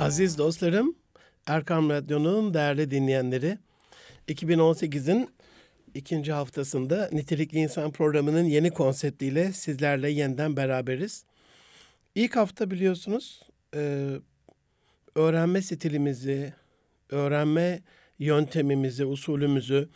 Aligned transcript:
Aziz 0.00 0.38
dostlarım, 0.38 0.94
Erkam 1.46 1.90
Radyo'nun 1.90 2.54
değerli 2.54 2.90
dinleyenleri, 2.90 3.58
2018'in 4.28 5.28
ikinci 5.94 6.32
haftasında 6.32 7.08
Nitelikli 7.12 7.58
İnsan 7.58 7.90
programının 7.90 8.44
yeni 8.44 8.70
konseptiyle 8.70 9.52
sizlerle 9.52 10.10
yeniden 10.10 10.56
beraberiz. 10.56 11.24
İlk 12.14 12.36
hafta 12.36 12.70
biliyorsunuz 12.70 13.42
e, 13.76 14.10
öğrenme 15.14 15.62
stilimizi, 15.62 16.52
öğrenme 17.10 17.82
yöntemimizi, 18.18 19.04
usulümüzü 19.04 19.88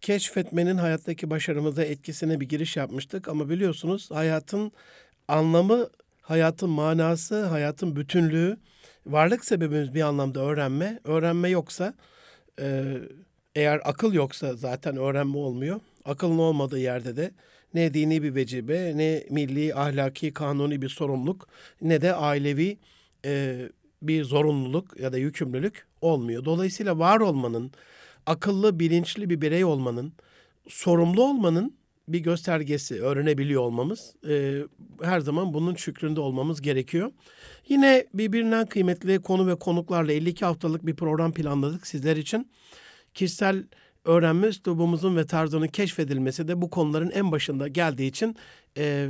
keşfetmenin 0.00 0.76
hayattaki 0.76 1.30
başarımıza 1.30 1.84
etkisine 1.84 2.40
bir 2.40 2.48
giriş 2.48 2.76
yapmıştık. 2.76 3.28
Ama 3.28 3.48
biliyorsunuz 3.48 4.10
hayatın 4.10 4.72
anlamı, 5.28 5.88
hayatın 6.22 6.70
manası, 6.70 7.44
hayatın 7.44 7.96
bütünlüğü, 7.96 8.56
varlık 9.06 9.44
sebebimiz 9.44 9.94
bir 9.94 10.02
anlamda 10.02 10.40
öğrenme. 10.40 11.00
Öğrenme 11.04 11.48
yoksa, 11.48 11.94
e, 12.60 12.84
eğer 13.54 13.80
akıl 13.84 14.12
yoksa 14.12 14.54
zaten 14.56 14.96
öğrenme 14.96 15.36
olmuyor. 15.36 15.80
Akılın 16.04 16.38
olmadığı 16.38 16.78
yerde 16.78 17.16
de 17.16 17.30
ne 17.74 17.94
dini 17.94 18.22
bir 18.22 18.34
vecibe, 18.34 18.92
ne 18.96 19.24
milli, 19.30 19.74
ahlaki, 19.74 20.32
kanuni 20.32 20.82
bir 20.82 20.88
sorumluluk, 20.88 21.48
ne 21.82 22.00
de 22.00 22.14
ailevi 22.14 22.78
e, 23.24 23.58
bir 24.02 24.24
zorunluluk 24.24 25.00
ya 25.00 25.12
da 25.12 25.18
yükümlülük 25.18 25.86
olmuyor. 26.00 26.44
Dolayısıyla 26.44 26.98
var 26.98 27.20
olmanın, 27.20 27.72
akıllı, 28.26 28.78
bilinçli 28.78 29.30
bir 29.30 29.40
birey 29.40 29.64
olmanın, 29.64 30.12
sorumlu 30.68 31.24
olmanın 31.24 31.76
bir 32.08 32.18
göstergesi 32.18 33.02
öğrenebiliyor 33.02 33.62
olmamız. 33.62 34.14
E, 34.28 34.62
her 35.02 35.20
zaman 35.20 35.54
bunun 35.54 35.74
şükründe 35.74 36.20
olmamız 36.20 36.60
gerekiyor. 36.60 37.12
Yine 37.68 38.06
birbirinden 38.14 38.66
kıymetli 38.66 39.18
konu 39.22 39.46
ve 39.46 39.54
konuklarla 39.54 40.12
52 40.12 40.44
haftalık 40.44 40.86
bir 40.86 40.96
program 40.96 41.32
planladık 41.32 41.86
sizler 41.86 42.16
için. 42.16 42.50
Kişisel 43.14 43.64
öğrenme 44.04 44.46
üslubumuzun 44.46 45.16
ve 45.16 45.26
tarzının 45.26 45.68
keşfedilmesi 45.68 46.48
de 46.48 46.62
bu 46.62 46.70
konuların 46.70 47.10
en 47.10 47.32
başında 47.32 47.68
geldiği 47.68 48.06
için 48.06 48.36
e, 48.76 49.08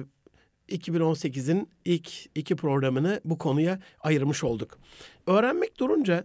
2018'in 0.68 1.68
ilk 1.84 2.10
iki 2.34 2.56
programını 2.56 3.20
bu 3.24 3.38
konuya 3.38 3.80
ayırmış 4.00 4.44
olduk. 4.44 4.78
Öğrenmek 5.26 5.80
durunca 5.80 6.24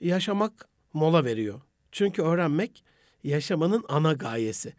yaşamak 0.00 0.68
mola 0.92 1.24
veriyor. 1.24 1.60
Çünkü 1.92 2.22
öğrenmek 2.22 2.84
yaşamanın 3.24 3.84
ana 3.88 4.12
gayesi. 4.12 4.72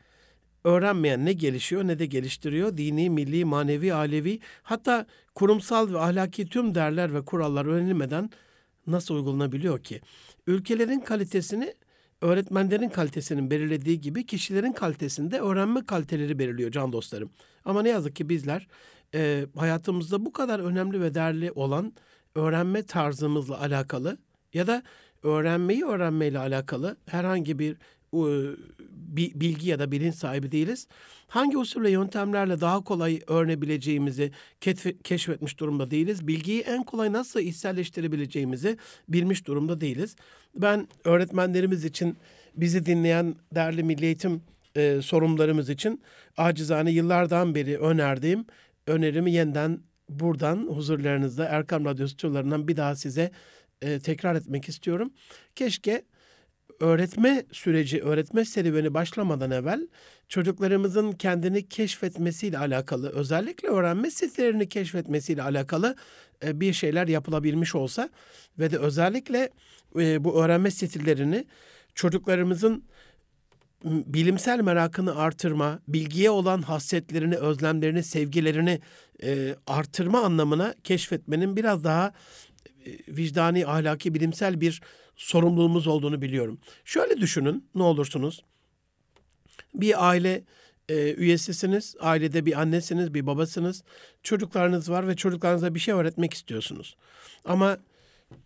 Öğrenmeyen 0.63 1.25
ne 1.25 1.33
gelişiyor 1.33 1.87
ne 1.87 1.99
de 1.99 2.05
geliştiriyor. 2.05 2.77
Dini, 2.77 3.09
milli, 3.09 3.45
manevi, 3.45 3.93
alevi 3.93 4.39
hatta 4.63 5.05
kurumsal 5.35 5.93
ve 5.93 5.99
ahlaki 5.99 6.49
tüm 6.49 6.75
değerler 6.75 7.13
ve 7.13 7.25
kurallar 7.25 7.65
öğrenilmeden 7.65 8.29
nasıl 8.87 9.15
uygulanabiliyor 9.15 9.83
ki? 9.83 10.01
Ülkelerin 10.47 10.99
kalitesini 10.99 11.73
öğretmenlerin 12.21 12.89
kalitesinin 12.89 13.51
belirlediği 13.51 14.01
gibi 14.01 14.25
kişilerin 14.25 14.71
kalitesinde 14.71 15.39
öğrenme 15.39 15.85
kaliteleri 15.85 16.39
belirliyor 16.39 16.71
can 16.71 16.93
dostlarım. 16.93 17.31
Ama 17.65 17.81
ne 17.81 17.89
yazık 17.89 18.15
ki 18.15 18.29
bizler 18.29 18.67
e, 19.13 19.45
hayatımızda 19.55 20.25
bu 20.25 20.33
kadar 20.33 20.59
önemli 20.59 21.01
ve 21.01 21.13
değerli 21.13 21.51
olan 21.51 21.93
öğrenme 22.35 22.83
tarzımızla 22.83 23.61
alakalı 23.61 24.17
ya 24.53 24.67
da 24.67 24.83
öğrenmeyi 25.23 25.85
öğrenmeyle 25.85 26.39
alakalı 26.39 26.97
herhangi 27.05 27.59
bir 27.59 27.77
bilgi 29.13 29.69
ya 29.69 29.79
da 29.79 29.91
bilinç 29.91 30.15
sahibi 30.15 30.51
değiliz. 30.51 30.87
Hangi 31.27 31.57
usul 31.57 31.83
ve 31.83 31.91
yöntemlerle 31.91 32.61
daha 32.61 32.83
kolay 32.83 33.21
öğrenebileceğimizi 33.27 34.31
keşfetmiş 35.03 35.59
durumda 35.59 35.91
değiliz. 35.91 36.27
Bilgiyi 36.27 36.61
en 36.61 36.83
kolay 36.83 37.13
nasıl 37.13 37.39
içselleştirebileceğimizi 37.39 38.77
bilmiş 39.09 39.47
durumda 39.47 39.81
değiliz. 39.81 40.15
Ben 40.55 40.87
öğretmenlerimiz 41.03 41.85
için 41.85 42.17
bizi 42.55 42.85
dinleyen 42.85 43.35
değerli 43.55 43.83
milli 43.83 44.05
eğitim 44.05 44.41
e, 44.75 45.01
sorumlularımız 45.01 45.69
için 45.69 46.01
acizane 46.37 46.91
yıllardan 46.91 47.55
beri 47.55 47.77
önerdiğim 47.77 48.45
önerimi 48.87 49.31
yeniden 49.31 49.79
buradan 50.09 50.67
huzurlarınızda 50.67 51.45
Erkam 51.45 51.85
Radyo 51.85 52.07
stüdyolarından 52.07 52.67
bir 52.67 52.77
daha 52.77 52.95
size 52.95 53.31
e, 53.81 53.99
tekrar 53.99 54.35
etmek 54.35 54.69
istiyorum. 54.69 55.13
Keşke 55.55 56.03
öğretme 56.79 57.45
süreci, 57.51 58.01
öğretme 58.01 58.45
serüveni 58.45 58.93
başlamadan 58.93 59.51
evvel 59.51 59.87
çocuklarımızın 60.29 61.11
kendini 61.11 61.69
keşfetmesiyle 61.69 62.57
alakalı, 62.57 63.09
özellikle 63.09 63.67
öğrenme 63.67 64.11
stillerini 64.11 64.69
keşfetmesiyle 64.69 65.43
alakalı 65.43 65.95
e, 66.45 66.59
bir 66.59 66.73
şeyler 66.73 67.07
yapılabilmiş 67.07 67.75
olsa 67.75 68.09
ve 68.59 68.71
de 68.71 68.77
özellikle 68.77 69.49
e, 69.99 70.23
bu 70.23 70.43
öğrenme 70.43 70.71
stillerini 70.71 71.45
çocuklarımızın 71.95 72.83
bilimsel 73.83 74.59
merakını 74.59 75.15
artırma, 75.15 75.79
bilgiye 75.87 76.29
olan 76.29 76.61
hasretlerini, 76.61 77.35
özlemlerini, 77.35 78.03
sevgilerini 78.03 78.79
e, 79.23 79.55
artırma 79.67 80.21
anlamına 80.21 80.75
keşfetmenin 80.83 81.55
biraz 81.55 81.83
daha 81.83 82.13
vicdani, 83.07 83.67
ahlaki, 83.67 84.13
bilimsel 84.13 84.61
bir 84.61 84.81
sorumluluğumuz 85.15 85.87
olduğunu 85.87 86.21
biliyorum. 86.21 86.59
Şöyle 86.85 87.17
düşünün 87.17 87.69
ne 87.75 87.83
olursunuz. 87.83 88.43
Bir 89.73 90.09
aile 90.09 90.43
e, 90.89 91.13
üyesisiniz, 91.13 91.95
ailede 91.99 92.45
bir 92.45 92.61
annesiniz, 92.61 93.13
bir 93.13 93.27
babasınız, 93.27 93.83
çocuklarınız 94.23 94.89
var 94.89 95.07
ve 95.07 95.15
çocuklarınıza 95.15 95.75
bir 95.75 95.79
şey 95.79 95.93
öğretmek 95.93 96.33
istiyorsunuz. 96.33 96.97
Ama 97.45 97.77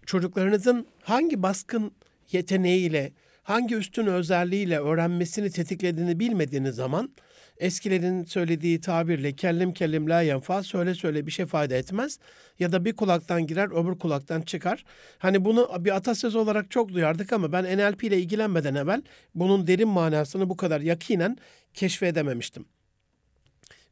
çocuklarınızın 0.05 0.87
hangi 1.01 1.43
baskın 1.43 1.91
yeteneğiyle, 2.31 3.13
hangi 3.43 3.75
üstün 3.75 4.05
özelliğiyle 4.05 4.79
öğrenmesini 4.79 5.51
tetiklediğini 5.51 6.19
bilmediğiniz 6.19 6.75
zaman 6.75 7.09
eskilerin 7.57 8.23
söylediği 8.23 8.81
tabirle 8.81 9.35
kellim 9.35 9.73
kellim 9.73 10.09
la 10.09 10.21
yenfa 10.21 10.63
söyle 10.63 10.95
söyle 10.95 11.27
bir 11.27 11.31
şey 11.31 11.45
fayda 11.45 11.75
etmez 11.75 12.19
ya 12.59 12.71
da 12.71 12.85
bir 12.85 12.95
kulaktan 12.95 13.47
girer 13.47 13.83
öbür 13.83 13.99
kulaktan 13.99 14.41
çıkar. 14.41 14.85
Hani 15.17 15.45
bunu 15.45 15.69
bir 15.79 15.95
atasöz 15.95 16.35
olarak 16.35 16.71
çok 16.71 16.93
duyardık 16.93 17.33
ama 17.33 17.51
ben 17.51 17.77
NLP 17.77 18.03
ile 18.03 18.17
ilgilenmeden 18.17 18.75
evvel 18.75 19.01
bunun 19.35 19.67
derin 19.67 19.87
manasını 19.87 20.49
bu 20.49 20.57
kadar 20.57 20.81
yakinen 20.81 21.37
keşfedememiştim. 21.73 22.65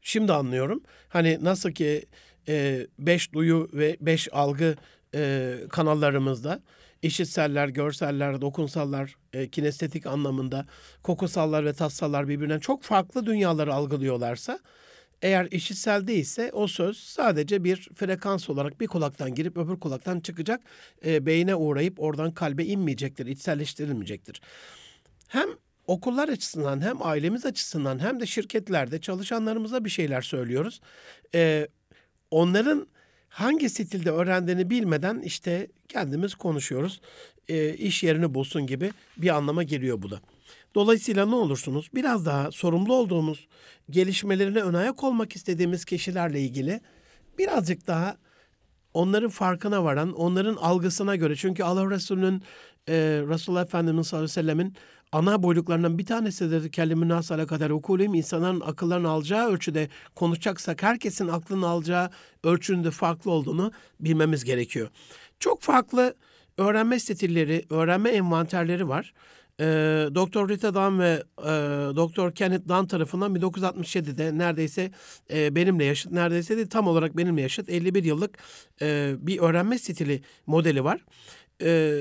Şimdi 0.02 0.32
anlıyorum. 0.32 0.82
Hani 1.08 1.38
nasıl 1.42 1.70
ki 1.70 2.06
e, 2.48 2.86
beş 2.98 3.32
duyu 3.32 3.68
ve 3.72 3.96
beş 4.00 4.28
algı 4.32 4.76
e, 5.14 5.54
kanallarımızda 5.70 6.62
işitseller, 7.02 7.68
görseller, 7.68 8.40
dokunsallar, 8.40 9.16
e, 9.32 9.48
kinestetik 9.48 10.06
anlamında 10.06 10.66
kokusallar 11.02 11.64
ve 11.64 11.72
tatsallar 11.72 12.28
birbirinden 12.28 12.58
çok 12.58 12.82
farklı 12.82 13.26
dünyaları 13.26 13.74
algılıyorlarsa 13.74 14.58
eğer 15.22 15.48
işitsel 15.50 16.06
değilse 16.06 16.50
o 16.52 16.66
söz 16.66 16.96
sadece 16.96 17.64
bir 17.64 17.88
frekans 17.94 18.50
olarak 18.50 18.80
bir 18.80 18.86
kulaktan 18.86 19.34
girip 19.34 19.56
öbür 19.56 19.80
kulaktan 19.80 20.20
çıkacak, 20.20 20.60
e, 21.04 21.26
beyine 21.26 21.54
uğrayıp 21.54 22.00
oradan 22.00 22.32
kalbe 22.34 22.64
inmeyecektir, 22.64 23.26
içselleştirilmeyecektir. 23.26 24.40
Hem 25.28 25.48
okullar 25.86 26.28
açısından 26.28 26.80
hem 26.80 27.02
ailemiz 27.02 27.46
açısından 27.46 27.98
hem 27.98 28.20
de 28.20 28.26
şirketlerde 28.26 29.00
çalışanlarımıza 29.00 29.84
bir 29.84 29.90
şeyler 29.90 30.22
söylüyoruz. 30.22 30.80
E, 31.34 31.68
onların 32.30 32.86
hangi 33.32 33.70
stilde 33.70 34.10
öğrendiğini 34.10 34.70
bilmeden 34.70 35.20
işte 35.20 35.66
kendimiz 35.88 36.34
konuşuyoruz. 36.34 37.00
E, 37.48 37.74
iş 37.74 38.02
yerini 38.02 38.34
bulsun 38.34 38.66
gibi 38.66 38.92
bir 39.16 39.28
anlama 39.28 39.62
geliyor 39.62 40.02
bu 40.02 40.10
da. 40.10 40.20
Dolayısıyla 40.74 41.26
ne 41.26 41.34
olursunuz 41.34 41.90
biraz 41.94 42.26
daha 42.26 42.50
sorumlu 42.50 42.94
olduğumuz 42.94 43.48
gelişmelerine 43.90 44.60
ön 44.60 44.74
ayak 44.74 45.04
olmak 45.04 45.36
istediğimiz 45.36 45.84
kişilerle 45.84 46.40
ilgili 46.40 46.80
birazcık 47.38 47.86
daha 47.86 48.16
onların 48.94 49.30
farkına 49.30 49.84
varan, 49.84 50.12
onların 50.12 50.56
algısına 50.56 51.16
göre. 51.16 51.36
Çünkü 51.36 51.62
Allah 51.62 51.90
Resulü'nün, 51.90 52.42
e, 52.88 52.94
Resulullah 53.28 53.64
Efendimiz 53.64 54.06
sallallahu 54.06 54.24
aleyhi 54.24 54.38
ve 54.38 54.42
sellemin 54.42 54.76
ana 55.12 55.42
boyluklarından 55.42 55.98
bir 55.98 56.06
tanesi 56.06 56.50
de 56.50 56.70
kelime 56.70 57.08
nasala 57.08 57.46
kadar 57.46 57.70
okulayım 57.70 58.14
insanların 58.14 58.60
akıllarını 58.60 59.08
alacağı 59.08 59.48
ölçüde 59.50 59.88
konuşacaksak 60.14 60.82
herkesin 60.82 61.28
aklını 61.28 61.66
alacağı 61.68 62.10
ölçünün 62.44 62.84
de 62.84 62.90
farklı 62.90 63.30
olduğunu 63.30 63.72
bilmemiz 64.00 64.44
gerekiyor. 64.44 64.88
Çok 65.40 65.62
farklı 65.62 66.14
öğrenme 66.58 67.00
stilleri, 67.00 67.64
öğrenme 67.70 68.10
envanterleri 68.10 68.88
var. 68.88 69.12
E, 69.60 69.64
Doktor 70.14 70.48
Rita 70.48 70.74
Dunn 70.74 70.98
ve 70.98 71.22
e, 71.38 71.50
Doktor 71.96 72.34
Kenneth 72.34 72.68
Dunn 72.68 72.86
tarafından 72.86 73.36
1967'de 73.36 74.38
neredeyse 74.38 74.90
e, 75.32 75.54
benimle 75.54 75.84
yaşıt, 75.84 76.12
neredeyse 76.12 76.56
de 76.56 76.68
tam 76.68 76.86
olarak 76.88 77.16
benimle 77.16 77.42
yaşıt 77.42 77.68
51 77.68 78.04
yıllık 78.04 78.38
e, 78.82 79.14
bir 79.18 79.38
öğrenme 79.38 79.78
stili 79.78 80.22
modeli 80.46 80.84
var. 80.84 81.04
E, 81.62 82.00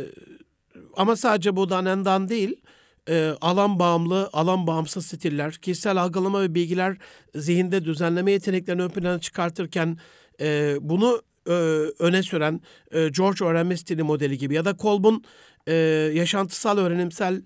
ama 0.97 1.15
sadece 1.15 1.55
bu 1.55 1.69
Dunn 1.69 2.29
değil, 2.29 2.61
e, 3.09 3.35
alan 3.41 3.79
bağımlı, 3.79 4.29
alan 4.33 4.67
bağımsız 4.67 5.05
stiller, 5.05 5.53
kişisel 5.53 5.97
algılama 5.97 6.41
ve 6.41 6.55
bilgiler 6.55 6.97
zihinde 7.35 7.85
düzenleme 7.85 8.31
yeteneklerini 8.31 8.81
ön 8.81 8.89
plana 8.89 9.19
çıkartırken 9.19 9.97
e, 10.41 10.75
bunu 10.81 11.21
e, 11.47 11.51
öne 11.99 12.23
süren 12.23 12.61
e, 12.91 13.09
George 13.09 13.45
öğrenme 13.45 13.77
stili 13.77 14.03
modeli 14.03 14.37
gibi 14.37 14.53
ya 14.53 14.65
da 14.65 14.77
Kolb'un 14.77 15.23
e, 15.67 15.73
yaşantısal 16.13 16.77
öğrenimsel 16.77 17.41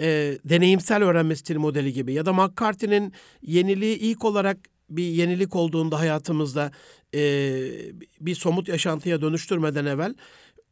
e, 0.00 0.38
deneyimsel 0.44 1.02
öğrenme 1.04 1.36
stili 1.36 1.58
modeli 1.58 1.92
gibi 1.92 2.12
ya 2.12 2.26
da 2.26 2.32
McCarthy'nin 2.32 3.12
yeniliği 3.42 3.96
ilk 3.98 4.24
olarak 4.24 4.56
bir 4.90 5.04
yenilik 5.04 5.56
olduğunda 5.56 5.98
hayatımızda 5.98 6.70
e, 7.14 7.20
bir 8.20 8.34
somut 8.34 8.68
yaşantıya 8.68 9.20
dönüştürmeden 9.20 9.84
evvel 9.84 10.14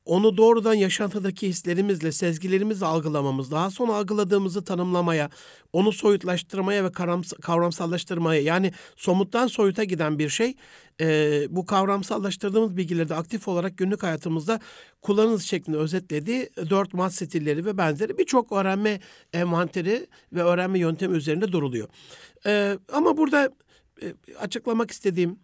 onu 0.08 0.36
doğrudan 0.36 0.74
yaşantıdaki 0.74 1.48
hislerimizle, 1.48 2.12
sezgilerimizle 2.12 2.86
algılamamız, 2.86 3.50
daha 3.50 3.70
sonra 3.70 3.94
algıladığımızı 3.94 4.64
tanımlamaya, 4.64 5.30
onu 5.72 5.92
soyutlaştırmaya 5.92 6.84
ve 6.84 6.92
kavramsallaştırmaya 7.42 8.40
yani 8.40 8.72
somuttan 8.96 9.46
soyuta 9.46 9.84
giden 9.84 10.18
bir 10.18 10.28
şey 10.28 10.54
e, 11.00 11.46
bu 11.50 11.66
kavramsallaştırdığımız 11.66 12.76
bilgileri 12.76 13.08
de 13.08 13.14
aktif 13.14 13.48
olarak 13.48 13.78
günlük 13.78 14.02
hayatımızda 14.02 14.60
kullanınız 15.02 15.42
şeklinde 15.42 15.76
özetlediği 15.76 16.50
dört 16.70 16.94
mat 16.94 17.14
stilleri 17.14 17.64
ve 17.64 17.78
benzeri 17.78 18.18
birçok 18.18 18.52
öğrenme 18.52 19.00
envanteri 19.32 20.06
ve 20.32 20.42
öğrenme 20.42 20.78
yöntemi 20.78 21.16
üzerinde 21.16 21.52
duruluyor. 21.52 21.88
E, 22.46 22.78
ama 22.92 23.16
burada 23.16 23.50
e, 24.02 24.14
açıklamak 24.40 24.90
istediğim 24.90 25.38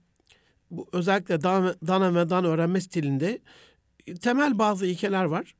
bu 0.70 0.88
özellikle 0.92 1.42
Dana, 1.42 1.74
Dana 1.86 2.14
ve 2.14 2.30
Dan 2.30 2.44
öğrenme 2.44 2.80
stilinde 2.80 3.38
temel 4.20 4.58
bazı 4.58 4.86
ilkeler 4.86 5.24
var. 5.24 5.54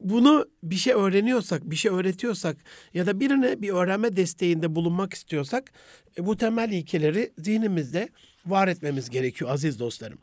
Bunu 0.00 0.48
bir 0.62 0.76
şey 0.76 0.92
öğreniyorsak, 0.92 1.70
bir 1.70 1.76
şey 1.76 1.90
öğretiyorsak 1.92 2.56
ya 2.94 3.06
da 3.06 3.20
birine 3.20 3.62
bir 3.62 3.70
öğrenme 3.70 4.16
desteğinde 4.16 4.74
bulunmak 4.74 5.14
istiyorsak 5.14 5.72
e, 6.18 6.26
bu 6.26 6.36
temel 6.36 6.70
ilkeleri 6.70 7.32
zihnimizde 7.38 8.08
var 8.46 8.68
etmemiz 8.68 9.10
gerekiyor 9.10 9.50
aziz 9.50 9.80
dostlarım. 9.80 10.18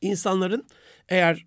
İnsanların 0.00 0.66
eğer 1.08 1.46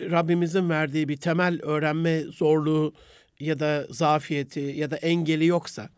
Rabbimizin 0.00 0.70
verdiği 0.70 1.08
bir 1.08 1.16
temel 1.16 1.62
öğrenme 1.62 2.20
zorluğu 2.20 2.94
ya 3.40 3.60
da 3.60 3.86
zafiyeti 3.90 4.60
ya 4.60 4.90
da 4.90 4.96
engeli 4.96 5.46
yoksa 5.46 5.88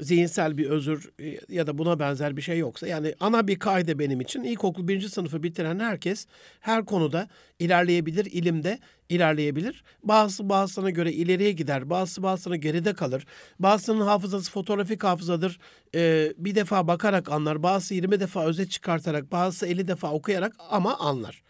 zihinsel 0.00 0.58
bir 0.58 0.70
özür 0.70 1.10
e, 1.20 1.38
ya 1.48 1.66
da 1.66 1.78
buna 1.78 1.98
benzer 1.98 2.36
bir 2.36 2.42
şey 2.42 2.58
yoksa 2.58 2.86
yani 2.86 3.14
ana 3.20 3.48
bir 3.48 3.58
kaide 3.58 3.98
benim 3.98 4.20
için 4.20 4.42
ilkokul 4.42 4.88
birinci 4.88 5.08
sınıfı 5.08 5.42
bitiren 5.42 5.78
herkes 5.78 6.26
her 6.60 6.84
konuda 6.84 7.28
ilerleyebilir, 7.58 8.24
ilimde 8.24 8.78
ilerleyebilir. 9.08 9.84
Bazısı 10.02 10.48
bazısına 10.48 10.90
göre 10.90 11.12
ileriye 11.12 11.52
gider, 11.52 11.90
bazısı 11.90 12.22
bazısına 12.22 12.56
geride 12.56 12.94
kalır. 12.94 13.26
Bazısının 13.58 14.06
hafızası 14.06 14.50
fotoğrafik 14.50 15.04
hafızadır. 15.04 15.58
Ee, 15.94 16.32
bir 16.38 16.54
defa 16.54 16.86
bakarak 16.88 17.30
anlar, 17.30 17.62
bazısı 17.62 17.94
20 17.94 18.20
defa 18.20 18.44
özet 18.44 18.70
çıkartarak, 18.70 19.32
bazısı 19.32 19.66
50 19.66 19.88
defa 19.88 20.10
okuyarak 20.10 20.52
ama 20.70 20.98
anlar. 20.98 21.42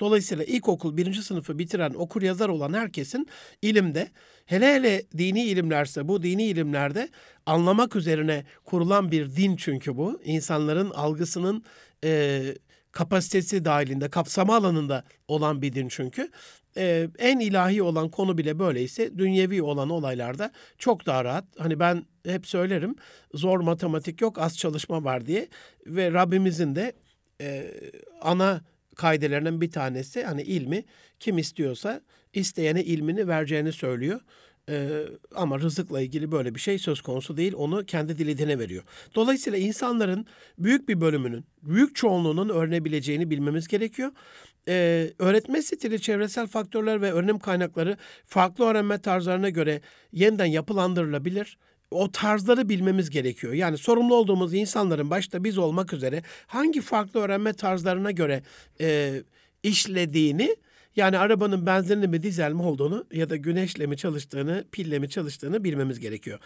Dolayısıyla 0.00 0.44
ilkokul 0.44 0.96
birinci 0.96 1.22
sınıfı 1.22 1.58
bitiren 1.58 1.94
okur 1.94 2.22
yazar 2.22 2.48
olan 2.48 2.72
herkesin 2.72 3.28
ilimde 3.62 4.08
hele 4.46 4.74
hele 4.74 5.02
dini 5.18 5.44
ilimlerse 5.44 6.08
bu 6.08 6.22
dini 6.22 6.44
ilimlerde 6.44 7.08
anlamak 7.46 7.96
üzerine 7.96 8.44
kurulan 8.64 9.10
bir 9.10 9.36
din 9.36 9.56
çünkü 9.56 9.96
bu. 9.96 10.20
insanların 10.24 10.90
algısının 10.90 11.64
e, 12.04 12.42
kapasitesi 12.92 13.64
dahilinde, 13.64 14.08
kapsama 14.08 14.56
alanında 14.56 15.04
olan 15.28 15.62
bir 15.62 15.72
din 15.72 15.88
çünkü. 15.88 16.30
Ee, 16.76 17.08
en 17.18 17.38
ilahi 17.38 17.82
olan 17.82 18.08
konu 18.08 18.38
bile 18.38 18.58
böyleyse 18.58 19.18
dünyevi 19.18 19.62
olan 19.62 19.90
olaylarda 19.90 20.52
çok 20.78 21.06
daha 21.06 21.24
rahat. 21.24 21.44
Hani 21.58 21.80
ben 21.80 22.04
hep 22.26 22.46
söylerim 22.46 22.96
zor 23.34 23.60
matematik 23.60 24.20
yok 24.20 24.38
az 24.38 24.58
çalışma 24.58 25.04
var 25.04 25.26
diye 25.26 25.48
ve 25.86 26.12
Rabbimizin 26.12 26.74
de 26.74 26.92
e, 27.40 27.74
ana 28.20 28.60
kaidelerinden 28.98 29.60
bir 29.60 29.70
tanesi 29.70 30.24
hani 30.24 30.42
ilmi 30.42 30.84
kim 31.20 31.38
istiyorsa 31.38 32.00
isteyene 32.34 32.84
ilmini 32.84 33.28
vereceğini 33.28 33.72
söylüyor. 33.72 34.20
Ee, 34.70 35.04
ama 35.34 35.58
rızıkla 35.58 36.00
ilgili 36.00 36.32
böyle 36.32 36.54
bir 36.54 36.60
şey 36.60 36.78
söz 36.78 37.00
konusu 37.00 37.36
değil. 37.36 37.52
Onu 37.56 37.84
kendi 37.84 38.18
diline 38.18 38.58
veriyor. 38.58 38.82
Dolayısıyla 39.14 39.58
insanların 39.58 40.26
büyük 40.58 40.88
bir 40.88 41.00
bölümünün, 41.00 41.44
büyük 41.62 41.96
çoğunluğunun 41.96 42.48
öğrenebileceğini 42.48 43.30
bilmemiz 43.30 43.68
gerekiyor. 43.68 44.12
Ee, 44.68 45.10
öğretme 45.18 45.62
stili, 45.62 46.00
çevresel 46.00 46.46
faktörler 46.46 47.02
ve 47.02 47.12
öğrenim 47.12 47.38
kaynakları 47.38 47.96
farklı 48.26 48.64
öğrenme 48.64 48.98
tarzlarına 48.98 49.48
göre 49.48 49.80
yeniden 50.12 50.46
yapılandırılabilir 50.46 51.58
o 51.90 52.10
tarzları 52.12 52.68
bilmemiz 52.68 53.10
gerekiyor. 53.10 53.52
Yani 53.52 53.78
sorumlu 53.78 54.14
olduğumuz 54.14 54.54
insanların 54.54 55.10
başta 55.10 55.44
biz 55.44 55.58
olmak 55.58 55.92
üzere 55.92 56.22
hangi 56.46 56.80
farklı 56.80 57.20
öğrenme 57.20 57.52
tarzlarına 57.52 58.10
göre 58.10 58.42
e, 58.80 59.22
işlediğini 59.62 60.56
yani 60.98 61.18
arabanın 61.18 61.66
benzinli 61.66 62.08
mi 62.08 62.22
dizel 62.22 62.52
mi 62.52 62.62
olduğunu 62.62 63.06
ya 63.12 63.30
da 63.30 63.36
güneşle 63.36 63.86
mi 63.86 63.96
çalıştığını, 63.96 64.64
pille 64.72 64.98
mi 64.98 65.08
çalıştığını 65.08 65.64
bilmemiz 65.64 66.00
gerekiyor. 66.00 66.38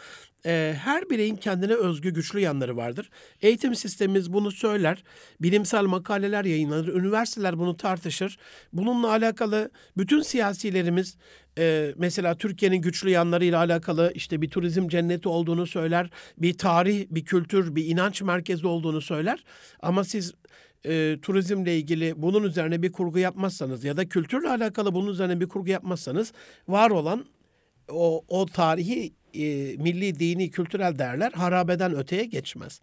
Ee, 0.47 0.75
her 0.79 1.11
bireyin 1.11 1.37
kendine 1.37 1.75
özgü 1.75 2.11
güçlü 2.11 2.41
yanları 2.41 2.77
vardır. 2.77 3.11
Eğitim 3.41 3.75
sistemimiz 3.75 4.33
bunu 4.33 4.51
söyler. 4.51 5.05
Bilimsel 5.41 5.85
makaleler 5.85 6.45
yayınlanır. 6.45 6.89
Üniversiteler 6.89 7.59
bunu 7.59 7.77
tartışır. 7.77 8.39
Bununla 8.73 9.11
alakalı 9.11 9.71
bütün 9.97 10.23
siyasilerimiz 10.23 11.17
e, 11.59 11.95
mesela 11.97 12.35
Türkiye'nin 12.35 12.83
güçlü 12.83 13.11
yanlarıyla 13.11 13.59
alakalı 13.59 14.13
işte 14.15 14.43
bir 14.43 14.51
turizm 14.51 14.89
cenneti 14.89 15.29
olduğunu 15.29 15.67
söyler. 15.67 16.11
Bir 16.39 16.59
tarih, 16.59 17.07
bir 17.11 17.25
kültür, 17.25 17.77
bir 17.77 17.87
inanç 17.87 18.23
merkezi 18.23 18.67
olduğunu 18.67 19.01
söyler. 19.01 19.45
Ama 19.81 20.05
siz 20.05 20.35
e, 20.85 21.19
turizmle 21.23 21.77
ilgili 21.77 22.23
bunun 22.23 22.43
üzerine 22.43 22.83
bir 22.83 22.93
kurgu 22.93 23.19
yapmazsanız 23.19 23.85
ya 23.85 23.97
da 23.97 24.09
kültürle 24.09 24.49
alakalı 24.49 24.95
bunun 24.95 25.11
üzerine 25.11 25.41
bir 25.41 25.49
kurgu 25.49 25.71
yapmazsanız 25.71 26.33
var 26.69 26.91
olan 26.91 27.27
o, 27.89 28.25
o 28.29 28.47
tarihi 28.47 29.13
e, 29.35 29.77
milli, 29.77 30.19
dini, 30.19 30.51
kültürel 30.51 30.99
değerler 30.99 31.33
harabeden 31.33 31.97
öteye 31.97 32.25
geçmez. 32.25 32.81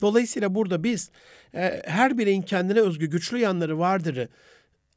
Dolayısıyla 0.00 0.54
burada 0.54 0.84
biz 0.84 1.10
e, 1.54 1.82
her 1.86 2.18
bireyin 2.18 2.42
kendine 2.42 2.80
özgü 2.80 3.06
güçlü 3.06 3.38
yanları 3.38 3.78
vardırı 3.78 4.28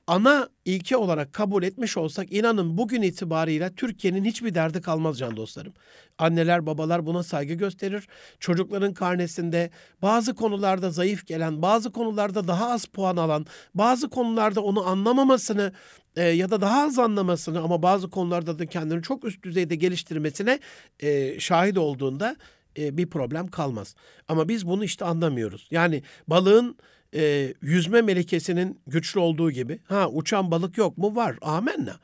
ana 0.07 0.49
ilke 0.65 0.97
olarak 0.97 1.33
kabul 1.33 1.63
etmiş 1.63 1.97
olsak 1.97 2.33
inanın 2.33 2.77
bugün 2.77 3.01
itibariyle 3.01 3.75
Türkiye'nin 3.75 4.25
hiçbir 4.25 4.53
derdi 4.53 4.81
kalmaz 4.81 5.17
can 5.17 5.37
dostlarım. 5.37 5.73
Anneler 6.17 6.65
babalar 6.65 7.05
buna 7.05 7.23
saygı 7.23 7.53
gösterir. 7.53 8.07
Çocukların 8.39 8.93
karnesinde 8.93 9.69
bazı 10.01 10.35
konularda 10.35 10.91
zayıf 10.91 11.27
gelen, 11.27 11.61
bazı 11.61 11.91
konularda 11.91 12.47
daha 12.47 12.71
az 12.71 12.85
puan 12.85 13.17
alan, 13.17 13.45
bazı 13.75 14.09
konularda 14.09 14.61
onu 14.61 14.87
anlamamasını 14.87 15.73
e, 16.15 16.23
ya 16.23 16.49
da 16.49 16.61
daha 16.61 16.83
az 16.83 16.99
anlamasını 16.99 17.61
ama 17.61 17.83
bazı 17.83 18.09
konularda 18.09 18.59
da 18.59 18.65
kendini 18.65 19.01
çok 19.01 19.25
üst 19.25 19.43
düzeyde 19.43 19.75
geliştirmesine 19.75 20.59
e, 20.99 21.39
şahit 21.39 21.77
olduğunda 21.77 22.35
e, 22.77 22.97
bir 22.97 23.09
problem 23.09 23.47
kalmaz. 23.47 23.95
Ama 24.27 24.49
biz 24.49 24.67
bunu 24.67 24.83
işte 24.83 25.05
anlamıyoruz. 25.05 25.67
Yani 25.71 26.03
balığın 26.27 26.77
e, 27.15 27.53
yüzme 27.61 28.01
melekesinin 28.01 28.81
güçlü 28.87 29.19
olduğu 29.19 29.51
gibi. 29.51 29.79
Ha 29.85 30.09
uçan 30.09 30.51
balık 30.51 30.77
yok 30.77 30.97
mu? 30.97 31.15
Var. 31.15 31.35
Amenna. 31.41 31.99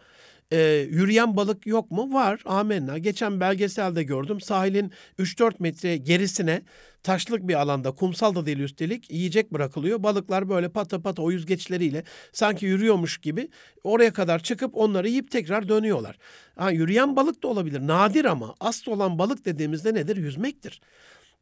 E, 0.51 0.87
yürüyen 0.89 1.37
balık 1.37 1.67
yok 1.67 1.91
mu? 1.91 2.13
Var. 2.13 2.41
Amenna. 2.45 2.97
Geçen 2.97 3.39
belgeselde 3.39 4.03
gördüm. 4.03 4.41
Sahilin 4.41 4.91
3-4 5.19 5.53
metre 5.59 5.97
gerisine 5.97 6.61
taşlık 7.03 7.47
bir 7.47 7.53
alanda, 7.53 7.91
kumsal 7.91 8.35
da 8.35 8.45
değil 8.45 8.59
üstelik, 8.59 9.11
yiyecek 9.11 9.53
bırakılıyor. 9.53 10.03
Balıklar 10.03 10.49
böyle 10.49 10.69
pata 10.69 11.01
pata 11.01 11.21
o 11.21 11.31
yüzgeçleriyle 11.31 12.03
sanki 12.31 12.65
yürüyormuş 12.65 13.17
gibi 13.17 13.49
oraya 13.83 14.13
kadar 14.13 14.39
çıkıp 14.39 14.77
onları 14.77 15.09
yiyip 15.09 15.31
tekrar 15.31 15.69
dönüyorlar. 15.69 16.17
Ha, 16.55 16.71
yürüyen 16.71 17.15
balık 17.15 17.43
da 17.43 17.47
olabilir. 17.47 17.87
Nadir 17.87 18.25
ama 18.25 18.55
asıl 18.59 18.91
olan 18.91 19.19
balık 19.19 19.45
dediğimizde 19.45 19.93
nedir? 19.93 20.17
Yüzmektir 20.17 20.81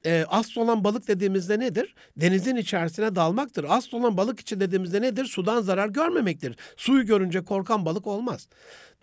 e, 0.05 0.25
asıl 0.27 0.61
olan 0.61 0.83
balık 0.83 1.07
dediğimizde 1.07 1.59
nedir? 1.59 1.95
Denizin 2.17 2.55
içerisine 2.55 3.15
dalmaktır. 3.15 3.65
Asıl 3.69 3.97
olan 3.97 4.17
balık 4.17 4.39
için 4.39 4.59
dediğimizde 4.59 5.01
nedir? 5.01 5.25
Sudan 5.25 5.61
zarar 5.61 5.89
görmemektir. 5.89 6.55
Suyu 6.77 7.05
görünce 7.05 7.43
korkan 7.43 7.85
balık 7.85 8.07
olmaz. 8.07 8.47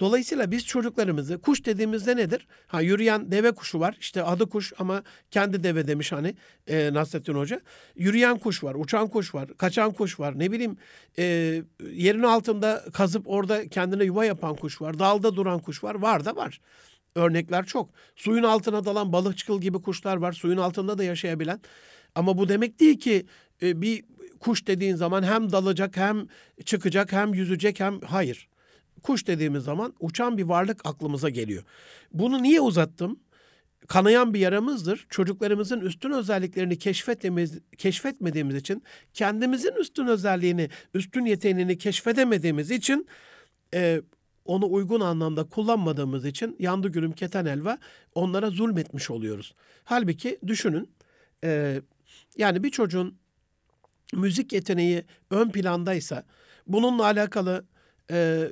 Dolayısıyla 0.00 0.50
biz 0.50 0.66
çocuklarımızı 0.66 1.40
kuş 1.40 1.64
dediğimizde 1.66 2.16
nedir? 2.16 2.46
Ha 2.66 2.80
yürüyen 2.80 3.32
deve 3.32 3.52
kuşu 3.52 3.80
var. 3.80 3.96
İşte 4.00 4.22
adı 4.22 4.48
kuş 4.48 4.72
ama 4.78 5.02
kendi 5.30 5.64
deve 5.64 5.86
demiş 5.86 6.12
hani 6.12 6.34
e, 6.66 6.94
Nasrettin 6.94 7.34
Hoca. 7.34 7.60
Yürüyen 7.96 8.38
kuş 8.38 8.64
var, 8.64 8.74
uçan 8.74 9.08
kuş 9.08 9.34
var, 9.34 9.56
kaçan 9.56 9.92
kuş 9.92 10.20
var. 10.20 10.38
Ne 10.38 10.52
bileyim 10.52 10.76
e, 11.18 11.24
yerin 11.92 12.22
altında 12.22 12.84
kazıp 12.92 13.22
orada 13.28 13.68
kendine 13.68 14.04
yuva 14.04 14.24
yapan 14.24 14.56
kuş 14.56 14.82
var. 14.82 14.98
Dalda 14.98 15.36
duran 15.36 15.58
kuş 15.58 15.84
var. 15.84 15.94
Var 15.94 16.24
da 16.24 16.36
var 16.36 16.60
örnekler 17.14 17.66
çok. 17.66 17.90
Suyun 18.16 18.42
altına 18.42 18.84
dalan 18.84 19.12
balıkçıl 19.12 19.60
gibi 19.60 19.82
kuşlar 19.82 20.16
var. 20.16 20.32
Suyun 20.32 20.56
altında 20.56 20.98
da 20.98 21.04
yaşayabilen. 21.04 21.60
Ama 22.14 22.38
bu 22.38 22.48
demek 22.48 22.80
değil 22.80 22.98
ki 22.98 23.26
e, 23.62 23.82
bir 23.82 24.04
kuş 24.40 24.66
dediğin 24.66 24.96
zaman 24.96 25.22
hem 25.22 25.52
dalacak 25.52 25.96
hem 25.96 26.26
çıkacak 26.64 27.12
hem 27.12 27.34
yüzecek 27.34 27.80
hem 27.80 28.00
hayır. 28.00 28.48
Kuş 29.02 29.26
dediğimiz 29.26 29.64
zaman 29.64 29.94
uçan 30.00 30.38
bir 30.38 30.42
varlık 30.42 30.86
aklımıza 30.86 31.28
geliyor. 31.28 31.62
Bunu 32.12 32.42
niye 32.42 32.60
uzattım? 32.60 33.18
kanayan 33.86 34.34
bir 34.34 34.40
yaramızdır. 34.40 35.06
Çocuklarımızın 35.10 35.80
üstün 35.80 36.10
özelliklerini 36.10 36.78
keşfetmediğimiz, 36.78 37.58
keşfetmediğimiz 37.78 38.56
için, 38.56 38.82
kendimizin 39.14 39.72
üstün 39.80 40.06
özelliğini, 40.06 40.68
üstün 40.94 41.24
yeteneğini 41.24 41.78
keşfedemediğimiz 41.78 42.70
için, 42.70 43.06
e, 43.74 44.00
onu 44.44 44.72
uygun 44.72 45.00
anlamda 45.00 45.44
kullanmadığımız 45.44 46.26
için 46.26 46.56
yandı 46.58 46.88
gülüm 46.88 47.12
keten 47.12 47.46
elva 47.46 47.78
onlara 48.14 48.50
zulmetmiş 48.50 49.10
oluyoruz. 49.10 49.54
Halbuki 49.84 50.38
düşünün, 50.46 50.90
e, 51.44 51.80
yani 52.36 52.62
bir 52.62 52.70
çocuğun 52.70 53.14
müzik 54.12 54.52
yeteneği 54.52 55.04
ön 55.30 55.50
plandaysa, 55.50 56.24
bununla 56.66 57.04
alakalı 57.04 57.64
e, 58.10 58.48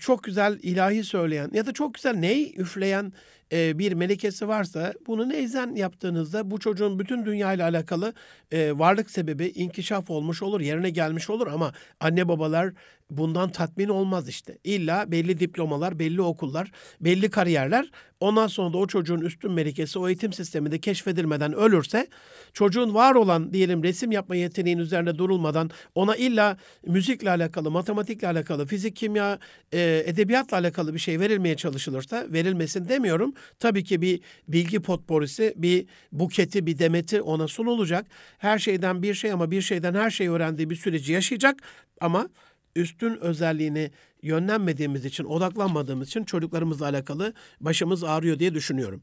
çok 0.00 0.24
güzel 0.24 0.58
ilahi 0.62 1.04
söyleyen 1.04 1.50
ya 1.54 1.66
da 1.66 1.72
çok 1.72 1.94
güzel 1.94 2.14
ney 2.14 2.54
üfleyen 2.56 3.12
e, 3.52 3.78
bir 3.78 3.92
melekesi 3.92 4.48
varsa 4.48 4.94
bunu 5.06 5.28
neyzen 5.28 5.74
yaptığınızda 5.74 6.50
bu 6.50 6.58
çocuğun 6.58 6.98
bütün 6.98 7.24
dünya 7.26 7.52
ile 7.52 7.64
alakalı 7.64 8.14
e, 8.52 8.78
varlık 8.78 9.10
sebebi 9.10 9.46
inkişaf 9.46 10.10
olmuş 10.10 10.42
olur, 10.42 10.60
yerine 10.60 10.90
gelmiş 10.90 11.30
olur 11.30 11.46
ama 11.46 11.72
anne 12.00 12.28
babalar 12.28 12.72
bundan 13.10 13.50
tatmin 13.50 13.88
olmaz 13.88 14.28
işte. 14.28 14.58
İlla 14.64 15.12
belli 15.12 15.40
diplomalar, 15.40 15.98
belli 15.98 16.22
okullar, 16.22 16.70
belli 17.00 17.30
kariyerler 17.30 17.90
ondan 18.20 18.46
sonra 18.46 18.72
da 18.72 18.78
o 18.78 18.86
çocuğun 18.86 19.20
üstün 19.20 19.52
melekesi 19.52 19.98
o 19.98 20.08
eğitim 20.08 20.32
sisteminde 20.32 20.78
keşfedilmeden 20.78 21.52
ölürse 21.54 22.06
çocuğun 22.52 22.94
var 22.94 23.14
olan 23.14 23.52
diyelim 23.52 23.82
resim 23.82 24.12
yapma 24.12 24.36
yeteneğinin 24.36 24.82
üzerine 24.82 25.18
durulmadan 25.18 25.70
ona 25.94 26.16
illa 26.16 26.56
müzikle 26.86 27.30
alakalı, 27.30 27.70
matematikle 27.70 28.28
alakalı, 28.28 28.66
fizik, 28.66 28.96
kimya, 28.96 29.38
e, 29.72 30.02
edebiyatla 30.06 30.56
alakalı 30.56 30.94
bir 30.94 30.98
şey 30.98 31.20
verilmeye 31.20 31.56
çalışılırsa 31.56 32.26
verilmesin 32.28 32.88
demiyorum. 32.88 33.34
Tabii 33.58 33.84
ki 33.84 34.02
bir 34.02 34.20
bilgi 34.48 34.80
potporisi, 34.80 35.54
bir 35.56 35.86
buketi, 36.12 36.66
bir 36.66 36.78
demeti 36.78 37.22
ona 37.22 37.48
sunulacak. 37.48 38.06
Her 38.38 38.58
şeyden 38.58 39.02
bir 39.02 39.14
şey 39.14 39.32
ama 39.32 39.50
bir 39.50 39.62
şeyden 39.62 39.94
her 39.94 40.10
şey 40.10 40.28
öğrendiği 40.28 40.70
bir 40.70 40.76
süreci 40.76 41.12
yaşayacak 41.12 41.56
ama 42.00 42.28
üstün 42.76 43.16
özelliğini 43.16 43.90
yönlenmediğimiz 44.22 45.04
için, 45.04 45.24
odaklanmadığımız 45.24 46.08
için 46.08 46.24
çocuklarımızla 46.24 46.86
alakalı 46.86 47.32
başımız 47.60 48.04
ağrıyor 48.04 48.38
diye 48.38 48.54
düşünüyorum. 48.54 49.02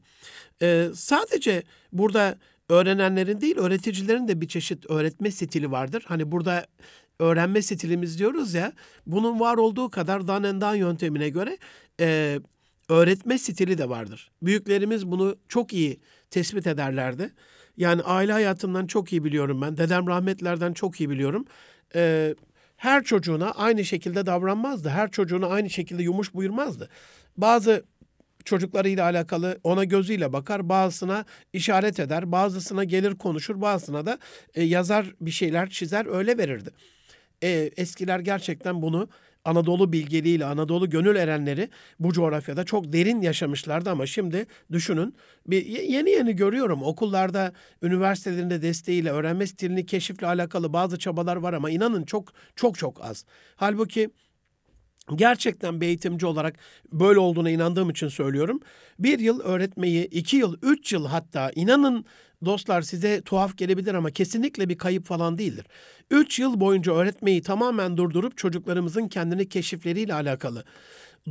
Ee, 0.62 0.88
sadece 0.94 1.62
burada 1.92 2.38
öğrenenlerin 2.68 3.40
değil, 3.40 3.56
öğreticilerin 3.56 4.28
de 4.28 4.40
bir 4.40 4.48
çeşit 4.48 4.90
öğretme 4.90 5.30
stili 5.30 5.70
vardır. 5.70 6.04
Hani 6.06 6.32
burada 6.32 6.66
öğrenme 7.18 7.62
stilimiz 7.62 8.18
diyoruz 8.18 8.54
ya, 8.54 8.72
bunun 9.06 9.40
var 9.40 9.56
olduğu 9.56 9.90
kadar 9.90 10.28
Danendan 10.28 10.74
yöntemine 10.74 11.28
göre 11.28 11.58
e, 12.00 12.38
öğretme 12.88 13.38
stili 13.38 13.78
de 13.78 13.88
vardır. 13.88 14.30
Büyüklerimiz 14.42 15.06
bunu 15.06 15.36
çok 15.48 15.72
iyi 15.72 16.00
tespit 16.30 16.66
ederlerdi. 16.66 17.32
Yani 17.76 18.02
aile 18.02 18.32
hayatından 18.32 18.86
çok 18.86 19.12
iyi 19.12 19.24
biliyorum 19.24 19.62
ben. 19.62 19.76
Dedem 19.76 20.06
rahmetlerden 20.06 20.72
çok 20.72 21.00
iyi 21.00 21.10
biliyorum. 21.10 21.44
Ee, 21.94 22.34
her 22.78 23.04
çocuğuna 23.04 23.50
aynı 23.50 23.84
şekilde 23.84 24.26
davranmazdı. 24.26 24.88
Her 24.88 25.10
çocuğuna 25.10 25.46
aynı 25.46 25.70
şekilde 25.70 26.02
yumuş 26.02 26.34
buyurmazdı. 26.34 26.88
Bazı 27.36 27.84
çocuklarıyla 28.44 29.04
alakalı 29.04 29.60
ona 29.64 29.84
gözüyle 29.84 30.32
bakar, 30.32 30.68
bazısına 30.68 31.24
işaret 31.52 32.00
eder, 32.00 32.32
bazısına 32.32 32.84
gelir 32.84 33.14
konuşur, 33.14 33.60
bazısına 33.60 34.06
da 34.06 34.18
e, 34.54 34.64
yazar 34.64 35.14
bir 35.20 35.30
şeyler 35.30 35.70
çizer 35.70 36.06
öyle 36.06 36.38
verirdi. 36.38 36.70
E, 37.42 37.70
eskiler 37.76 38.20
gerçekten 38.20 38.82
bunu 38.82 39.08
Anadolu 39.48 39.92
bilgeliğiyle 39.92 40.44
Anadolu 40.44 40.90
gönül 40.90 41.16
erenleri 41.16 41.68
bu 42.00 42.12
coğrafyada 42.12 42.64
çok 42.64 42.92
derin 42.92 43.20
yaşamışlardı 43.20 43.90
ama 43.90 44.06
şimdi 44.06 44.46
düşünün 44.72 45.14
bir 45.46 45.66
yeni 45.66 46.10
yeni 46.10 46.36
görüyorum 46.36 46.82
okullarda 46.82 47.52
üniversitelerinde 47.82 48.62
desteğiyle 48.62 49.10
öğrenme 49.10 49.46
stilini 49.46 49.86
keşifle 49.86 50.26
alakalı 50.26 50.72
bazı 50.72 50.98
çabalar 50.98 51.36
var 51.36 51.52
ama 51.52 51.70
inanın 51.70 52.04
çok 52.04 52.32
çok 52.56 52.78
çok 52.78 53.04
az. 53.04 53.24
Halbuki 53.56 54.10
gerçekten 55.14 55.80
bir 55.80 55.86
eğitimci 55.86 56.26
olarak 56.26 56.58
böyle 56.92 57.18
olduğuna 57.18 57.50
inandığım 57.50 57.90
için 57.90 58.08
söylüyorum. 58.08 58.60
Bir 58.98 59.18
yıl 59.18 59.40
öğretmeyi, 59.40 60.04
iki 60.06 60.36
yıl, 60.36 60.56
üç 60.62 60.92
yıl 60.92 61.06
hatta 61.06 61.50
inanın 61.54 62.04
dostlar 62.44 62.82
size 62.82 63.22
tuhaf 63.22 63.56
gelebilir 63.56 63.94
ama 63.94 64.10
kesinlikle 64.10 64.68
bir 64.68 64.78
kayıp 64.78 65.06
falan 65.06 65.38
değildir. 65.38 65.66
Üç 66.10 66.38
yıl 66.38 66.60
boyunca 66.60 66.92
öğretmeyi 66.92 67.42
tamamen 67.42 67.96
durdurup 67.96 68.36
çocuklarımızın 68.36 69.08
kendini 69.08 69.48
keşifleriyle 69.48 70.14
alakalı, 70.14 70.64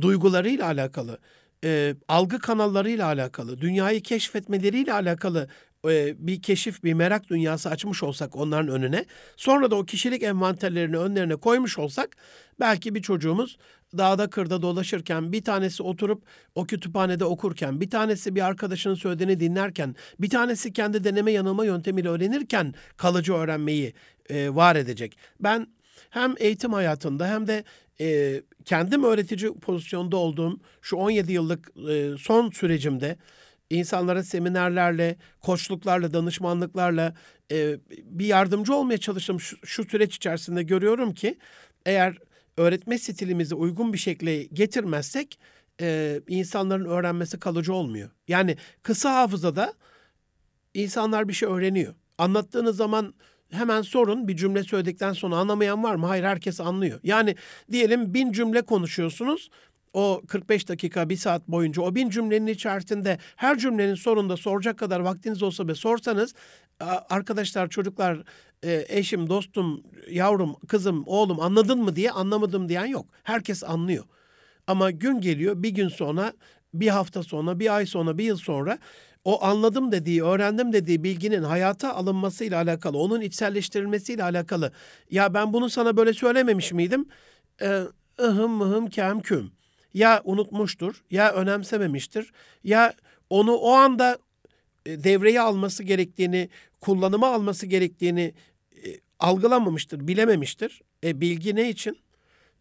duygularıyla 0.00 0.66
alakalı, 0.66 1.18
e, 1.64 1.94
algı 2.08 2.38
kanallarıyla 2.38 3.06
alakalı, 3.06 3.60
dünyayı 3.60 4.02
keşfetmeleriyle 4.02 4.92
alakalı 4.92 5.48
e, 5.90 6.14
bir 6.18 6.42
keşif, 6.42 6.84
bir 6.84 6.94
merak 6.94 7.28
dünyası 7.30 7.68
açmış 7.70 8.02
olsak 8.02 8.36
onların 8.36 8.68
önüne, 8.68 9.04
sonra 9.36 9.70
da 9.70 9.76
o 9.76 9.84
kişilik 9.84 10.22
envanterlerini 10.22 10.98
önlerine 10.98 11.36
koymuş 11.36 11.78
olsak, 11.78 12.16
belki 12.60 12.94
bir 12.94 13.02
çocuğumuz 13.02 13.58
dağda 13.98 14.30
kırda 14.30 14.62
dolaşırken, 14.62 15.32
bir 15.32 15.44
tanesi 15.44 15.82
oturup 15.82 16.22
o 16.54 16.66
kütüphanede 16.66 17.24
okurken, 17.24 17.80
bir 17.80 17.90
tanesi 17.90 18.34
bir 18.34 18.46
arkadaşının 18.46 18.94
söylediğini 18.94 19.40
dinlerken, 19.40 19.94
bir 20.20 20.30
tanesi 20.30 20.72
kendi 20.72 21.04
deneme 21.04 21.32
yanılma 21.32 21.64
yöntemiyle 21.64 22.08
öğrenirken 22.08 22.74
kalıcı 22.96 23.34
öğrenmeyi 23.34 23.94
e, 24.30 24.54
var 24.54 24.76
edecek. 24.76 25.18
Ben 25.40 25.66
hem 26.10 26.34
eğitim 26.38 26.72
hayatında 26.72 27.28
hem 27.28 27.46
de 27.46 27.64
e, 28.00 28.40
kendim 28.64 29.04
öğretici 29.04 29.54
pozisyonda 29.54 30.16
olduğum 30.16 30.60
şu 30.82 30.96
17 30.96 31.32
yıllık 31.32 31.70
e, 31.90 32.10
son 32.18 32.50
sürecimde 32.50 33.16
insanlara 33.70 34.22
seminerlerle, 34.22 35.16
koçluklarla, 35.40 36.12
danışmanlıklarla 36.12 37.14
e, 37.52 37.78
bir 38.04 38.26
yardımcı 38.26 38.74
olmaya 38.74 38.98
çalıştım. 38.98 39.40
Şu, 39.40 39.56
şu 39.66 39.84
süreç 39.84 40.16
içerisinde 40.16 40.62
görüyorum 40.62 41.14
ki 41.14 41.38
eğer 41.86 42.18
öğretme 42.56 42.98
stilimizi 42.98 43.54
uygun 43.54 43.92
bir 43.92 43.98
şekilde 43.98 44.44
getirmezsek 44.44 45.38
e, 45.80 46.20
insanların 46.28 46.84
öğrenmesi 46.84 47.38
kalıcı 47.40 47.74
olmuyor. 47.74 48.10
Yani 48.28 48.56
kısa 48.82 49.14
hafızada 49.14 49.74
insanlar 50.74 51.28
bir 51.28 51.32
şey 51.32 51.48
öğreniyor. 51.48 51.94
Anlattığınız 52.18 52.76
zaman 52.76 53.14
hemen 53.50 53.82
sorun 53.82 54.28
bir 54.28 54.36
cümle 54.36 54.62
söyledikten 54.62 55.12
sonra 55.12 55.36
anlamayan 55.36 55.82
var 55.82 55.94
mı? 55.94 56.06
Hayır 56.06 56.24
herkes 56.24 56.60
anlıyor. 56.60 57.00
Yani 57.02 57.36
diyelim 57.72 58.14
bin 58.14 58.32
cümle 58.32 58.62
konuşuyorsunuz 58.62 59.50
o 59.92 60.22
45 60.28 60.68
dakika, 60.68 61.08
bir 61.08 61.16
saat 61.16 61.48
boyunca 61.48 61.82
o 61.82 61.94
bin 61.94 62.10
cümlenin 62.10 62.46
içerisinde 62.46 63.18
her 63.36 63.58
cümlenin 63.58 63.94
sonunda 63.94 64.36
soracak 64.36 64.78
kadar 64.78 65.00
vaktiniz 65.00 65.42
olsa 65.42 65.68
ve 65.68 65.74
sorsanız 65.74 66.34
arkadaşlar, 67.10 67.68
çocuklar, 67.68 68.22
e, 68.62 68.84
eşim, 68.88 69.28
dostum, 69.28 69.82
yavrum, 70.10 70.56
kızım, 70.68 71.02
oğlum 71.06 71.40
anladın 71.40 71.78
mı 71.82 71.96
diye 71.96 72.10
anlamadım 72.10 72.68
diyen 72.68 72.86
yok. 72.86 73.06
Herkes 73.22 73.64
anlıyor. 73.64 74.04
Ama 74.66 74.90
gün 74.90 75.20
geliyor 75.20 75.62
bir 75.62 75.70
gün 75.70 75.88
sonra, 75.88 76.32
bir 76.74 76.88
hafta 76.88 77.22
sonra, 77.22 77.58
bir 77.58 77.76
ay 77.76 77.86
sonra, 77.86 78.18
bir 78.18 78.24
yıl 78.24 78.36
sonra 78.36 78.78
o 79.24 79.44
anladım 79.44 79.92
dediği, 79.92 80.24
öğrendim 80.24 80.72
dediği 80.72 81.04
bilginin 81.04 81.42
hayata 81.42 81.94
alınmasıyla 81.94 82.62
alakalı, 82.62 82.98
onun 82.98 83.20
içselleştirilmesiyle 83.20 84.22
alakalı. 84.24 84.72
Ya 85.10 85.34
ben 85.34 85.52
bunu 85.52 85.70
sana 85.70 85.96
böyle 85.96 86.12
söylememiş 86.12 86.72
miydim? 86.72 87.08
Ee, 87.62 87.82
ıhım 88.20 88.50
mıhım 88.50 88.86
kem 88.86 89.20
küm 89.20 89.57
ya 89.98 90.20
unutmuştur, 90.24 91.02
ya 91.10 91.32
önemsememiştir, 91.32 92.32
ya 92.64 92.94
onu 93.30 93.52
o 93.52 93.70
anda 93.72 94.18
e, 94.86 95.04
devreye 95.04 95.40
alması 95.40 95.82
gerektiğini, 95.82 96.48
kullanıma 96.80 97.28
alması 97.34 97.66
gerektiğini 97.66 98.34
e, 98.76 98.88
algılamamıştır, 99.18 100.08
bilememiştir. 100.08 100.82
E, 101.04 101.20
bilgi 101.20 101.56
ne 101.56 101.70
için? 101.70 101.98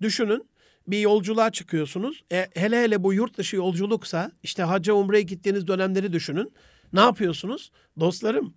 Düşünün 0.01 0.49
bir 0.87 0.99
yolculuğa 0.99 1.51
çıkıyorsunuz. 1.51 2.23
E, 2.31 2.47
hele 2.53 2.81
hele 2.81 3.03
bu 3.03 3.13
yurt 3.13 3.37
dışı 3.37 3.55
yolculuksa 3.55 4.31
işte 4.43 4.63
hacca 4.63 4.93
umreye 4.93 5.23
gittiğiniz 5.23 5.67
dönemleri 5.67 6.13
düşünün. 6.13 6.53
Ne 6.93 6.99
yapıyorsunuz? 6.99 7.71
Dostlarım 7.99 8.53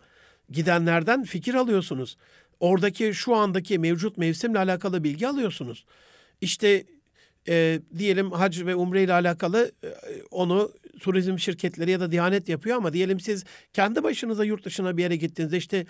gidenlerden 0.50 1.24
fikir 1.24 1.54
alıyorsunuz. 1.54 2.16
Oradaki 2.60 3.14
şu 3.14 3.34
andaki 3.36 3.78
mevcut 3.78 4.18
mevsimle 4.18 4.58
alakalı 4.58 5.04
bilgi 5.04 5.28
alıyorsunuz. 5.28 5.84
İşte 6.40 6.84
e, 7.50 7.80
diyelim 7.98 8.30
hac 8.30 8.60
ve 8.66 8.74
umre 8.74 9.02
ile 9.02 9.12
alakalı 9.12 9.72
e, 9.84 9.88
onu 10.30 10.72
turizm 11.00 11.38
şirketleri 11.38 11.90
ya 11.90 12.00
da 12.00 12.12
Diyanet 12.12 12.48
yapıyor 12.48 12.76
ama 12.76 12.92
diyelim 12.92 13.20
siz 13.20 13.44
kendi 13.72 14.02
başınıza 14.02 14.44
yurt 14.44 14.64
dışına 14.64 14.96
bir 14.96 15.02
yere 15.02 15.16
gittiğinizde 15.16 15.56
işte 15.56 15.86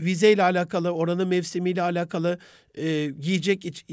vizeyle 0.00 0.42
alakalı, 0.42 0.90
oranın 0.90 1.28
mevsimiyle 1.28 1.82
alakalı, 1.82 2.38
e, 2.74 3.10
giyecek 3.20 3.64
iç, 3.64 3.84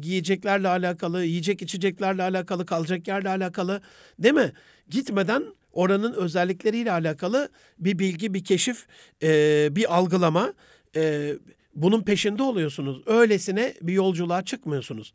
giyeceklerle 0.00 0.68
alakalı, 0.68 1.24
yiyecek 1.24 1.62
içeceklerle 1.62 2.22
alakalı, 2.22 2.66
kalacak 2.66 3.08
yerle 3.08 3.28
alakalı 3.28 3.80
değil 4.18 4.34
mi? 4.34 4.52
Gitmeden 4.88 5.44
oranın 5.72 6.12
özellikleriyle 6.12 6.92
alakalı 6.92 7.48
bir 7.78 7.98
bilgi, 7.98 8.34
bir 8.34 8.44
keşif, 8.44 8.86
e, 9.22 9.68
bir 9.76 9.96
algılama, 9.96 10.54
e, 10.96 11.32
bunun 11.74 12.02
peşinde 12.02 12.42
oluyorsunuz. 12.42 13.02
Öylesine 13.06 13.74
bir 13.82 13.92
yolculuğa 13.92 14.44
çıkmıyorsunuz. 14.44 15.12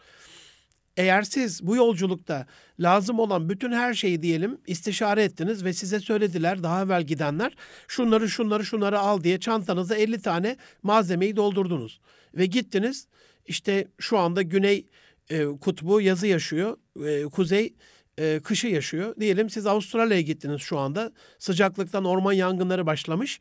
Eğer 0.98 1.22
siz 1.22 1.68
bu 1.68 1.76
yolculukta 1.76 2.46
lazım 2.80 3.20
olan 3.20 3.50
bütün 3.50 3.72
her 3.72 3.94
şeyi 3.94 4.22
diyelim 4.22 4.58
istişare 4.68 5.24
ettiniz 5.24 5.66
ve 5.66 5.74
size 5.74 6.00
söylediler 6.00 6.64
daha 6.64 6.84
evvel 6.84 7.04
gidenler 7.04 7.56
şunları 7.88 8.30
şunları 8.30 8.66
şunları 8.66 9.00
al 9.00 9.24
diye 9.24 9.40
çantanıza 9.40 9.96
50 9.96 10.22
tane 10.22 10.58
malzemeyi 10.84 11.36
doldurdunuz. 11.36 12.00
Ve 12.36 12.46
gittiniz 12.46 13.08
işte 13.46 13.88
şu 14.00 14.18
anda 14.18 14.42
güney 14.42 14.86
e, 15.30 15.46
kutbu 15.46 16.02
yazı 16.02 16.28
yaşıyor, 16.28 16.78
e, 17.06 17.24
kuzey 17.24 17.74
e, 18.18 18.40
kışı 18.44 18.68
yaşıyor. 18.68 19.16
Diyelim 19.20 19.50
siz 19.50 19.66
Avustralya'ya 19.66 20.22
gittiniz 20.22 20.62
şu 20.62 20.78
anda 20.80 21.12
sıcaklıktan 21.40 22.06
orman 22.06 22.34
yangınları 22.34 22.86
başlamış 22.86 23.40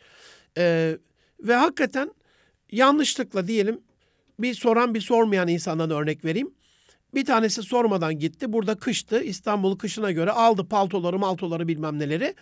e, 0.58 0.96
ve 1.40 1.54
hakikaten 1.54 2.14
yanlışlıkla 2.72 3.48
diyelim 3.48 3.80
bir 4.38 4.54
soran 4.54 4.94
bir 4.94 5.00
sormayan 5.00 5.48
insandan 5.48 5.90
örnek 5.90 6.24
vereyim. 6.24 6.50
Bir 7.14 7.24
tanesi 7.24 7.62
sormadan 7.62 8.18
gitti. 8.18 8.52
Burada 8.52 8.74
kıştı. 8.74 9.22
İstanbul 9.22 9.78
kışına 9.78 10.10
göre 10.10 10.30
aldı 10.30 10.68
paltoları 10.68 11.18
maltoları 11.18 11.68
bilmem 11.68 11.98
neleri. 11.98 12.34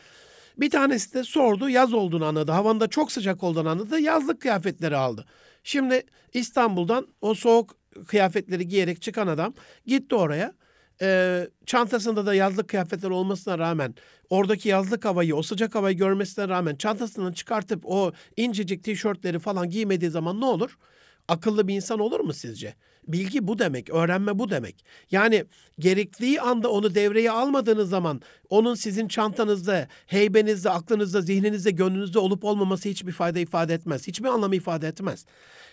Bir 0.58 0.70
tanesi 0.70 1.14
de 1.14 1.24
sordu 1.24 1.68
yaz 1.68 1.94
olduğunu 1.94 2.24
anladı. 2.24 2.52
Havanın 2.52 2.80
da 2.80 2.88
çok 2.88 3.12
sıcak 3.12 3.42
olduğunu 3.42 3.68
anladı. 3.68 4.00
Yazlık 4.00 4.40
kıyafetleri 4.40 4.96
aldı. 4.96 5.26
Şimdi 5.64 6.02
İstanbul'dan 6.32 7.08
o 7.20 7.34
soğuk 7.34 7.76
kıyafetleri 8.06 8.68
giyerek 8.68 9.02
çıkan 9.02 9.26
adam 9.26 9.54
gitti 9.86 10.14
oraya. 10.14 10.54
Ee, 11.02 11.48
çantasında 11.66 12.26
da 12.26 12.34
yazlık 12.34 12.68
kıyafetler 12.68 13.10
olmasına 13.10 13.58
rağmen 13.58 13.94
oradaki 14.30 14.68
yazlık 14.68 15.04
havayı, 15.04 15.36
o 15.36 15.42
sıcak 15.42 15.74
havayı 15.74 15.96
görmesine 15.96 16.48
rağmen 16.48 16.76
çantasından 16.76 17.32
çıkartıp 17.32 17.82
o 17.86 18.12
incecik 18.36 18.84
tişörtleri 18.84 19.38
falan 19.38 19.70
giymediği 19.70 20.10
zaman 20.10 20.40
ne 20.40 20.44
olur? 20.44 20.78
Akıllı 21.28 21.68
bir 21.68 21.74
insan 21.74 21.98
olur 21.98 22.20
mu 22.20 22.32
sizce? 22.32 22.74
Bilgi 23.08 23.46
bu 23.46 23.58
demek, 23.58 23.90
öğrenme 23.90 24.38
bu 24.38 24.50
demek. 24.50 24.84
Yani 25.10 25.44
gerektiği 25.78 26.40
anda 26.40 26.70
onu 26.70 26.94
devreye 26.94 27.30
almadığınız 27.30 27.88
zaman 27.88 28.20
onun 28.50 28.74
sizin 28.74 29.08
çantanızda, 29.08 29.88
heybenizde, 30.06 30.70
aklınızda, 30.70 31.20
zihninizde, 31.20 31.70
gönlünüzde 31.70 32.18
olup 32.18 32.44
olmaması 32.44 32.88
hiçbir 32.88 33.12
fayda 33.12 33.38
ifade 33.38 33.74
etmez. 33.74 34.06
Hiçbir 34.06 34.28
anlamı 34.28 34.56
ifade 34.56 34.88
etmez. 34.88 35.24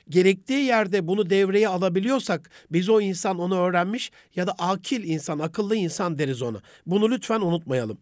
Gerektiği 0.09 0.63
yerde 0.65 1.07
bunu 1.07 1.29
devreye 1.29 1.67
alabiliyorsak 1.67 2.49
biz 2.71 2.89
o 2.89 3.01
insan 3.01 3.39
onu 3.39 3.59
öğrenmiş 3.59 4.11
ya 4.35 4.47
da 4.47 4.51
akil 4.51 5.03
insan, 5.03 5.39
akıllı 5.39 5.75
insan 5.75 6.19
deriz 6.19 6.41
ona. 6.41 6.61
Bunu 6.85 7.09
lütfen 7.09 7.41
unutmayalım. 7.41 7.97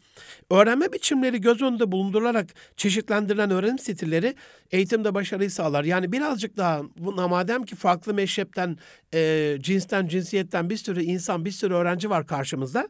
Öğrenme 0.51 0.93
biçimleri 0.93 1.41
göz 1.41 1.61
önünde 1.61 1.91
bulundurularak 1.91 2.47
çeşitlendirilen 2.77 3.51
öğrenim 3.51 3.79
stilleri 3.79 4.35
eğitimde 4.71 5.13
başarıyı 5.13 5.51
sağlar. 5.51 5.83
Yani 5.83 6.11
birazcık 6.11 6.57
daha 6.57 6.81
madem 7.29 7.63
ki 7.63 7.75
farklı 7.75 8.13
meşrepten, 8.13 8.77
e, 9.13 9.57
cinsten, 9.59 10.07
cinsiyetten 10.07 10.69
bir 10.69 10.77
sürü 10.77 11.03
insan, 11.03 11.45
bir 11.45 11.51
sürü 11.51 11.73
öğrenci 11.73 12.09
var 12.09 12.27
karşımızda. 12.27 12.89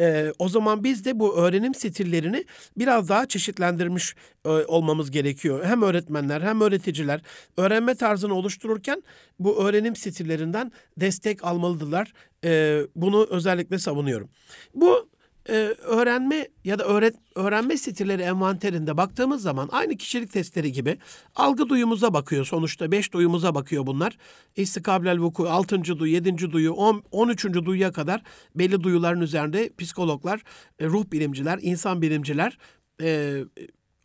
E, 0.00 0.32
o 0.38 0.48
zaman 0.48 0.84
biz 0.84 1.04
de 1.04 1.18
bu 1.18 1.36
öğrenim 1.36 1.74
stillerini 1.74 2.44
biraz 2.78 3.08
daha 3.08 3.26
çeşitlendirmiş 3.26 4.14
e, 4.44 4.48
olmamız 4.48 5.10
gerekiyor. 5.10 5.64
Hem 5.64 5.82
öğretmenler 5.82 6.40
hem 6.40 6.60
öğreticiler 6.60 7.20
öğrenme 7.56 7.94
tarzını 7.94 8.34
oluştururken 8.34 9.02
bu 9.38 9.64
öğrenim 9.64 9.96
stillerinden 9.96 10.72
destek 10.96 11.44
almalıdırlar. 11.44 12.12
E, 12.44 12.80
bunu 12.96 13.26
özellikle 13.30 13.78
savunuyorum. 13.78 14.28
Bu 14.74 15.08
e, 15.48 15.54
öğrenme 15.82 16.48
ya 16.64 16.78
da 16.78 16.84
öğret, 16.84 17.14
öğrenme 17.42 17.76
stilleri 17.76 18.22
envanterinde 18.22 18.96
baktığımız 18.96 19.42
zaman 19.42 19.68
aynı 19.72 19.96
kişilik 19.96 20.32
testleri 20.32 20.72
gibi 20.72 20.98
algı 21.36 21.68
duyumuza 21.68 22.14
bakıyor 22.14 22.44
sonuçta. 22.44 22.92
Beş 22.92 23.12
duyumuza 23.12 23.54
bakıyor 23.54 23.86
bunlar. 23.86 24.18
İstikablel 24.56 25.18
vuku, 25.18 25.48
altıncı 25.48 25.98
duyu, 25.98 26.12
yedinci 26.12 26.52
duyu, 26.52 26.72
on, 26.72 27.02
on 27.10 27.28
üçüncü 27.28 27.64
duyuya 27.64 27.92
kadar 27.92 28.22
belli 28.54 28.82
duyuların 28.82 29.20
üzerinde 29.20 29.70
psikologlar, 29.78 30.42
e, 30.78 30.86
ruh 30.86 31.04
bilimciler, 31.12 31.58
insan 31.62 32.02
bilimciler 32.02 32.58
e, 33.02 33.40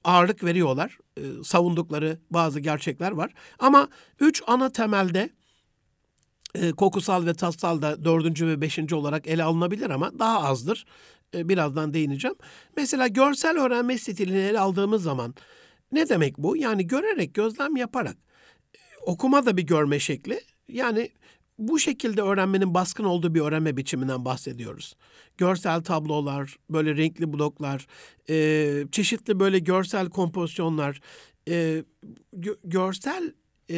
ağırlık 0.04 0.44
veriyorlar. 0.44 0.98
E, 1.18 1.22
savundukları 1.44 2.20
bazı 2.32 2.60
gerçekler 2.60 3.12
var. 3.12 3.34
Ama 3.60 3.88
üç 4.20 4.44
ana 4.48 4.72
temelde 4.72 5.30
e, 6.56 6.72
kokusal 6.72 7.26
ve 7.26 7.34
tatsal 7.34 7.82
da 7.82 8.06
dördüncü 8.06 8.48
ve 8.48 8.62
beşinci 8.62 8.96
olarak 8.96 9.28
ele 9.28 9.44
alınabilir 9.44 9.90
ama 9.90 10.20
daha 10.20 10.44
azdır. 10.44 10.86
E, 11.38 11.50
birazdan 11.50 11.94
değineceğim. 11.94 12.38
Mesela 12.78 13.08
görsel 13.08 13.58
öğrenme 13.58 13.98
stilini 13.98 14.38
ele 14.38 14.60
aldığımız 14.60 15.04
zaman 15.04 15.36
ne 15.92 16.10
demek 16.10 16.38
bu? 16.38 16.58
Yani 16.58 16.88
görerek, 16.88 17.34
gözlem 17.34 17.76
yaparak. 17.76 18.18
E, 18.76 18.80
okuma 19.06 19.46
da 19.46 19.58
bir 19.58 19.64
görme 19.64 20.00
şekli. 20.00 20.42
Yani 20.68 21.12
bu 21.60 21.80
şekilde 21.80 22.22
öğrenmenin 22.22 22.74
baskın 22.74 23.04
olduğu 23.04 23.36
bir 23.36 23.42
öğrenme 23.42 23.78
biçiminden 23.78 24.26
bahsediyoruz. 24.26 24.96
Görsel 25.38 25.84
tablolar, 25.84 26.58
böyle 26.70 26.98
renkli 26.98 27.34
bloklar, 27.34 27.88
e, 28.30 28.86
çeşitli 28.92 29.40
böyle 29.40 29.60
görsel 29.60 30.10
kompozisyonlar, 30.10 31.02
e, 31.48 31.84
gö- 32.34 32.58
görsel 32.64 33.34
e, 33.72 33.78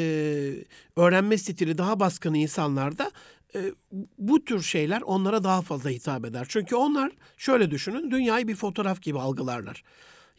öğrenme 0.95 1.37
stili 1.37 1.77
daha 1.77 1.99
baskın 1.99 2.33
insanlarda 2.33 3.11
e, 3.55 3.71
bu 4.17 4.45
tür 4.45 4.61
şeyler 4.61 5.01
onlara 5.01 5.43
daha 5.43 5.61
fazla 5.61 5.89
hitap 5.89 6.25
eder. 6.25 6.45
Çünkü 6.49 6.75
onlar 6.75 7.11
şöyle 7.37 7.71
düşünün 7.71 8.11
dünyayı 8.11 8.47
bir 8.47 8.55
fotoğraf 8.55 9.01
gibi 9.01 9.19
algılarlar. 9.19 9.83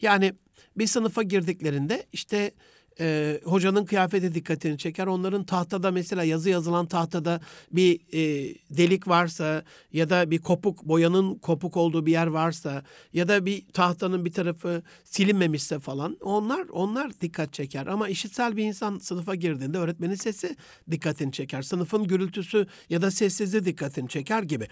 Yani 0.01 0.33
bir 0.77 0.87
sınıfa 0.87 1.23
girdiklerinde 1.23 2.05
işte 2.11 2.51
e, 3.01 3.39
hocanın 3.43 3.85
kıyafeti 3.85 4.33
dikkatini 4.35 4.77
çeker. 4.77 5.07
Onların 5.07 5.43
tahtada 5.43 5.91
mesela 5.91 6.23
yazı 6.23 6.49
yazılan 6.49 6.85
tahtada 6.85 7.41
bir 7.71 7.99
e, 8.13 8.55
delik 8.69 9.07
varsa 9.07 9.63
ya 9.93 10.09
da 10.09 10.31
bir 10.31 10.37
kopuk 10.37 10.83
boyanın 10.83 11.35
kopuk 11.35 11.77
olduğu 11.77 12.05
bir 12.05 12.11
yer 12.11 12.27
varsa 12.27 12.83
ya 13.13 13.27
da 13.27 13.45
bir 13.45 13.67
tahtanın 13.73 14.25
bir 14.25 14.31
tarafı 14.31 14.83
silinmemişse 15.03 15.79
falan 15.79 16.17
onlar 16.21 16.67
onlar 16.71 17.19
dikkat 17.21 17.53
çeker. 17.53 17.87
Ama 17.87 18.09
işitsel 18.09 18.57
bir 18.57 18.63
insan 18.63 18.97
sınıfa 18.97 19.35
girdiğinde 19.35 19.77
öğretmenin 19.77 20.15
sesi 20.15 20.55
dikkatini 20.91 21.31
çeker. 21.31 21.61
Sınıfın 21.61 22.03
gürültüsü 22.03 22.67
ya 22.89 23.01
da 23.01 23.11
sessizliği 23.11 23.65
dikkatini 23.65 24.09
çeker 24.09 24.43
gibi. 24.43 24.67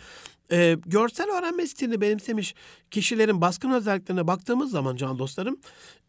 E, 0.52 0.78
görsel 0.86 1.28
öğrenme 1.38 1.68
stilini 1.68 2.02
benimsemiş 2.02 2.56
kişilerin 2.92 3.42
baskın 3.42 3.72
özelliklerine 3.72 4.28
baktığımız 4.28 4.72
zaman 4.72 4.96
can 4.96 5.20
dostlarım, 5.20 5.60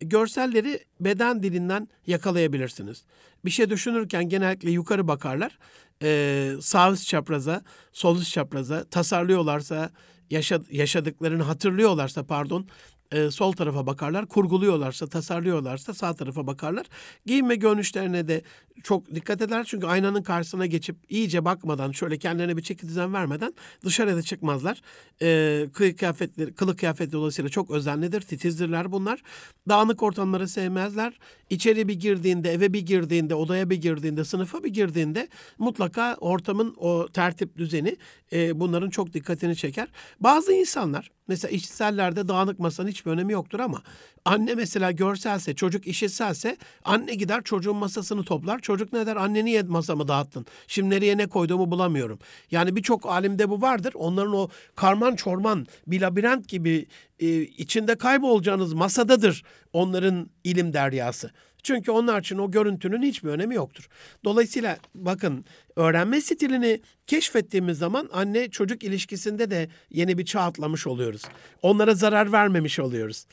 görselleri 0.00 0.85
beden 1.00 1.42
dilinden 1.42 1.88
yakalayabilirsiniz. 2.07 3.05
Bir 3.44 3.50
şey 3.50 3.70
düşünürken 3.70 4.29
genellikle 4.29 4.70
yukarı 4.70 5.09
bakarlar. 5.09 5.59
E, 6.03 6.53
sağ 6.61 6.92
üst 6.92 7.09
çapraza, 7.09 7.62
sol 7.92 8.18
üst 8.18 8.33
çapraza 8.33 8.85
tasarlıyorlarsa, 8.85 9.90
yaşad 10.31 10.64
yaşadıklarını 10.70 11.42
hatırlıyorlarsa 11.42 12.26
pardon, 12.26 12.68
e, 13.12 13.31
sol 13.31 13.53
tarafa 13.53 13.87
bakarlar. 13.87 14.27
Kurguluyorlarsa, 14.27 15.07
tasarlıyorlarsa 15.07 15.94
sağ 15.94 16.14
tarafa 16.14 16.46
bakarlar. 16.46 16.87
Giyinme 17.27 17.57
görünüşlerine 17.57 18.29
de 18.29 18.42
çok 18.83 19.14
dikkat 19.14 19.42
eder. 19.42 19.64
Çünkü 19.64 19.87
aynanın 19.87 20.23
karşısına 20.23 20.66
geçip 20.66 20.96
iyice 21.09 21.44
bakmadan, 21.44 21.90
şöyle 21.90 22.18
kendilerine 22.18 22.57
bir 22.57 22.62
çeki 22.62 22.88
düzen 22.88 23.14
vermeden 23.14 23.55
dışarıya 23.85 24.16
da 24.16 24.23
çıkmazlar. 24.23 24.83
E, 25.23 25.66
kılık 25.73 25.99
kıyafetleri, 25.99 26.55
kılık 26.55 26.79
kıyafet 26.79 27.12
dolayısıyla 27.12 27.49
çok 27.49 27.70
özenlidir, 27.70 28.20
titizdirler 28.20 28.92
bunlar. 28.92 29.23
Dağınık 29.68 30.03
ortamları 30.03 30.49
sevmezler. 30.49 31.18
İçeri 31.51 31.88
bir 31.88 31.94
girdiğinde, 31.94 32.53
eve 32.53 32.73
bir 32.73 32.87
girdiğinde, 32.87 33.35
odaya 33.35 33.70
bir 33.70 33.77
girdiğinde, 33.77 34.25
sınıfa 34.25 34.64
bir 34.64 34.68
girdiğinde 34.68 35.29
mutlaka 35.59 36.16
ortamın 36.20 36.75
o 36.77 37.09
tertip 37.09 37.57
düzeni 37.57 37.96
e, 38.33 38.61
bunların 38.61 38.90
çok 38.90 39.12
dikkatini 39.12 39.57
çeker. 39.57 39.88
Bazı 40.20 40.53
insanlar 40.53 41.11
mesela 41.31 41.53
işitsellerde 41.53 42.29
dağınık 42.29 42.59
masanın 42.59 42.88
hiçbir 42.88 43.11
önemi 43.11 43.33
yoktur 43.33 43.61
ama 43.61 43.83
anne 44.25 44.55
mesela 44.55 44.90
görselse, 44.90 45.55
çocuk 45.55 45.87
işitselse 45.87 46.57
anne 46.85 47.14
gider 47.14 47.43
çocuğun 47.43 47.77
masasını 47.77 48.25
toplar. 48.25 48.59
Çocuk 48.59 48.93
ne 48.93 49.07
der? 49.07 49.16
Anne 49.16 49.45
niye 49.45 49.62
masamı 49.62 50.09
dağıttın? 50.09 50.47
Şimdi 50.66 50.90
nereye 50.90 51.16
ne 51.16 51.27
koyduğumu 51.27 51.71
bulamıyorum. 51.71 52.19
Yani 52.51 52.77
birçok 52.77 53.07
alimde 53.07 53.51
bu 53.51 53.62
vardır. 53.62 53.93
Onların 53.95 54.35
o 54.35 54.49
karman 54.75 55.16
çorman 55.16 55.66
bir 55.87 56.01
labirent 56.01 56.49
gibi 56.49 56.87
e, 57.21 57.29
içinde 57.40 57.95
kaybolacağınız 57.95 58.73
masadadır 58.73 59.43
onların 59.73 60.31
ilim 60.45 60.73
deryası. 60.73 61.31
Çünkü 61.62 61.90
onlar 61.90 62.20
için 62.20 62.38
o 62.38 62.51
görüntünün 62.51 63.03
hiçbir 63.03 63.29
önemi 63.29 63.55
yoktur. 63.55 63.88
Dolayısıyla 64.25 64.79
bakın 64.94 65.44
öğrenme 65.77 66.20
stilini 66.20 66.81
keşfettiğimiz 67.07 67.79
zaman 67.79 68.09
anne 68.12 68.51
çocuk 68.51 68.85
ilişkisinde 68.85 69.51
de 69.51 69.68
yeni 69.90 70.18
bir 70.18 70.25
çağ 70.25 70.40
atlamış 70.40 70.87
oluyoruz. 70.87 71.23
Onlara 71.62 71.94
zarar 71.94 72.33
vermemiş 72.33 72.79
oluyoruz. 72.79 73.27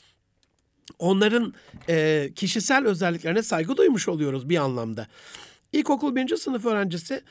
Onların 0.98 1.54
e, 1.88 2.28
kişisel 2.34 2.86
özelliklerine 2.86 3.42
saygı 3.42 3.76
duymuş 3.76 4.08
oluyoruz 4.08 4.48
bir 4.48 4.56
anlamda. 4.56 5.06
İlkokul 5.72 6.16
birinci 6.16 6.36
sınıf 6.36 6.66
öğrencisi 6.66 7.22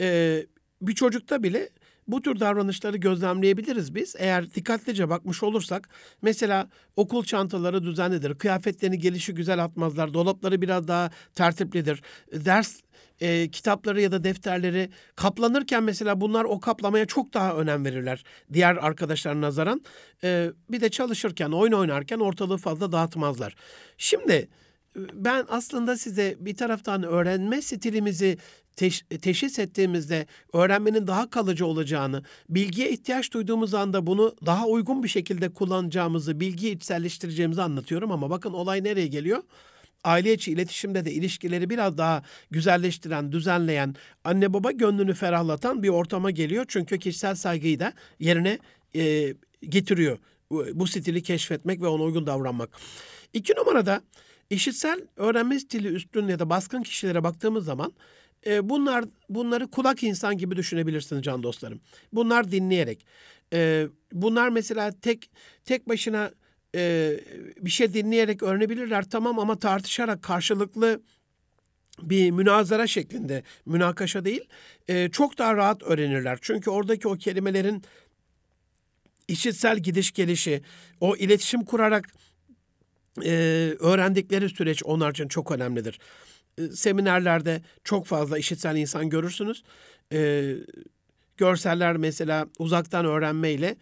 e, 0.00 0.38
bir 0.82 0.94
çocukta 0.94 1.42
bile 1.42 1.68
bu 2.08 2.22
tür 2.22 2.40
davranışları 2.40 2.96
gözlemleyebiliriz 2.96 3.94
biz. 3.94 4.14
Eğer 4.18 4.54
dikkatlice 4.54 5.08
bakmış 5.08 5.42
olursak 5.42 5.88
mesela 6.22 6.68
okul 6.96 7.24
çantaları 7.24 7.82
düzenlidir. 7.82 8.34
Kıyafetlerini 8.34 8.98
gelişi 8.98 9.34
güzel 9.34 9.64
atmazlar. 9.64 10.14
Dolapları 10.14 10.62
biraz 10.62 10.88
daha 10.88 11.10
tertiplidir. 11.34 12.02
Ders 12.32 12.80
e, 13.20 13.50
kitapları 13.50 14.00
ya 14.00 14.12
da 14.12 14.24
defterleri 14.24 14.90
kaplanırken 15.16 15.82
mesela 15.82 16.20
bunlar 16.20 16.44
o 16.44 16.60
kaplamaya 16.60 17.06
çok 17.06 17.34
daha 17.34 17.54
önem 17.56 17.84
verirler 17.84 18.24
diğer 18.52 18.76
arkadaşlar 18.76 19.40
nazaran. 19.40 19.82
E, 20.24 20.50
bir 20.70 20.80
de 20.80 20.88
çalışırken, 20.88 21.50
oyun 21.50 21.72
oynarken 21.72 22.18
ortalığı 22.18 22.56
fazla 22.56 22.92
dağıtmazlar. 22.92 23.54
Şimdi 23.98 24.48
ben 24.96 25.46
aslında 25.48 25.96
size 25.96 26.36
bir 26.40 26.56
taraftan 26.56 27.02
öğrenme 27.02 27.62
stilimizi 27.62 28.38
teş, 28.76 29.04
teşhis 29.22 29.58
ettiğimizde 29.58 30.26
öğrenmenin 30.52 31.06
daha 31.06 31.30
kalıcı 31.30 31.66
olacağını, 31.66 32.22
bilgiye 32.48 32.90
ihtiyaç 32.90 33.32
duyduğumuz 33.32 33.74
anda 33.74 34.06
bunu 34.06 34.36
daha 34.46 34.66
uygun 34.66 35.02
bir 35.02 35.08
şekilde 35.08 35.48
kullanacağımızı, 35.48 36.40
bilgiyi 36.40 36.76
içselleştireceğimizi 36.76 37.62
anlatıyorum 37.62 38.12
ama 38.12 38.30
bakın 38.30 38.52
olay 38.52 38.84
nereye 38.84 39.06
geliyor? 39.06 39.42
aile 40.04 40.32
içi 40.32 40.52
iletişimde 40.52 41.04
de 41.04 41.12
ilişkileri 41.12 41.70
biraz 41.70 41.98
daha 41.98 42.22
güzelleştiren, 42.50 43.32
düzenleyen, 43.32 43.94
anne 44.24 44.52
baba 44.52 44.72
gönlünü 44.72 45.14
ferahlatan 45.14 45.82
bir 45.82 45.88
ortama 45.88 46.30
geliyor. 46.30 46.64
Çünkü 46.68 46.98
kişisel 46.98 47.34
saygıyı 47.34 47.78
da 47.78 47.92
yerine 48.20 48.58
e, 48.96 49.34
getiriyor. 49.68 50.18
Bu 50.50 50.86
stili 50.86 51.22
keşfetmek 51.22 51.82
ve 51.82 51.86
ona 51.86 52.02
uygun 52.02 52.26
davranmak. 52.26 52.70
İki 53.32 53.54
numarada 53.56 54.02
işitsel 54.52 55.00
öğrenme 55.16 55.58
stili 55.58 55.88
üstün 55.88 56.28
ya 56.28 56.38
da 56.38 56.50
baskın 56.50 56.82
kişilere 56.82 57.24
baktığımız 57.24 57.64
zaman 57.64 57.92
e, 58.46 58.68
bunlar 58.68 59.04
bunları 59.28 59.70
kulak 59.70 60.02
insan 60.02 60.38
gibi 60.38 60.56
düşünebilirsiniz 60.56 61.22
can 61.22 61.42
dostlarım. 61.42 61.80
Bunlar 62.12 62.50
dinleyerek. 62.50 63.06
E, 63.52 63.86
bunlar 64.12 64.48
mesela 64.48 64.92
tek 65.00 65.30
tek 65.64 65.88
başına 65.88 66.30
e, 66.74 67.12
bir 67.60 67.70
şey 67.70 67.94
dinleyerek 67.94 68.42
öğrenebilirler 68.42 69.10
tamam 69.10 69.38
ama 69.38 69.58
tartışarak 69.58 70.22
karşılıklı 70.22 71.02
bir 72.02 72.30
münazara 72.30 72.86
şeklinde 72.86 73.42
münakaşa 73.66 74.24
değil 74.24 74.48
e, 74.88 75.08
çok 75.08 75.38
daha 75.38 75.56
rahat 75.56 75.82
öğrenirler. 75.82 76.38
Çünkü 76.42 76.70
oradaki 76.70 77.08
o 77.08 77.16
kelimelerin 77.16 77.82
işitsel 79.28 79.78
gidiş 79.78 80.12
gelişi 80.12 80.62
o 81.00 81.16
iletişim 81.16 81.64
kurarak 81.64 82.08
e, 83.24 83.30
öğrendikleri 83.80 84.48
süreç 84.48 84.82
onlar 84.84 85.10
için 85.10 85.28
çok 85.28 85.50
önemlidir. 85.50 85.98
E, 86.58 86.68
seminerlerde 86.68 87.62
çok 87.84 88.06
fazla 88.06 88.38
işitsel 88.38 88.76
insan 88.76 89.10
görürsünüz. 89.10 89.62
E, 90.12 90.52
görseller 91.36 91.96
mesela 91.96 92.46
uzaktan 92.58 93.04
öğrenmeyle 93.04 93.76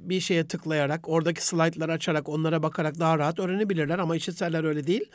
bir 0.00 0.20
şeye 0.20 0.48
tıklayarak, 0.48 1.08
oradaki 1.08 1.46
slaytları 1.46 1.92
açarak, 1.92 2.28
onlara 2.28 2.62
bakarak 2.62 2.98
daha 2.98 3.18
rahat 3.18 3.38
öğrenebilirler 3.38 3.98
ama 3.98 4.16
işitseller 4.16 4.64
öyle 4.64 4.86
değil. 4.86 5.10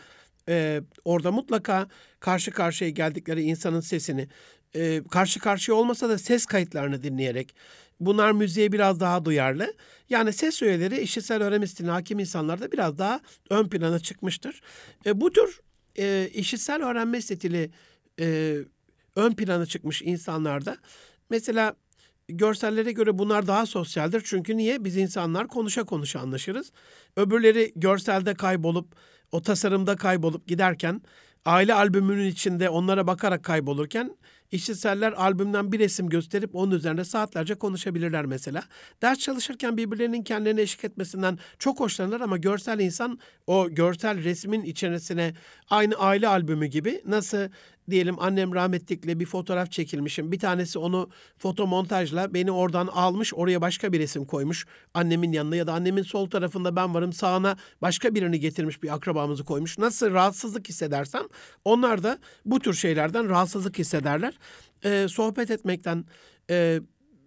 Ee, 0.50 0.82
orada 1.06 1.32
mutlaka 1.32 1.88
karşı 2.20 2.52
karşıya 2.52 2.90
geldikleri 2.90 3.42
insanın 3.42 3.80
sesini, 3.80 4.28
e, 4.76 5.02
karşı 5.12 5.40
karşıya 5.40 5.78
olmasa 5.78 6.10
da 6.10 6.18
ses 6.18 6.46
kayıtlarını 6.46 7.04
dinleyerek, 7.04 7.56
bunlar 8.00 8.32
müziğe 8.32 8.72
biraz 8.72 9.00
daha 9.00 9.26
duyarlı. 9.26 9.74
Yani 10.10 10.34
ses 10.34 10.62
öğeleri 10.62 11.00
işitsel 11.00 11.44
öğrenme 11.44 11.68
stiline 11.68 11.92
hakim 11.92 12.20
insanlarda 12.20 12.72
biraz 12.72 12.98
daha 12.98 13.20
ön 13.50 13.70
plana 13.70 14.00
çıkmıştır. 14.00 14.62
E, 15.06 15.22
bu 15.22 15.32
tür 15.32 15.62
e, 15.96 16.30
işitsel 16.34 16.84
öğrenme 16.84 17.22
stili 17.22 17.72
e, 18.20 18.58
ön 19.16 19.32
plana 19.34 19.66
çıkmış 19.66 20.02
insanlarda 20.02 20.78
mesela 21.30 21.76
görsellere 22.28 22.92
göre 22.92 23.18
bunlar 23.18 23.48
daha 23.48 23.66
sosyaldir. 23.66 24.22
Çünkü 24.26 24.58
niye? 24.58 24.84
Biz 24.84 24.98
insanlar 24.98 25.48
konuşa 25.48 25.84
konuşa 25.84 26.20
anlaşırız. 26.20 26.72
Öbürleri 27.18 27.74
görselde 27.76 28.34
kaybolup, 28.34 28.96
o 29.32 29.42
tasarımda 29.42 29.96
kaybolup 29.96 30.48
giderken, 30.48 31.02
aile 31.46 31.74
albümünün 31.74 32.28
içinde 32.28 32.70
onlara 32.70 33.08
bakarak 33.08 33.44
kaybolurken, 33.44 34.18
işçiseller 34.54 35.12
albümden 35.12 35.72
bir 35.72 35.80
resim 35.80 36.10
gösterip 36.10 36.56
onun 36.56 36.72
üzerinde 36.72 37.04
saatlerce 37.04 37.56
konuşabilirler 37.56 38.26
mesela. 38.26 38.64
Ders 39.02 39.20
çalışırken 39.20 39.78
birbirlerinin 39.78 40.24
kendilerine 40.24 40.62
eşlik 40.62 40.84
etmesinden 40.84 41.40
çok 41.60 41.80
hoşlanır 41.80 42.22
ama 42.22 42.38
görsel 42.38 42.80
insan 42.80 43.20
o 43.48 43.70
görsel 43.70 44.24
resmin 44.24 44.62
içerisine 44.62 45.34
aynı 45.70 45.96
aile 45.96 46.28
albümü 46.28 46.66
gibi 46.66 47.02
nasıl 47.06 47.50
diyelim 47.90 48.20
annem 48.20 48.56
rahmetlikle 48.56 49.20
bir 49.20 49.26
fotoğraf 49.26 49.72
çekilmişim. 49.72 50.32
Bir 50.32 50.40
tanesi 50.40 50.80
onu 50.80 51.10
foto 51.38 51.68
montajla 51.68 52.34
beni 52.34 52.52
oradan 52.52 52.88
almış 52.88 53.34
oraya 53.34 53.62
başka 53.62 53.94
bir 53.94 54.00
resim 54.00 54.26
koymuş 54.26 54.66
annemin 54.94 55.32
yanına 55.32 55.56
ya 55.56 55.68
da 55.68 55.74
annemin 55.74 56.04
sol 56.04 56.30
tarafında 56.30 56.76
ben 56.76 56.94
varım 56.94 57.14
sağına 57.14 57.58
başka 57.82 58.16
birini 58.16 58.40
getirmiş 58.40 58.84
bir 58.84 58.94
akrabamızı 58.94 59.44
koymuş. 59.44 59.78
Nasıl 59.78 60.12
rahatsızlık 60.12 60.70
hissedersem 60.70 61.24
onlar 61.66 62.04
da 62.04 62.20
bu 62.46 62.60
tür 62.60 62.74
şeylerden 62.74 63.30
rahatsızlık 63.30 63.80
hissederler. 63.80 64.34
Ee, 64.86 65.06
sohbet 65.10 65.52
etmekten, 65.52 66.06
e, 66.50 66.80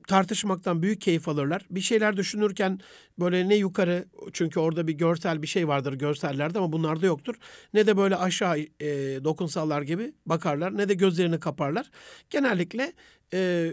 tartışmaktan 0.06 0.82
büyük 0.82 1.00
keyif 1.00 1.28
alırlar. 1.28 1.66
Bir 1.70 1.80
şeyler 1.80 2.16
düşünürken 2.16 2.80
böyle 3.18 3.48
ne 3.48 3.54
yukarı 3.54 4.04
çünkü 4.32 4.60
orada 4.60 4.86
bir 4.86 4.92
görsel 4.92 5.42
bir 5.42 5.46
şey 5.46 5.68
vardır 5.68 5.92
görsellerde 5.92 6.58
ama 6.58 6.72
bunlarda 6.72 7.06
yoktur. 7.06 7.34
Ne 7.74 7.86
de 7.86 7.96
böyle 7.96 8.16
aşağı 8.16 8.58
e, 8.58 8.88
dokunsallar 9.24 9.82
gibi 9.82 10.12
bakarlar 10.26 10.76
ne 10.76 10.88
de 10.88 10.94
gözlerini 10.94 11.40
kaparlar. 11.40 11.90
Genellikle 12.30 12.92
e, 13.34 13.70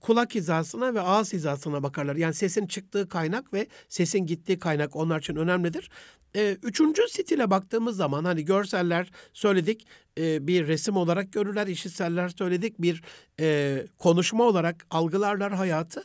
kulak 0.00 0.34
hizasına 0.34 0.94
ve 0.94 1.00
ağız 1.00 1.32
hizasına 1.32 1.82
bakarlar. 1.82 2.16
Yani 2.16 2.34
sesin 2.34 2.66
çıktığı 2.66 3.08
kaynak 3.08 3.52
ve 3.52 3.66
sesin 3.88 4.26
gittiği 4.26 4.58
kaynak 4.58 4.96
onlar 4.96 5.18
için 5.18 5.36
önemlidir. 5.36 5.90
E, 6.36 6.56
üçüncü 6.62 7.02
stile 7.08 7.50
baktığımız 7.50 7.96
zaman 7.96 8.24
hani 8.24 8.44
görseller 8.44 9.10
söyledik 9.32 9.86
e, 10.18 10.46
bir 10.46 10.66
resim 10.66 10.96
olarak 10.96 11.32
görürler, 11.32 11.66
işitseller 11.66 12.28
söyledik 12.28 12.82
bir 12.82 13.02
e, 13.40 13.86
konuşma 13.98 14.44
olarak 14.44 14.86
algılarlar 14.90 15.52
hayatı. 15.52 16.04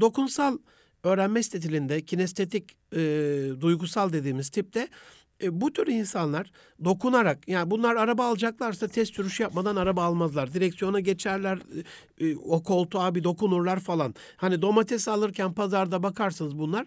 Dokunsal 0.00 0.58
öğrenme 1.04 1.42
stilinde 1.42 2.00
kinestetik 2.00 2.76
e, 2.92 2.98
duygusal 3.60 4.12
dediğimiz 4.12 4.50
tipte 4.50 4.88
e, 5.42 5.60
bu 5.60 5.72
tür 5.72 5.86
insanlar 5.86 6.50
dokunarak 6.84 7.48
yani 7.48 7.70
bunlar 7.70 7.96
araba 7.96 8.26
alacaklarsa 8.26 8.88
test 8.88 9.14
sürüşü 9.14 9.42
yapmadan 9.42 9.76
araba 9.76 10.04
almazlar. 10.04 10.54
Direksiyona 10.54 11.00
geçerler, 11.00 11.58
e, 12.20 12.26
e, 12.26 12.36
o 12.36 12.62
koltuğa 12.62 13.14
bir 13.14 13.24
dokunurlar 13.24 13.80
falan. 13.80 14.14
Hani 14.36 14.62
domates 14.62 15.08
alırken 15.08 15.52
pazarda 15.52 16.02
bakarsınız 16.02 16.58
bunlar 16.58 16.86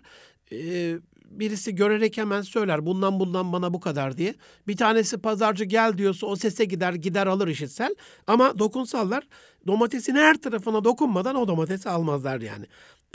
e, 0.51 0.95
birisi 1.25 1.75
görerek 1.75 2.17
hemen 2.17 2.41
söyler 2.41 2.85
bundan 2.85 3.19
bundan 3.19 3.53
bana 3.53 3.73
bu 3.73 3.79
kadar 3.79 4.17
diye. 4.17 4.35
Bir 4.67 4.77
tanesi 4.77 5.17
pazarcı 5.17 5.63
gel 5.63 5.97
diyorsa 5.97 6.27
o 6.27 6.35
sese 6.35 6.65
gider 6.65 6.93
gider 6.93 7.27
alır 7.27 7.47
işitsel. 7.47 7.95
Ama 8.27 8.59
dokunsallar 8.59 9.27
domatesin 9.67 10.15
her 10.15 10.41
tarafına 10.41 10.83
dokunmadan 10.83 11.35
o 11.35 11.47
domatesi 11.47 11.89
almazlar 11.89 12.41
yani. 12.41 12.65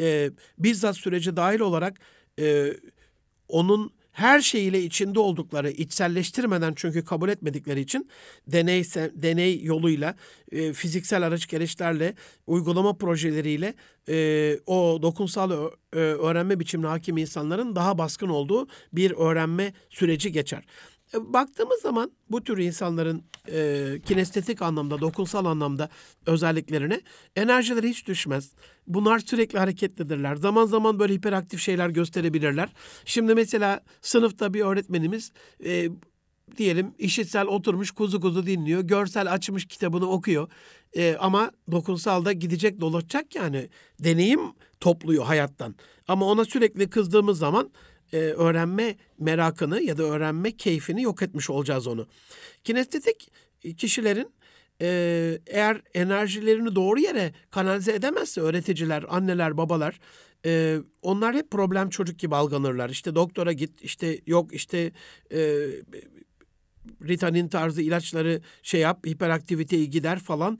E, 0.00 0.30
bizzat 0.58 0.96
süreci 0.96 1.36
dahil 1.36 1.60
olarak 1.60 2.00
e, 2.40 2.72
onun 3.48 3.92
her 4.14 4.40
şeyiyle 4.40 4.82
içinde 4.82 5.20
oldukları, 5.20 5.70
içselleştirmeden 5.70 6.72
çünkü 6.76 7.04
kabul 7.04 7.28
etmedikleri 7.28 7.80
için 7.80 8.08
deney 8.46 8.84
deney 9.14 9.62
yoluyla, 9.62 10.14
e, 10.52 10.72
fiziksel 10.72 11.22
araç 11.26 11.46
gereçlerle, 11.46 12.14
uygulama 12.46 12.96
projeleriyle 12.96 13.74
e, 14.08 14.58
o 14.66 14.98
dokunsal 15.02 15.50
e, 15.50 15.96
öğrenme 15.98 16.60
biçimine 16.60 16.86
hakim 16.86 17.16
insanların 17.16 17.76
daha 17.76 17.98
baskın 17.98 18.28
olduğu 18.28 18.68
bir 18.92 19.10
öğrenme 19.10 19.72
süreci 19.90 20.32
geçer. 20.32 20.64
E, 21.14 21.32
baktığımız 21.32 21.80
zaman 21.80 22.10
bu 22.30 22.44
tür 22.44 22.58
insanların 22.58 23.22
e, 23.52 24.00
kinestetik 24.06 24.62
anlamda, 24.62 25.00
dokunsal 25.00 25.44
anlamda 25.44 25.88
özelliklerine 26.26 27.00
enerjileri 27.36 27.88
hiç 27.88 28.06
düşmez. 28.06 28.52
Bunlar 28.86 29.18
sürekli 29.18 29.58
hareketlidirler. 29.58 30.36
Zaman 30.36 30.66
zaman 30.66 30.98
böyle 30.98 31.14
hiperaktif 31.14 31.60
şeyler 31.60 31.88
gösterebilirler. 31.88 32.68
Şimdi 33.04 33.34
mesela 33.34 33.80
sınıfta 34.02 34.54
bir 34.54 34.60
öğretmenimiz 34.60 35.32
e, 35.64 35.88
diyelim 36.58 36.94
işitsel 36.98 37.46
oturmuş 37.46 37.90
kuzu 37.90 38.20
kuzu 38.20 38.46
dinliyor. 38.46 38.80
Görsel 38.80 39.32
açmış 39.32 39.66
kitabını 39.66 40.10
okuyor. 40.10 40.48
E, 40.96 41.16
ama 41.20 41.50
dokunsal 41.70 42.24
da 42.24 42.32
gidecek 42.32 42.80
dolaşacak 42.80 43.34
yani. 43.34 43.68
Deneyim 44.00 44.40
topluyor 44.80 45.24
hayattan. 45.24 45.74
Ama 46.08 46.26
ona 46.26 46.44
sürekli 46.44 46.90
kızdığımız 46.90 47.38
zaman 47.38 47.70
e, 48.12 48.16
öğrenme 48.16 48.96
merakını 49.18 49.82
ya 49.82 49.98
da 49.98 50.02
öğrenme 50.02 50.56
keyfini 50.56 51.02
yok 51.02 51.22
etmiş 51.22 51.50
olacağız 51.50 51.86
onu. 51.86 52.06
Kinestetik 52.64 53.32
kişilerin 53.76 54.32
e, 54.80 55.38
eğer 55.46 55.82
enerjilerini 55.94 56.74
doğru 56.74 57.00
yere 57.00 57.32
kanalize 57.50 57.92
edemezse 57.92 58.40
öğreticiler, 58.40 59.04
anneler, 59.08 59.56
babalar 59.56 60.00
e, 60.46 60.78
onlar 61.02 61.34
hep 61.34 61.50
problem 61.50 61.90
çocuk 61.90 62.18
gibi 62.18 62.36
algılanırlar. 62.36 62.90
İşte 62.90 63.14
doktora 63.14 63.52
git, 63.52 63.82
işte 63.82 64.20
yok 64.26 64.54
işte 64.54 64.92
e, 65.32 65.66
Ritanin 67.02 67.48
tarzı 67.48 67.82
ilaçları 67.82 68.40
şey 68.62 68.80
yap, 68.80 69.06
hiperaktiviteyi 69.06 69.90
gider 69.90 70.18
falan. 70.18 70.58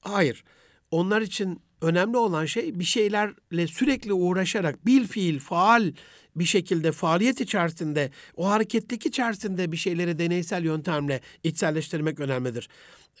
Hayır. 0.00 0.44
Onlar 0.90 1.20
için 1.20 1.62
önemli 1.82 2.16
olan 2.16 2.44
şey 2.44 2.78
bir 2.78 2.84
şeylerle 2.84 3.66
sürekli 3.66 4.12
uğraşarak 4.12 4.86
bil 4.86 5.06
fiil, 5.06 5.38
faal 5.38 5.92
bir 6.36 6.44
şekilde 6.44 6.92
faaliyet 6.92 7.40
içerisinde, 7.40 8.10
o 8.36 8.50
hareketlik 8.50 9.06
içerisinde 9.06 9.72
bir 9.72 9.76
şeyleri 9.76 10.18
deneysel 10.18 10.64
yöntemle 10.64 11.20
içselleştirmek 11.44 12.20
önemlidir. 12.20 12.68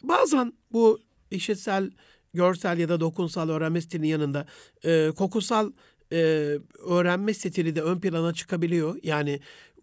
Bazen 0.02 0.52
bu 0.72 1.00
işitsel, 1.30 1.90
görsel 2.34 2.78
ya 2.78 2.88
da 2.88 3.00
dokunsal 3.00 3.48
öğrenme 3.48 3.80
stilinin 3.80 4.08
yanında 4.08 4.46
e, 4.84 5.10
kokusal 5.16 5.72
e, 6.12 6.16
öğrenme 6.86 7.34
stili 7.34 7.76
de 7.76 7.82
ön 7.82 8.00
plana 8.00 8.32
çıkabiliyor. 8.32 8.98
Yani 9.02 9.40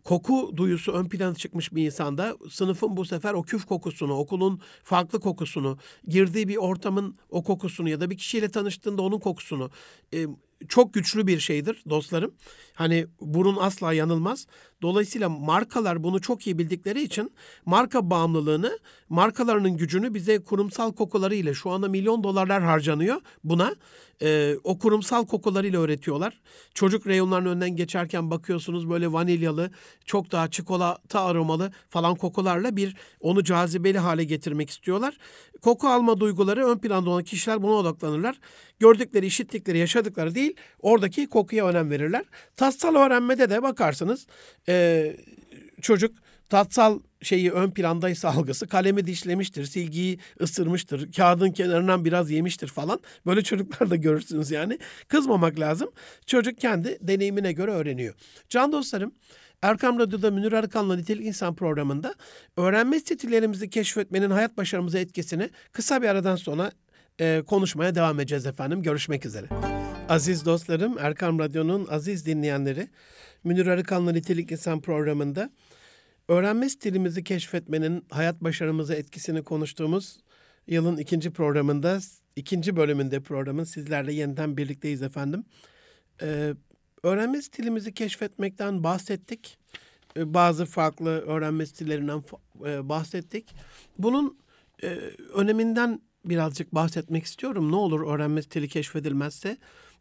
koku 0.07 0.51
duyusu 0.55 0.91
ön 0.91 1.09
plana 1.09 1.35
çıkmış 1.35 1.75
bir 1.75 1.85
insanda 1.85 2.37
sınıfın 2.49 2.97
bu 2.97 3.05
sefer 3.05 3.33
o 3.33 3.43
küf 3.43 3.65
kokusunu, 3.65 4.13
okulun 4.13 4.61
farklı 4.83 5.19
kokusunu, 5.19 5.77
girdiği 6.07 6.47
bir 6.47 6.55
ortamın 6.55 7.17
o 7.29 7.43
kokusunu 7.43 7.89
ya 7.89 8.01
da 8.01 8.09
bir 8.09 8.17
kişiyle 8.17 8.49
tanıştığında 8.49 9.01
onun 9.01 9.19
kokusunu 9.19 9.69
e, 10.13 10.25
çok 10.67 10.93
güçlü 10.93 11.27
bir 11.27 11.39
şeydir 11.39 11.83
dostlarım. 11.89 12.33
Hani 12.73 13.07
burun 13.21 13.57
asla 13.59 13.93
yanılmaz. 13.93 14.47
Dolayısıyla 14.81 15.29
markalar 15.29 16.03
bunu 16.03 16.21
çok 16.21 16.47
iyi 16.47 16.57
bildikleri 16.57 17.01
için 17.01 17.31
marka 17.65 18.09
bağımlılığını, 18.09 18.79
markalarının 19.09 19.77
gücünü 19.77 20.13
bize 20.13 20.43
kurumsal 20.43 20.93
kokularıyla 20.93 21.53
şu 21.53 21.69
anda 21.69 21.87
milyon 21.87 22.23
dolarlar 22.23 22.63
harcanıyor 22.63 23.21
buna. 23.43 23.75
E, 24.21 24.55
o 24.63 24.79
kurumsal 24.79 25.25
kokularıyla 25.25 25.81
öğretiyorlar. 25.81 26.41
Çocuk 26.73 27.07
reyonlarının 27.07 27.49
önünden 27.49 27.75
geçerken 27.75 28.31
bakıyorsunuz 28.31 28.89
böyle 28.89 29.13
vanilyalı, 29.13 29.71
çok 30.05 30.31
daha 30.31 30.51
çikolata 30.51 31.21
aromalı 31.21 31.71
falan 31.89 32.15
kokularla 32.15 32.75
bir 32.75 32.95
onu 33.19 33.43
cazibeli 33.43 33.97
hale 33.97 34.23
getirmek 34.23 34.69
istiyorlar. 34.69 35.17
Koku 35.61 35.87
alma 35.87 36.19
duyguları 36.19 36.67
ön 36.67 36.77
planda 36.77 37.09
olan 37.09 37.23
kişiler 37.23 37.63
buna 37.63 37.73
odaklanırlar. 37.73 38.39
Gördükleri, 38.79 39.25
işittikleri, 39.25 39.77
yaşadıkları 39.77 40.35
değil, 40.35 40.55
oradaki 40.81 41.29
kokuya 41.29 41.67
önem 41.67 41.91
verirler. 41.91 42.25
Tatsal 42.55 42.95
öğrenmede 42.95 43.49
de 43.49 43.63
bakarsınız 43.63 44.27
e, 44.69 45.17
çocuk 45.81 46.15
tatsal 46.49 46.99
şeyi 47.21 47.51
ön 47.51 47.71
plandaysa 47.71 48.29
algısı 48.29 48.67
kalemi 48.67 49.05
dişlemiştir, 49.05 49.65
silgiyi 49.65 50.19
ısırmıştır, 50.41 51.11
kağıdın 51.11 51.51
kenarından 51.51 52.05
biraz 52.05 52.31
yemiştir 52.31 52.67
falan. 52.67 52.99
Böyle 53.25 53.43
çocuklar 53.43 53.89
da 53.89 53.95
görürsünüz 53.95 54.51
yani. 54.51 54.79
Kızmamak 55.07 55.59
lazım. 55.59 55.91
Çocuk 56.25 56.57
kendi 56.57 56.97
deneyimine 57.01 57.51
göre 57.51 57.71
öğreniyor. 57.71 58.13
Can 58.49 58.71
dostlarım, 58.71 59.11
Erkam 59.61 59.99
Radyo'da 59.99 60.31
Münir 60.31 60.51
Arıkan'la 60.51 60.95
Nitelik 60.95 61.25
İnsan 61.25 61.55
programında 61.55 62.15
öğrenme 62.57 62.99
stillerimizi 62.99 63.69
keşfetmenin 63.69 64.29
hayat 64.29 64.57
başarımıza 64.57 64.99
etkisini 64.99 65.49
kısa 65.71 66.01
bir 66.01 66.07
aradan 66.07 66.35
sonra 66.35 66.71
e, 67.19 67.43
konuşmaya 67.47 67.95
devam 67.95 68.19
edeceğiz 68.19 68.45
efendim. 68.45 68.83
Görüşmek 68.83 69.25
üzere. 69.25 69.47
Aziz 70.09 70.45
dostlarım, 70.45 70.97
Erkam 70.99 71.39
Radyo'nun 71.39 71.87
aziz 71.89 72.25
dinleyenleri, 72.25 72.87
Münir 73.43 73.67
Arıkan'la 73.67 74.11
Nitelik 74.11 74.51
İnsan 74.51 74.81
programında 74.81 75.49
öğrenme 76.27 76.69
stilimizi 76.69 77.23
keşfetmenin 77.23 78.05
hayat 78.09 78.43
başarımıza 78.43 78.95
etkisini 78.95 79.43
konuştuğumuz 79.43 80.19
yılın 80.67 80.97
ikinci 80.97 81.31
programında, 81.31 81.99
ikinci 82.35 82.75
bölümünde 82.75 83.19
programın 83.19 83.63
sizlerle 83.63 84.13
yeniden 84.13 84.57
birlikteyiz 84.57 85.01
efendim. 85.01 85.45
Ee, 86.21 86.53
öğrenme 87.03 87.41
stilimizi 87.41 87.93
keşfetmekten 87.93 88.83
bahsettik. 88.83 89.57
Ee, 90.17 90.33
bazı 90.33 90.65
farklı 90.65 91.09
öğrenme 91.09 91.65
stillerinden 91.65 92.23
e, 92.65 92.89
bahsettik. 92.89 93.55
Bunun 93.97 94.37
e, 94.83 94.87
öneminden 95.33 96.01
birazcık 96.25 96.75
bahsetmek 96.75 97.23
istiyorum. 97.23 97.71
Ne 97.71 97.75
olur 97.75 98.13
öğrenme 98.13 98.41
stili 98.41 98.67
keşfedilmezse? 98.67 99.57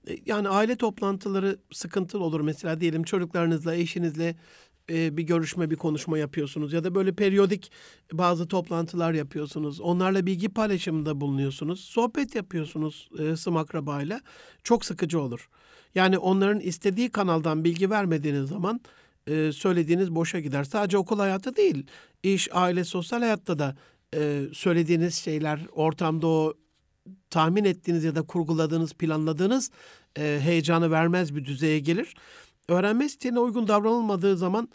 E, 0.09 0.17
yani 0.27 0.49
aile 0.49 0.77
toplantıları 0.77 1.59
sıkıntılı 1.73 2.25
olur. 2.25 2.41
Mesela 2.41 2.81
diyelim 2.81 3.03
çocuklarınızla, 3.03 3.75
eşinizle 3.75 4.37
e, 4.90 5.16
bir 5.16 5.22
görüşme, 5.22 5.70
bir 5.70 5.77
konuşma 5.77 6.18
yapıyorsunuz 6.18 6.72
ya 6.72 6.85
da 6.85 6.94
böyle 6.94 7.12
periyodik 7.12 7.70
bazı 8.12 8.49
toplantılar 8.49 9.12
yapıyorsunuz. 9.12 9.81
Onlarla 9.81 10.27
bilgi 10.27 10.49
paylaşımında 10.49 11.20
bulunuyorsunuz. 11.20 11.81
Sohbet 11.81 12.35
yapıyorsunuz 12.35 13.09
e, 13.18 13.37
sım 13.37 13.57
akrabayla. 13.57 14.20
Çok 14.64 14.85
sıkıcı 14.85 15.20
olur. 15.20 15.49
Yani 15.94 16.18
onların 16.18 16.61
istediği 16.61 17.11
kanaldan 17.11 17.64
bilgi 17.64 17.90
vermediğiniz 17.90 18.49
zaman 18.49 18.81
e, 19.27 19.53
söylediğiniz 19.53 20.14
boşa 20.14 20.40
gider. 20.40 20.64
Sadece 20.64 20.99
okul 20.99 21.18
hayatı 21.18 21.57
değil, 21.57 21.87
iş, 22.22 22.49
aile, 22.53 22.85
sosyal 22.85 23.20
hayatta 23.20 23.59
da 23.59 23.77
e, 24.14 24.42
söylediğiniz 24.53 25.14
şeyler 25.14 25.61
ortamda 25.72 26.27
o 26.27 26.55
tahmin 27.31 27.64
ettiğiniz 27.64 28.05
ya 28.05 28.14
da 28.14 28.22
kurguladığınız, 28.22 28.94
planladığınız 28.94 29.70
e, 30.18 30.38
heyecanı 30.42 30.90
vermez 30.90 31.35
bir 31.35 31.44
düzeye 31.44 31.79
gelir. 31.79 32.14
Öğrenme 32.68 33.09
stiline 33.09 33.38
uygun 33.38 33.68
davranılmadığı 33.68 34.37
zaman 34.37 34.68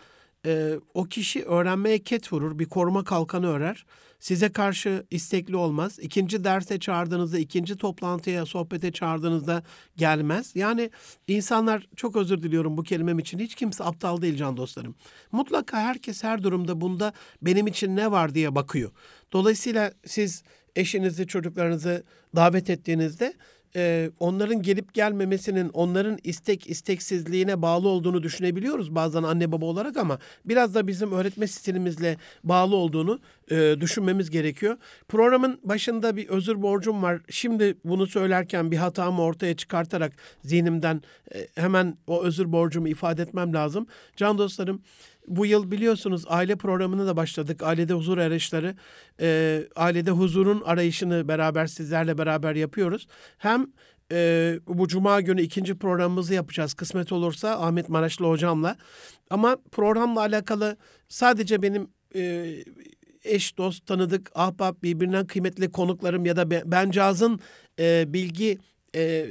e, 0.45 0.73
o 0.93 1.03
kişi 1.03 1.43
öğrenmeye 1.43 1.99
ket 1.99 2.33
vurur, 2.33 2.59
bir 2.59 2.65
koruma 2.65 3.03
kalkanı 3.03 3.47
örer. 3.47 3.85
Size 4.19 4.51
karşı 4.51 5.05
istekli 5.11 5.55
olmaz. 5.55 5.99
İkinci 6.01 6.43
derse 6.43 6.79
çağırdığınızda, 6.79 7.39
ikinci 7.39 7.77
toplantıya, 7.77 8.45
sohbete 8.45 8.91
çağırdığınızda 8.91 9.63
gelmez. 9.97 10.55
Yani 10.55 10.89
insanlar, 11.27 11.87
çok 11.95 12.15
özür 12.15 12.43
diliyorum 12.43 12.77
bu 12.77 12.83
kelimem 12.83 13.19
için, 13.19 13.39
hiç 13.39 13.55
kimse 13.55 13.83
aptal 13.83 14.21
değil 14.21 14.35
can 14.35 14.57
dostlarım. 14.57 14.95
Mutlaka 15.31 15.77
herkes 15.77 16.23
her 16.23 16.43
durumda 16.43 16.81
bunda 16.81 17.13
benim 17.41 17.67
için 17.67 17.95
ne 17.95 18.11
var 18.11 18.35
diye 18.35 18.55
bakıyor. 18.55 18.91
Dolayısıyla 19.33 19.91
siz 20.05 20.43
eşinizi, 20.75 21.27
çocuklarınızı 21.27 22.03
davet 22.35 22.69
ettiğinizde 22.69 23.33
e, 23.75 24.11
onların 24.19 24.61
gelip 24.61 24.93
gelmemesinin 24.93 25.69
onların 25.69 26.17
istek 26.23 26.69
isteksizliğine 26.69 27.61
bağlı 27.61 27.87
olduğunu 27.87 28.23
düşünebiliyoruz 28.23 28.95
bazen 28.95 29.23
anne 29.23 29.51
baba 29.51 29.65
olarak 29.65 29.97
ama 29.97 30.19
biraz 30.45 30.75
da 30.75 30.87
bizim 30.87 31.11
öğretme 31.11 31.47
stilimizle 31.47 32.17
bağlı 32.43 32.75
olduğunu 32.75 33.19
e, 33.51 33.75
düşünmemiz 33.81 34.29
gerekiyor. 34.29 34.77
Programın 35.07 35.59
başında 35.63 36.15
bir 36.15 36.29
özür 36.29 36.61
borcum 36.61 37.03
var. 37.03 37.21
Şimdi 37.29 37.75
bunu 37.85 38.07
söylerken 38.07 38.71
bir 38.71 38.77
hatamı 38.77 39.21
ortaya 39.21 39.55
çıkartarak 39.55 40.13
zihnimden 40.43 41.01
e, 41.35 41.47
hemen 41.55 41.97
o 42.07 42.23
özür 42.23 42.51
borcumu 42.51 42.87
ifade 42.87 43.21
etmem 43.21 43.53
lazım. 43.53 43.87
Can 44.15 44.37
dostlarım 44.37 44.81
bu 45.31 45.45
yıl 45.45 45.71
biliyorsunuz 45.71 46.23
aile 46.27 46.55
programına 46.55 47.07
da 47.07 47.17
başladık. 47.17 47.63
Ailede 47.63 47.93
huzur 47.93 48.17
arayışları, 48.17 48.75
e, 49.21 49.63
ailede 49.75 50.11
huzurun 50.11 50.61
arayışını 50.61 51.27
beraber 51.27 51.67
sizlerle 51.67 52.17
beraber 52.17 52.55
yapıyoruz. 52.55 53.07
Hem 53.37 53.67
e, 54.11 54.59
bu 54.67 54.87
cuma 54.87 55.21
günü 55.21 55.41
ikinci 55.41 55.77
programımızı 55.77 56.33
yapacağız 56.33 56.73
kısmet 56.73 57.11
olursa 57.11 57.59
Ahmet 57.59 57.89
Maraşlı 57.89 58.25
hocamla. 58.25 58.77
Ama 59.29 59.57
programla 59.71 60.19
alakalı 60.19 60.77
sadece 61.07 61.61
benim 61.61 61.87
e, 62.15 62.55
eş, 63.23 63.57
dost, 63.57 63.85
tanıdık, 63.85 64.31
ahbap, 64.35 64.83
birbirinden 64.83 65.27
kıymetli 65.27 65.71
konuklarım 65.71 66.25
ya 66.25 66.35
da 66.35 66.51
bencazın 66.71 67.39
e, 67.79 68.05
bilgi 68.07 68.57
e, 68.95 69.27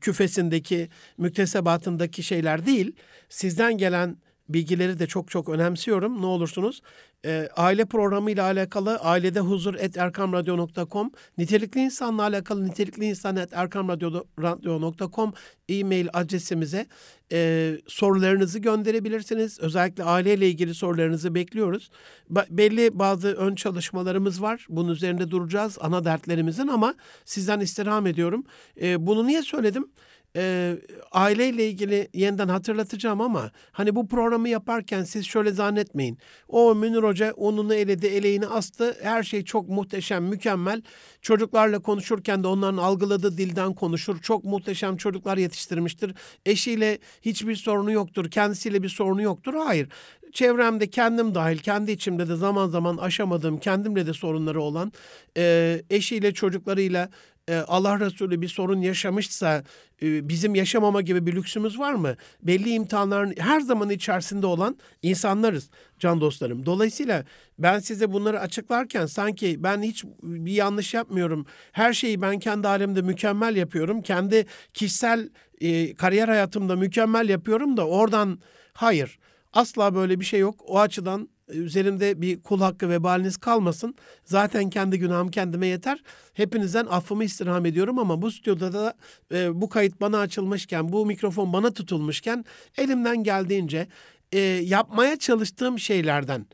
küfesindeki, 0.00 0.88
müktesebatındaki 1.18 2.22
şeyler 2.22 2.66
değil. 2.66 2.92
Sizden 3.28 3.78
gelen 3.78 4.16
bilgileri 4.48 4.98
de 4.98 5.06
çok 5.06 5.30
çok 5.30 5.48
önemsiyorum. 5.48 6.22
Ne 6.22 6.26
olursunuz 6.26 6.82
e, 7.26 7.48
aile 7.56 7.84
programı 7.84 8.30
ile 8.30 8.42
alakalı 8.42 8.96
ailede 8.96 9.40
huzur 9.40 9.74
et 9.74 9.96
erkamradyo.com 9.96 11.10
nitelikli 11.38 11.80
insanla 11.80 12.22
alakalı 12.22 12.66
nitelikli 12.66 13.04
insan 13.04 13.36
et 13.36 13.52
erkamradyo.com 13.52 15.32
e-mail 15.68 16.08
adresimize 16.12 16.86
e, 17.32 17.72
sorularınızı 17.86 18.58
gönderebilirsiniz. 18.58 19.60
Özellikle 19.60 20.04
aileyle 20.04 20.48
ilgili 20.48 20.74
sorularınızı 20.74 21.34
bekliyoruz. 21.34 21.90
Ba- 22.32 22.46
belli 22.50 22.98
bazı 22.98 23.28
ön 23.28 23.54
çalışmalarımız 23.54 24.42
var. 24.42 24.66
Bunun 24.68 24.92
üzerinde 24.92 25.30
duracağız 25.30 25.78
ana 25.80 26.04
dertlerimizin 26.04 26.68
ama 26.68 26.94
sizden 27.24 27.60
istirham 27.60 28.06
ediyorum. 28.06 28.44
E, 28.82 29.06
bunu 29.06 29.26
niye 29.26 29.42
söyledim? 29.42 29.88
E, 30.36 30.74
aileyle 31.12 31.68
ilgili 31.68 32.08
yeniden 32.14 32.48
hatırlatacağım 32.48 33.20
ama 33.20 33.50
hani 33.72 33.94
bu 33.94 34.08
programı 34.08 34.48
yaparken 34.48 35.04
siz 35.04 35.26
şöyle 35.26 35.50
zannetmeyin. 35.50 36.18
O 36.48 36.74
Münir 36.74 37.02
Hoca 37.02 37.32
onunu 37.32 37.74
eledi, 37.74 38.06
eleğini 38.06 38.46
astı. 38.46 38.96
Her 39.02 39.22
şey 39.22 39.44
çok 39.44 39.68
muhteşem, 39.68 40.24
mükemmel. 40.24 40.82
Çocuklarla 41.22 41.78
konuşurken 41.78 42.42
de 42.42 42.46
onların 42.46 42.76
algıladığı 42.76 43.38
dilden 43.38 43.74
konuşur. 43.74 44.18
Çok 44.18 44.44
muhteşem 44.44 44.96
çocuklar 44.96 45.36
yetiştirmiştir. 45.36 46.14
Eşiyle 46.46 46.98
hiçbir 47.22 47.54
sorunu 47.54 47.92
yoktur. 47.92 48.30
Kendisiyle 48.30 48.82
bir 48.82 48.88
sorunu 48.88 49.22
yoktur. 49.22 49.54
Hayır 49.54 49.88
çevremde 50.36 50.90
kendim 50.90 51.34
dahil 51.34 51.58
kendi 51.58 51.92
içimde 51.92 52.28
de 52.28 52.36
zaman 52.36 52.68
zaman 52.68 52.96
aşamadığım 52.96 53.58
kendimle 53.58 54.06
de 54.06 54.12
sorunları 54.12 54.62
olan 54.62 54.92
e, 55.36 55.82
eşiyle 55.90 56.34
çocuklarıyla 56.34 57.08
Allah 57.54 58.00
Resulü 58.00 58.40
bir 58.40 58.48
sorun 58.48 58.80
yaşamışsa 58.80 59.64
e, 60.02 60.28
bizim 60.28 60.54
yaşamama 60.54 61.02
gibi 61.02 61.26
bir 61.26 61.32
lüksümüz 61.32 61.78
var 61.78 61.94
mı? 61.94 62.16
Belli 62.42 62.70
imtihanların 62.70 63.34
her 63.38 63.60
zaman 63.60 63.90
içerisinde 63.90 64.46
olan 64.46 64.76
insanlarız 65.02 65.70
can 65.98 66.20
dostlarım. 66.20 66.66
Dolayısıyla 66.66 67.24
ben 67.58 67.78
size 67.78 68.12
bunları 68.12 68.40
açıklarken 68.40 69.06
sanki 69.06 69.62
ben 69.62 69.82
hiç 69.82 70.04
bir 70.22 70.52
yanlış 70.52 70.94
yapmıyorum. 70.94 71.46
Her 71.72 71.92
şeyi 71.92 72.22
ben 72.22 72.38
kendi 72.38 72.66
halimde 72.66 73.02
mükemmel 73.02 73.56
yapıyorum. 73.56 74.02
Kendi 74.02 74.46
kişisel 74.74 75.28
e, 75.60 75.94
kariyer 75.94 76.28
hayatımda 76.28 76.76
mükemmel 76.76 77.28
yapıyorum 77.28 77.76
da 77.76 77.86
oradan 77.86 78.38
hayır. 78.72 79.18
Asla 79.52 79.94
böyle 79.94 80.20
bir 80.20 80.24
şey 80.24 80.40
yok. 80.40 80.60
O 80.66 80.80
açıdan 80.80 81.28
üzerimde 81.48 82.20
bir 82.22 82.42
kul 82.42 82.60
hakkı 82.60 82.88
vebaliniz 82.88 83.36
kalmasın. 83.36 83.94
Zaten 84.24 84.70
kendi 84.70 84.98
günahım 84.98 85.28
kendime 85.28 85.66
yeter. 85.66 86.02
Hepinizden 86.34 86.86
affımı 86.86 87.24
istirham 87.24 87.66
ediyorum 87.66 87.98
ama 87.98 88.22
bu 88.22 88.30
stüdyoda 88.30 88.72
da 88.72 88.94
e, 89.32 89.60
bu 89.60 89.68
kayıt 89.68 90.00
bana 90.00 90.18
açılmışken, 90.18 90.92
bu 90.92 91.06
mikrofon 91.06 91.52
bana 91.52 91.70
tutulmuşken 91.70 92.44
elimden 92.78 93.24
geldiğince 93.24 93.88
e, 94.32 94.38
yapmaya 94.40 95.18
çalıştığım 95.18 95.78
şeylerden, 95.78 96.46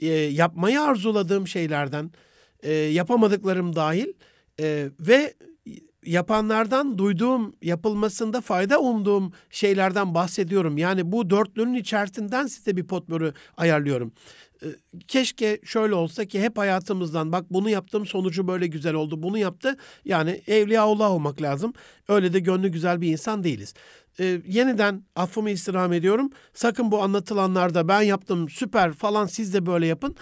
e, 0.00 0.06
yapmayı 0.12 0.80
arzuladığım 0.80 1.48
şeylerden, 1.48 2.10
e, 2.62 2.72
yapamadıklarım 2.72 3.76
dahil 3.76 4.12
e, 4.60 4.88
ve 5.00 5.34
yapanlardan 6.08 6.98
duyduğum, 6.98 7.54
yapılmasında 7.62 8.40
fayda 8.40 8.80
umduğum 8.80 9.32
şeylerden 9.50 10.14
bahsediyorum. 10.14 10.78
Yani 10.78 11.12
bu 11.12 11.30
dörtlünün 11.30 11.74
içerisinden 11.74 12.46
size 12.46 12.76
bir 12.76 12.84
potpourri 12.84 13.32
ayarlıyorum. 13.56 14.12
Ee, 14.62 14.66
keşke 15.08 15.60
şöyle 15.64 15.94
olsa 15.94 16.24
ki 16.24 16.42
hep 16.42 16.58
hayatımızdan 16.58 17.32
bak 17.32 17.44
bunu 17.50 17.70
yaptım 17.70 18.06
sonucu 18.06 18.48
böyle 18.48 18.66
güzel 18.66 18.94
oldu 18.94 19.22
bunu 19.22 19.38
yaptı. 19.38 19.76
Yani 20.04 20.42
evliyaullah 20.46 21.10
olmak 21.10 21.42
lazım. 21.42 21.72
Öyle 22.08 22.32
de 22.32 22.40
gönlü 22.40 22.68
güzel 22.68 23.00
bir 23.00 23.12
insan 23.12 23.44
değiliz. 23.44 23.74
Ee, 24.20 24.40
yeniden 24.46 25.04
affımı 25.16 25.50
istirham 25.50 25.92
ediyorum. 25.92 26.30
Sakın 26.54 26.90
bu 26.92 27.02
anlatılanlarda 27.02 27.88
ben 27.88 28.02
yaptım 28.02 28.48
süper 28.48 28.92
falan 28.92 29.26
siz 29.26 29.54
de 29.54 29.66
böyle 29.66 29.86
yapın. 29.86 30.16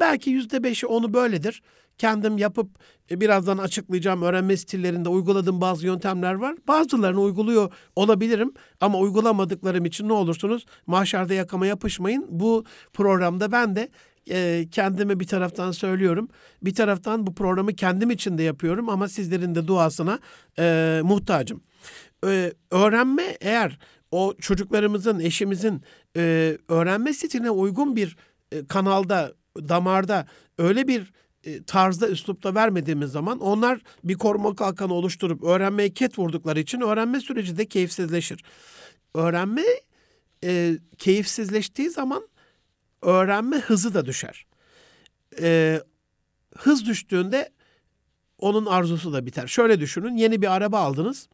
Belki 0.00 0.30
yüzde 0.30 0.64
beşi 0.64 0.86
onu 0.86 1.14
böyledir 1.14 1.62
kendim 2.00 2.38
yapıp 2.38 2.70
e, 3.10 3.20
birazdan 3.20 3.58
açıklayacağım 3.58 4.22
öğrenme 4.22 4.56
stillerinde 4.56 5.08
uyguladığım 5.08 5.60
bazı 5.60 5.86
yöntemler 5.86 6.34
var. 6.34 6.56
Bazılarını 6.68 7.20
uyguluyor 7.20 7.72
olabilirim 7.96 8.52
ama 8.80 8.98
uygulamadıklarım 8.98 9.84
için 9.84 10.08
ne 10.08 10.12
olursunuz 10.12 10.66
mahşerde 10.86 11.34
yakama 11.34 11.66
yapışmayın. 11.66 12.26
Bu 12.30 12.64
programda 12.92 13.52
ben 13.52 13.76
de 13.76 13.88
e, 14.30 14.68
kendime 14.70 15.20
bir 15.20 15.26
taraftan 15.26 15.70
söylüyorum. 15.70 16.28
Bir 16.62 16.74
taraftan 16.74 17.26
bu 17.26 17.34
programı 17.34 17.72
kendim 17.72 18.10
için 18.10 18.38
de 18.38 18.42
yapıyorum 18.42 18.88
ama 18.88 19.08
sizlerin 19.08 19.54
de 19.54 19.66
duasına 19.66 20.18
e, 20.58 21.00
muhtacım. 21.04 21.62
E, 22.26 22.52
öğrenme 22.70 23.36
eğer 23.40 23.78
o 24.10 24.34
çocuklarımızın, 24.40 25.20
eşimizin 25.20 25.82
e, 26.16 26.56
öğrenme 26.68 27.12
stiline 27.12 27.50
uygun 27.50 27.96
bir 27.96 28.16
e, 28.52 28.66
kanalda, 28.66 29.32
damarda 29.68 30.26
öyle 30.58 30.88
bir 30.88 31.12
e, 31.44 31.62
tarzda 31.62 32.08
üslupta 32.08 32.54
vermediğimiz 32.54 33.12
zaman 33.12 33.40
onlar 33.40 33.80
bir 34.04 34.14
koruma 34.14 34.54
kalkanı 34.54 34.94
oluşturup 34.94 35.44
öğrenmeye 35.44 35.94
ket 35.94 36.18
vurdukları 36.18 36.60
için 36.60 36.80
öğrenme 36.80 37.20
süreci 37.20 37.56
de 37.56 37.66
keyifsizleşir. 37.66 38.44
Öğrenme 39.14 39.62
e, 40.44 40.78
keyifsizleştiği 40.98 41.90
zaman 41.90 42.28
öğrenme 43.02 43.58
hızı 43.58 43.94
da 43.94 44.06
düşer. 44.06 44.46
E, 45.40 45.80
hız 46.58 46.86
düştüğünde 46.86 47.52
onun 48.38 48.66
arzusu 48.66 49.12
da 49.12 49.26
biter. 49.26 49.46
Şöyle 49.46 49.80
düşünün 49.80 50.16
yeni 50.16 50.42
bir 50.42 50.54
araba 50.54 50.78
aldınız. 50.78 51.28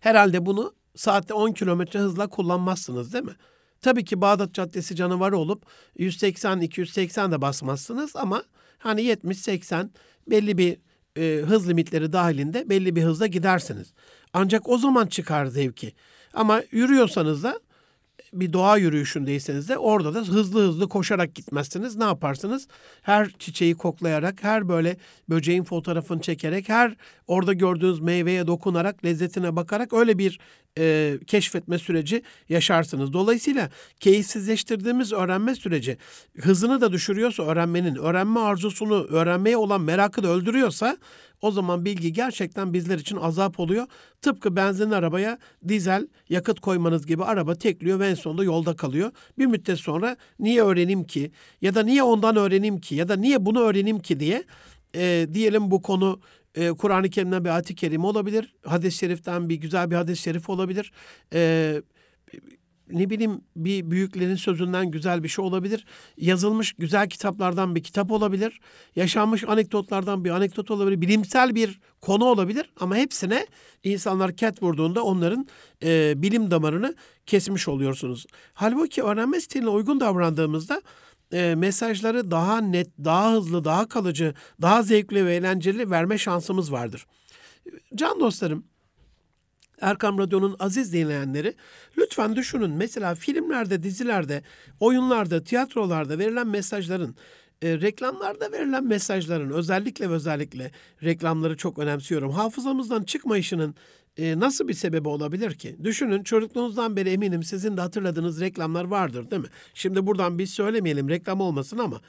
Herhalde 0.00 0.46
bunu 0.46 0.74
saatte 0.96 1.34
10 1.34 1.52
kilometre 1.52 2.00
hızla 2.00 2.26
kullanmazsınız 2.26 3.12
değil 3.12 3.24
mi? 3.24 3.36
Tabii 3.80 4.04
ki 4.04 4.20
Bağdat 4.20 4.54
Caddesi 4.54 4.96
canavarı 4.96 5.38
olup 5.38 5.66
180-280 5.98 7.32
de 7.32 7.40
basmazsınız 7.40 8.16
ama 8.16 8.44
Hani 8.78 9.02
70-80 9.02 9.88
belli 10.30 10.58
bir 10.58 10.78
e, 11.16 11.42
hız 11.42 11.68
limitleri 11.68 12.12
dahilinde 12.12 12.68
belli 12.68 12.96
bir 12.96 13.02
hızla 13.02 13.26
gidersiniz. 13.26 13.92
Ancak 14.32 14.68
o 14.68 14.78
zaman 14.78 15.06
çıkar 15.06 15.46
zevki. 15.46 15.92
Ama 16.34 16.62
yürüyorsanız 16.70 17.42
da 17.42 17.60
bir 18.32 18.52
doğa 18.52 18.76
yürüyüşündeyseniz 18.76 19.68
de 19.68 19.78
orada 19.78 20.14
da 20.14 20.18
hızlı 20.18 20.60
hızlı 20.60 20.88
koşarak 20.88 21.34
gitmezsiniz. 21.34 21.96
Ne 21.96 22.04
yaparsınız? 22.04 22.68
Her 23.02 23.30
çiçeği 23.38 23.74
koklayarak, 23.74 24.44
her 24.44 24.68
böyle 24.68 24.96
böceğin 25.28 25.64
fotoğrafını 25.64 26.20
çekerek, 26.20 26.68
her 26.68 26.96
orada 27.26 27.52
gördüğünüz 27.52 28.00
meyveye 28.00 28.46
dokunarak, 28.46 29.04
lezzetine 29.04 29.56
bakarak 29.56 29.92
öyle 29.92 30.18
bir 30.18 30.38
e, 30.78 31.18
keşfetme 31.26 31.78
süreci 31.78 32.22
yaşarsınız. 32.48 33.12
Dolayısıyla 33.12 33.70
keyifsizleştirdiğimiz 34.00 35.12
öğrenme 35.12 35.54
süreci 35.54 35.96
hızını 36.40 36.80
da 36.80 36.92
düşürüyorsa 36.92 37.42
öğrenmenin, 37.42 37.94
öğrenme 37.94 38.40
arzusunu, 38.40 39.04
öğrenmeye 39.04 39.56
olan 39.56 39.80
merakı 39.80 40.22
da 40.22 40.28
öldürüyorsa 40.28 40.96
o 41.40 41.50
zaman 41.50 41.84
bilgi 41.84 42.12
gerçekten 42.12 42.72
bizler 42.72 42.98
için 42.98 43.16
azap 43.16 43.60
oluyor. 43.60 43.86
Tıpkı 44.22 44.56
benzin 44.56 44.90
arabaya 44.90 45.38
dizel 45.68 46.08
yakıt 46.28 46.60
koymanız 46.60 47.06
gibi 47.06 47.24
araba 47.24 47.54
tekliyor 47.54 48.00
ve 48.00 48.08
en 48.08 48.14
sonunda 48.14 48.44
yolda 48.44 48.76
kalıyor. 48.76 49.10
Bir 49.38 49.46
müddet 49.46 49.78
sonra 49.78 50.16
niye 50.38 50.62
öğreneyim 50.62 51.04
ki 51.04 51.30
ya 51.60 51.74
da 51.74 51.82
niye 51.82 52.02
ondan 52.02 52.36
öğreneyim 52.36 52.80
ki 52.80 52.94
ya 52.94 53.08
da 53.08 53.16
niye 53.16 53.46
bunu 53.46 53.60
öğreneyim 53.60 53.98
ki 53.98 54.20
diye 54.20 54.44
e, 54.94 55.26
diyelim 55.32 55.70
bu 55.70 55.82
konu 55.82 56.20
e, 56.54 56.70
Kur'an-ı 56.70 57.10
Kerim'den 57.10 57.44
bir 57.44 57.50
ayet-i 57.50 57.74
kerime 57.74 58.06
olabilir. 58.06 58.54
Hadis-i 58.64 58.98
şeriften 58.98 59.48
bir 59.48 59.54
güzel 59.54 59.90
bir 59.90 59.96
hadis-i 59.96 60.22
şerif 60.22 60.50
olabilir. 60.50 60.92
E, 61.32 61.82
ne 62.90 63.10
bileyim 63.10 63.40
bir 63.56 63.90
büyüklerin 63.90 64.34
sözünden 64.34 64.90
güzel 64.90 65.22
bir 65.22 65.28
şey 65.28 65.44
olabilir. 65.44 65.86
Yazılmış 66.16 66.72
güzel 66.72 67.08
kitaplardan 67.08 67.74
bir 67.74 67.82
kitap 67.82 68.10
olabilir. 68.10 68.60
Yaşanmış 68.96 69.44
anekdotlardan 69.44 70.24
bir 70.24 70.30
anekdot 70.30 70.70
olabilir. 70.70 71.00
Bilimsel 71.00 71.54
bir 71.54 71.80
konu 72.00 72.24
olabilir 72.24 72.70
ama 72.80 72.96
hepsine 72.96 73.46
insanlar 73.84 74.36
ket 74.36 74.62
vurduğunda 74.62 75.04
onların 75.04 75.46
e, 75.82 76.22
bilim 76.22 76.50
damarını 76.50 76.94
kesmiş 77.26 77.68
oluyorsunuz. 77.68 78.26
Halbuki 78.54 79.02
öğrenme 79.02 79.40
stiline 79.40 79.68
uygun 79.68 80.00
davrandığımızda 80.00 80.82
e, 81.32 81.54
mesajları 81.54 82.30
daha 82.30 82.60
net, 82.60 82.88
daha 83.04 83.32
hızlı, 83.32 83.64
daha 83.64 83.88
kalıcı, 83.88 84.34
daha 84.62 84.82
zevkli 84.82 85.26
ve 85.26 85.34
eğlenceli 85.34 85.90
verme 85.90 86.18
şansımız 86.18 86.72
vardır. 86.72 87.06
Can 87.94 88.20
dostlarım, 88.20 88.64
Erkam 89.80 90.18
Radyo'nun 90.18 90.56
aziz 90.58 90.92
dinleyenleri 90.92 91.54
lütfen 91.98 92.36
düşünün 92.36 92.70
mesela 92.70 93.14
filmlerde, 93.14 93.82
dizilerde, 93.82 94.42
oyunlarda, 94.80 95.44
tiyatrolarda 95.44 96.18
verilen 96.18 96.46
mesajların 96.46 97.16
e, 97.62 97.80
reklamlarda 97.80 98.52
verilen 98.52 98.84
mesajların 98.84 99.50
özellikle 99.50 100.10
ve 100.10 100.14
özellikle 100.14 100.70
reklamları 101.02 101.56
çok 101.56 101.78
önemsiyorum. 101.78 102.30
Hafızamızdan 102.30 103.02
çıkmayışının 103.02 103.74
e, 104.16 104.38
nasıl 104.38 104.68
bir 104.68 104.74
sebebi 104.74 105.08
olabilir 105.08 105.54
ki? 105.54 105.76
Düşünün 105.84 106.22
çocukluğunuzdan 106.22 106.96
beri 106.96 107.10
eminim 107.10 107.42
sizin 107.42 107.76
de 107.76 107.80
hatırladığınız 107.80 108.40
reklamlar 108.40 108.84
vardır 108.84 109.30
değil 109.30 109.42
mi? 109.42 109.48
Şimdi 109.74 110.06
buradan 110.06 110.38
biz 110.38 110.50
söylemeyelim 110.50 111.08
reklam 111.08 111.40
olmasın 111.40 111.78
ama 111.78 112.00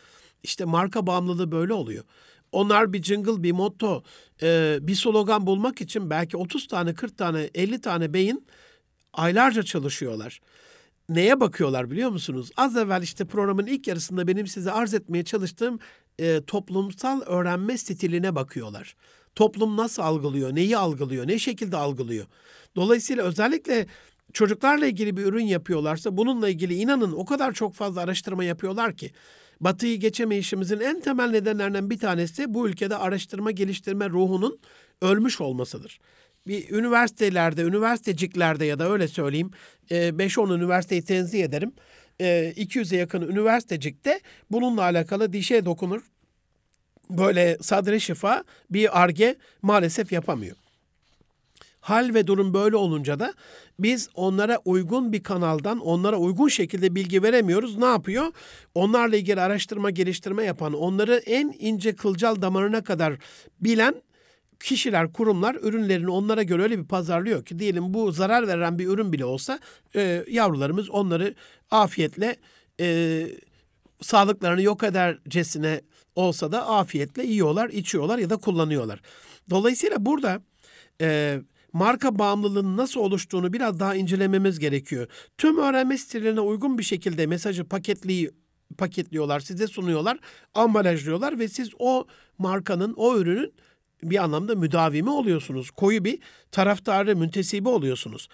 işte 0.44 0.66
marka 0.66 1.08
bağımlılığı 1.08 1.52
böyle 1.52 1.74
oluyor. 1.74 2.04
Onlar 2.52 2.94
bir 2.94 3.04
jingle, 3.04 3.44
bir 3.44 3.52
motto, 3.52 4.04
e, 4.42 4.78
bir 4.82 4.96
slogan 4.96 5.48
bulmak 5.48 5.82
için 5.82 6.10
belki 6.10 6.38
30 6.38 6.68
tane, 6.68 6.94
40 6.94 7.18
tane, 7.18 7.50
50 7.56 7.82
tane 7.82 8.14
beyin 8.14 8.48
aylarca 9.14 9.64
çalışıyorlar. 9.64 10.40
Neye 11.10 11.40
bakıyorlar 11.40 11.92
biliyor 11.92 12.10
musunuz? 12.10 12.52
Az 12.58 12.78
evvel 12.78 13.02
işte 13.02 13.26
programın 13.26 13.66
ilk 13.66 13.88
yarısında 13.88 14.28
benim 14.28 14.48
size 14.48 14.72
arz 14.72 14.94
etmeye 14.94 15.24
çalıştığım 15.24 15.80
e, 16.20 16.42
toplumsal 16.48 17.22
öğrenme 17.22 17.78
stiline 17.78 18.36
bakıyorlar. 18.36 18.96
Toplum 19.36 19.78
nasıl 19.78 20.02
algılıyor, 20.02 20.56
neyi 20.56 20.78
algılıyor, 20.78 21.28
ne 21.28 21.40
şekilde 21.40 21.78
algılıyor. 21.78 22.26
Dolayısıyla 22.76 23.24
özellikle 23.24 23.88
çocuklarla 24.34 24.86
ilgili 24.86 25.18
bir 25.18 25.26
ürün 25.26 25.46
yapıyorlarsa 25.46 26.18
bununla 26.18 26.50
ilgili 26.50 26.76
inanın 26.76 27.12
o 27.12 27.26
kadar 27.26 27.54
çok 27.54 27.74
fazla 27.74 28.02
araştırma 28.02 28.44
yapıyorlar 28.44 28.96
ki 28.96 29.12
Batı'yı 29.62 30.00
geçemeyişimizin 30.00 30.80
en 30.80 31.02
temel 31.02 31.30
nedenlerinden 31.30 31.90
bir 31.90 32.00
tanesi 32.00 32.54
bu 32.54 32.68
ülkede 32.70 32.96
araştırma 32.96 33.52
geliştirme 33.52 34.10
ruhunun 34.10 34.60
ölmüş 35.02 35.42
olmasıdır. 35.42 36.00
Bir 36.48 36.70
üniversitelerde, 36.70 37.62
üniversiteciklerde 37.62 38.66
ya 38.66 38.80
da 38.80 38.92
öyle 38.92 39.08
söyleyeyim 39.08 39.52
5-10 39.92 40.52
e, 40.52 40.56
üniversiteyi 40.56 41.02
tenzih 41.02 41.44
ederim. 41.44 41.74
200'e 42.20 42.98
yakın 42.98 43.22
üniversitecikte 43.22 44.20
bununla 44.52 44.82
alakalı 44.82 45.34
dişe 45.34 45.66
dokunur. 45.66 46.02
Böyle 47.10 47.58
sadre 47.62 48.00
şifa 48.00 48.44
bir 48.70 49.02
arge 49.04 49.36
maalesef 49.62 50.12
yapamıyor. 50.12 50.56
Hal 51.82 52.14
ve 52.14 52.28
durum 52.28 52.54
böyle 52.54 52.76
olunca 52.76 53.20
da 53.20 53.34
biz 53.80 54.10
onlara 54.16 54.58
uygun 54.66 55.14
bir 55.14 55.24
kanaldan 55.24 55.80
onlara 55.80 56.18
uygun 56.18 56.48
şekilde 56.48 56.96
bilgi 56.96 57.24
veremiyoruz. 57.24 57.78
Ne 57.78 57.86
yapıyor? 57.86 58.26
Onlarla 58.76 59.16
ilgili 59.16 59.42
araştırma 59.42 59.90
geliştirme 59.90 60.44
yapan, 60.44 60.74
onları 60.74 61.16
en 61.16 61.56
ince 61.60 61.96
kılcal 61.96 62.42
damarına 62.42 62.84
kadar 62.84 63.14
bilen 63.62 64.02
kişiler, 64.60 65.14
kurumlar 65.14 65.56
ürünlerini 65.56 66.10
onlara 66.10 66.44
göre 66.44 66.64
öyle 66.64 66.80
bir 66.80 66.88
pazarlıyor 66.88 67.46
ki 67.46 67.60
diyelim 67.60 67.94
bu 67.94 68.12
zarar 68.12 68.48
veren 68.48 68.80
bir 68.80 68.88
ürün 68.88 69.14
bile 69.14 69.26
olsa 69.26 69.60
e, 69.96 70.24
yavrularımız 70.30 70.90
onları 70.90 71.36
afiyetle 71.72 72.36
e, 72.80 73.28
sağlıklarını 74.02 74.62
yok 74.62 74.84
edercesine 74.84 75.82
olsa 76.16 76.52
da 76.52 76.68
afiyetle 76.68 77.24
yiyorlar, 77.24 77.70
içiyorlar 77.70 78.18
ya 78.18 78.30
da 78.30 78.38
kullanıyorlar. 78.38 79.02
Dolayısıyla 79.50 80.06
burada 80.06 80.42
e, 81.02 81.40
marka 81.78 82.20
bağımlılığının 82.20 82.78
nasıl 82.78 83.00
oluştuğunu 83.00 83.54
biraz 83.54 83.80
daha 83.80 83.96
incelememiz 83.96 84.60
gerekiyor. 84.60 85.08
Tüm 85.38 85.58
öğrenme 85.58 85.98
stillerine 85.98 86.40
uygun 86.40 86.78
bir 86.78 86.84
şekilde 86.84 87.28
mesajı 87.28 87.64
paketliyi 87.64 88.32
paketliyorlar, 88.78 89.40
size 89.40 89.68
sunuyorlar, 89.68 90.20
ambalajlıyorlar 90.54 91.40
ve 91.40 91.48
siz 91.48 91.70
o 91.80 92.08
markanın, 92.38 92.94
o 92.94 93.18
ürünün 93.18 93.54
bir 94.04 94.24
anlamda 94.24 94.56
müdavimi 94.56 95.10
oluyorsunuz. 95.10 95.72
Koyu 95.72 96.06
bir 96.06 96.20
taraftarı, 96.52 97.16
müntesibi 97.16 97.70
oluyorsunuz. 97.70 98.28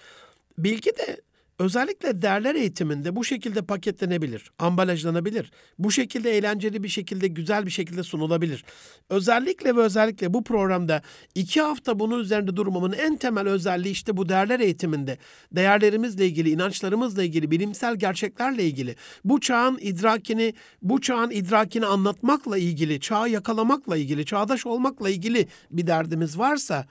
Bilgi 0.57 0.89
de 0.89 1.21
Özellikle 1.59 2.21
değerler 2.21 2.55
eğitiminde 2.55 3.15
bu 3.15 3.23
şekilde 3.23 3.61
paketlenebilir, 3.61 4.51
ambalajlanabilir. 4.59 5.51
Bu 5.79 5.91
şekilde 5.91 6.37
eğlenceli 6.37 6.83
bir 6.83 6.87
şekilde, 6.87 7.27
güzel 7.27 7.65
bir 7.65 7.71
şekilde 7.71 8.03
sunulabilir. 8.03 8.65
Özellikle 9.09 9.75
ve 9.75 9.81
özellikle 9.81 10.33
bu 10.33 10.43
programda 10.43 11.01
iki 11.35 11.61
hafta 11.61 11.99
bunun 11.99 12.19
üzerinde 12.19 12.55
durmamın 12.55 12.91
en 12.91 13.17
temel 13.17 13.47
özelliği 13.47 13.91
işte 13.91 14.17
bu 14.17 14.29
değerler 14.29 14.59
eğitiminde. 14.59 15.17
Değerlerimizle 15.51 16.25
ilgili, 16.25 16.49
inançlarımızla 16.49 17.23
ilgili, 17.23 17.51
bilimsel 17.51 17.95
gerçeklerle 17.95 18.63
ilgili, 18.63 18.95
bu 19.25 19.39
çağın 19.39 19.77
idrakini, 19.81 20.53
bu 20.81 21.01
çağın 21.01 21.31
idrakini 21.31 21.85
anlatmakla 21.85 22.57
ilgili, 22.57 22.99
çağı 22.99 23.29
yakalamakla 23.29 23.97
ilgili, 23.97 24.25
çağdaş 24.25 24.65
olmakla 24.65 25.09
ilgili 25.09 25.47
bir 25.71 25.87
derdimiz 25.87 26.39
varsa 26.39 26.85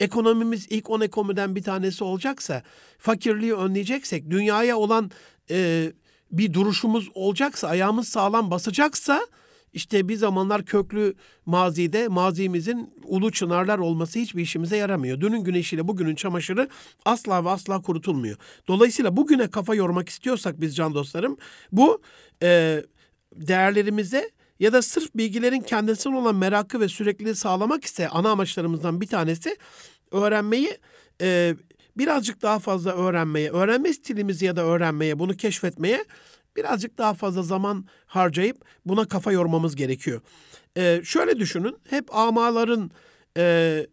ekonomimiz 0.00 0.66
ilk 0.70 0.90
10 0.90 1.00
ekonomiden 1.00 1.56
bir 1.56 1.62
tanesi 1.62 2.04
olacaksa, 2.04 2.62
fakirliği 2.98 3.54
önleyeceksek, 3.54 4.30
dünyaya 4.30 4.76
olan 4.76 5.10
e, 5.50 5.92
bir 6.32 6.52
duruşumuz 6.52 7.08
olacaksa, 7.14 7.68
ayağımız 7.68 8.08
sağlam 8.08 8.50
basacaksa, 8.50 9.26
işte 9.72 10.08
bir 10.08 10.16
zamanlar 10.16 10.64
köklü 10.64 11.14
mazide 11.46 12.08
mazimizin 12.08 12.94
ulu 13.04 13.32
çınarlar 13.32 13.78
olması 13.78 14.18
hiçbir 14.18 14.42
işimize 14.42 14.76
yaramıyor. 14.76 15.20
Dünün 15.20 15.44
güneşiyle 15.44 15.88
bugünün 15.88 16.14
çamaşırı 16.14 16.68
asla 17.04 17.44
ve 17.44 17.50
asla 17.50 17.82
kurutulmuyor. 17.82 18.36
Dolayısıyla 18.68 19.16
bugüne 19.16 19.50
kafa 19.50 19.74
yormak 19.74 20.08
istiyorsak 20.08 20.60
biz 20.60 20.76
can 20.76 20.94
dostlarım 20.94 21.36
bu 21.72 22.02
e, 22.42 22.82
değerlerimize 23.34 24.30
ya 24.60 24.72
da 24.72 24.82
sırf 24.82 25.14
bilgilerin 25.14 25.60
kendisine 25.60 26.16
olan 26.16 26.34
merakı 26.34 26.80
ve 26.80 26.88
sürekliliği 26.88 27.34
sağlamak 27.34 27.84
ise 27.84 28.08
ana 28.08 28.30
amaçlarımızdan 28.30 29.00
bir 29.00 29.06
tanesi 29.06 29.56
öğrenmeyi 30.10 30.78
e, 31.20 31.56
birazcık 31.98 32.42
daha 32.42 32.58
fazla 32.58 32.92
öğrenmeye, 32.92 33.50
öğrenme 33.50 33.92
stilimizi 33.92 34.44
ya 34.44 34.56
da 34.56 34.62
öğrenmeye, 34.62 35.18
bunu 35.18 35.36
keşfetmeye 35.36 36.04
birazcık 36.56 36.98
daha 36.98 37.14
fazla 37.14 37.42
zaman 37.42 37.84
harcayıp 38.06 38.64
buna 38.84 39.08
kafa 39.08 39.32
yormamız 39.32 39.76
gerekiyor. 39.76 40.20
E, 40.76 41.00
şöyle 41.04 41.38
düşünün, 41.38 41.76
hep 41.90 42.16
amaların 42.16 42.90
e, 43.38 43.86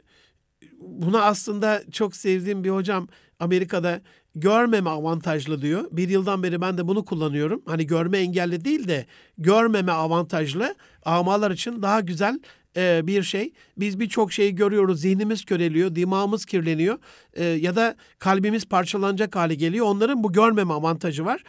buna 0.80 1.22
aslında 1.22 1.84
çok 1.92 2.16
sevdiğim 2.16 2.64
bir 2.64 2.70
hocam 2.70 3.08
Amerika'da 3.40 4.02
görmeme 4.36 4.90
avantajlı 4.90 5.62
diyor. 5.62 5.86
Bir 5.92 6.10
yıldan 6.10 6.44
beri 6.44 6.62
ben 6.62 6.78
de 6.78 6.88
bunu 6.88 7.06
kullanıyorum. 7.06 7.64
Hani 7.66 7.88
görme 7.88 8.18
engelli 8.18 8.66
değil 8.66 8.88
de 8.88 9.06
görmeme 9.38 9.92
avantajlı 9.92 10.76
amalar 11.06 11.52
için 11.52 11.82
daha 11.82 12.00
güzel 12.00 12.40
e, 12.78 13.08
bir 13.08 13.24
şey. 13.24 13.54
Biz 13.78 14.00
birçok 14.00 14.34
şeyi 14.34 14.56
görüyoruz. 14.56 15.02
Zihnimiz 15.02 15.46
köreliyor, 15.46 15.96
dimağımız 15.96 16.46
kirleniyor 16.46 16.98
e, 17.34 17.46
ya 17.46 17.76
da 17.76 17.96
kalbimiz 18.20 18.66
parçalanacak 18.66 19.36
hale 19.36 19.56
geliyor. 19.56 19.86
Onların 19.86 20.24
bu 20.24 20.34
görmeme 20.34 20.74
avantajı 20.74 21.26
var. 21.26 21.44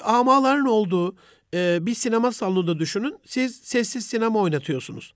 Amaların 0.00 0.66
olduğu 0.66 1.16
e, 1.54 1.78
bir 1.86 1.94
sinema 1.94 2.32
salonunda 2.32 2.78
düşünün. 2.78 3.16
Siz 3.26 3.56
sessiz 3.56 4.06
sinema 4.06 4.38
oynatıyorsunuz. 4.38 5.14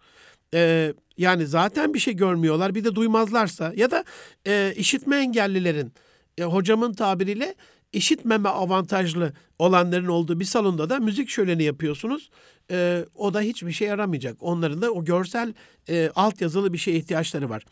E, 0.55 0.92
yani 1.18 1.46
zaten 1.46 1.94
bir 1.94 1.98
şey 1.98 2.14
görmüyorlar. 2.14 2.74
Bir 2.74 2.84
de 2.84 2.94
duymazlarsa 2.94 3.72
ya 3.76 3.90
da 3.90 4.05
e, 4.46 4.74
işitme 4.76 5.16
engellilerin 5.16 5.92
e, 6.38 6.44
hocamın 6.44 6.92
tabiriyle 6.92 7.55
işitmeme 7.95 8.49
avantajlı 8.49 9.32
olanların 9.59 10.07
olduğu 10.07 10.40
bir 10.40 10.45
salonda 10.45 10.90
da 10.90 10.99
müzik 10.99 11.28
şöleni 11.28 11.62
yapıyorsunuz. 11.62 12.30
E, 12.70 13.05
o 13.14 13.34
da 13.34 13.40
hiçbir 13.40 13.72
şey 13.72 13.88
yaramayacak. 13.88 14.36
Onların 14.40 14.82
da 14.82 14.90
o 14.90 15.05
görsel 15.05 15.55
e, 15.88 16.11
altyazılı 16.14 16.72
bir 16.72 16.78
şeye 16.78 16.97
ihtiyaçları 16.97 17.51
var. 17.51 17.64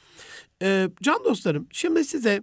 E, 0.62 0.88
can 1.02 1.24
dostlarım 1.24 1.66
şimdi 1.72 2.04
size 2.04 2.42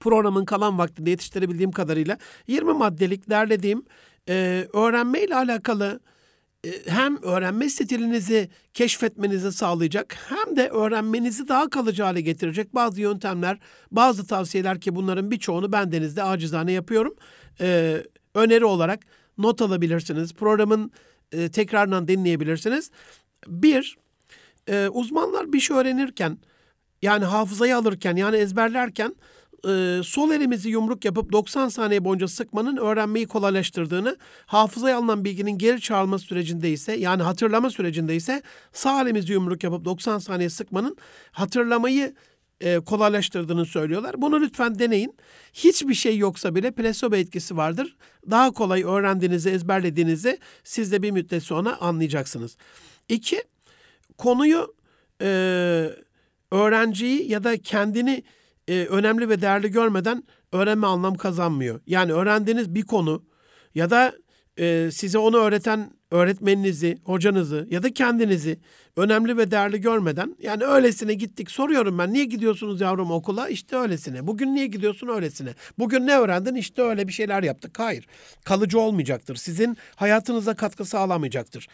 programın 0.00 0.44
kalan 0.44 0.78
vaktinde 0.78 1.10
yetiştirebildiğim 1.10 1.72
kadarıyla 1.72 2.18
20 2.48 2.72
maddelik 2.72 3.30
derlediğim 3.30 3.84
e, 4.28 4.66
öğrenme 4.72 5.22
ile 5.24 5.36
alakalı 5.36 5.94
e, 5.94 6.00
hem 6.86 7.22
öğrenme 7.22 7.68
stilinizi 7.68 8.48
keşfetmenizi 8.74 9.52
sağlayacak 9.52 10.16
hem 10.28 10.56
de 10.56 10.68
öğrenmenizi 10.68 11.48
daha 11.48 11.70
kalıcı 11.70 12.02
hale 12.02 12.20
getirecek 12.20 12.74
bazı 12.74 13.00
yöntemler, 13.00 13.58
bazı 13.90 14.26
tavsiyeler 14.26 14.80
ki 14.80 14.94
bunların 14.94 15.30
birçoğunu 15.30 15.72
ben 15.72 15.92
denizde 15.92 16.22
acizane 16.22 16.72
yapıyorum. 16.72 17.14
Ee, 17.60 18.04
öneri 18.34 18.64
olarak 18.64 19.00
not 19.38 19.62
alabilirsiniz. 19.62 20.34
Programın 20.34 20.92
e, 21.32 21.50
tekrardan 21.50 22.08
dinleyebilirsiniz. 22.08 22.90
Bir, 23.46 23.98
e, 24.68 24.88
uzmanlar 24.88 25.52
bir 25.52 25.60
şey 25.60 25.76
öğrenirken 25.76 26.38
yani 27.02 27.24
hafızayı 27.24 27.76
alırken 27.76 28.16
yani 28.16 28.36
ezberlerken 28.36 29.14
e, 29.68 30.02
sol 30.04 30.30
elimizi 30.30 30.68
yumruk 30.68 31.04
yapıp 31.04 31.32
90 31.32 31.68
saniye 31.68 32.04
boyunca 32.04 32.28
sıkmanın 32.28 32.76
öğrenmeyi 32.76 33.26
kolaylaştırdığını, 33.26 34.16
hafızaya 34.46 34.98
alınan 34.98 35.24
bilginin 35.24 35.58
geri 35.58 35.80
çağrılma 35.80 36.18
sürecinde 36.18 36.70
ise 36.70 36.92
yani 36.92 37.22
hatırlama 37.22 37.70
sürecinde 37.70 38.16
ise 38.16 38.42
sağ 38.72 39.02
elimizi 39.02 39.32
yumruk 39.32 39.64
yapıp 39.64 39.84
90 39.84 40.18
saniye 40.18 40.50
sıkmanın 40.50 40.96
hatırlamayı 41.32 42.14
e, 42.60 42.80
kolaylaştırdığını 42.80 43.66
söylüyorlar. 43.66 44.22
Bunu 44.22 44.40
lütfen 44.40 44.78
deneyin. 44.78 45.16
Hiçbir 45.52 45.94
şey 45.94 46.18
yoksa 46.18 46.54
bile 46.54 46.70
plasebo 46.70 47.16
etkisi 47.16 47.56
vardır. 47.56 47.96
Daha 48.30 48.50
kolay 48.50 48.82
öğrendiğinizi, 48.82 49.50
ezberlediğinizi 49.50 50.38
siz 50.64 50.92
de 50.92 51.02
bir 51.02 51.10
müddet 51.10 51.42
sonra 51.42 51.80
anlayacaksınız. 51.80 52.56
İki, 53.08 53.42
konuyu 54.18 54.74
e, 55.22 55.26
öğrenciyi 56.50 57.30
ya 57.30 57.44
da 57.44 57.62
kendini 57.62 58.22
e, 58.70 58.86
önemli 58.86 59.28
ve 59.28 59.40
değerli 59.40 59.70
görmeden 59.70 60.22
öğrenme 60.52 60.86
anlam 60.86 61.14
kazanmıyor. 61.14 61.80
Yani 61.86 62.12
öğrendiğiniz 62.12 62.74
bir 62.74 62.82
konu 62.82 63.24
ya 63.74 63.90
da 63.90 64.12
e, 64.58 64.90
size 64.92 65.18
onu 65.18 65.36
öğreten 65.36 65.90
öğretmeninizi, 66.10 66.98
hocanızı 67.04 67.66
ya 67.70 67.82
da 67.82 67.92
kendinizi 67.92 68.60
önemli 68.96 69.36
ve 69.36 69.50
değerli 69.50 69.80
görmeden 69.80 70.36
yani 70.42 70.64
öylesine 70.64 71.14
gittik 71.14 71.50
soruyorum 71.50 71.98
ben 71.98 72.12
niye 72.12 72.24
gidiyorsunuz 72.24 72.80
yavrum 72.80 73.10
okula 73.10 73.48
işte 73.48 73.76
öylesine. 73.76 74.26
Bugün 74.26 74.54
niye 74.54 74.66
gidiyorsun 74.66 75.08
öylesine. 75.08 75.54
Bugün 75.78 76.06
ne 76.06 76.18
öğrendin 76.18 76.54
işte 76.54 76.82
öyle 76.82 77.08
bir 77.08 77.12
şeyler 77.12 77.42
yaptık. 77.42 77.78
Hayır 77.78 78.06
kalıcı 78.44 78.80
olmayacaktır. 78.80 79.36
Sizin 79.36 79.76
hayatınıza 79.96 80.54
katkı 80.54 80.84
sağlamayacaktır. 80.84 81.68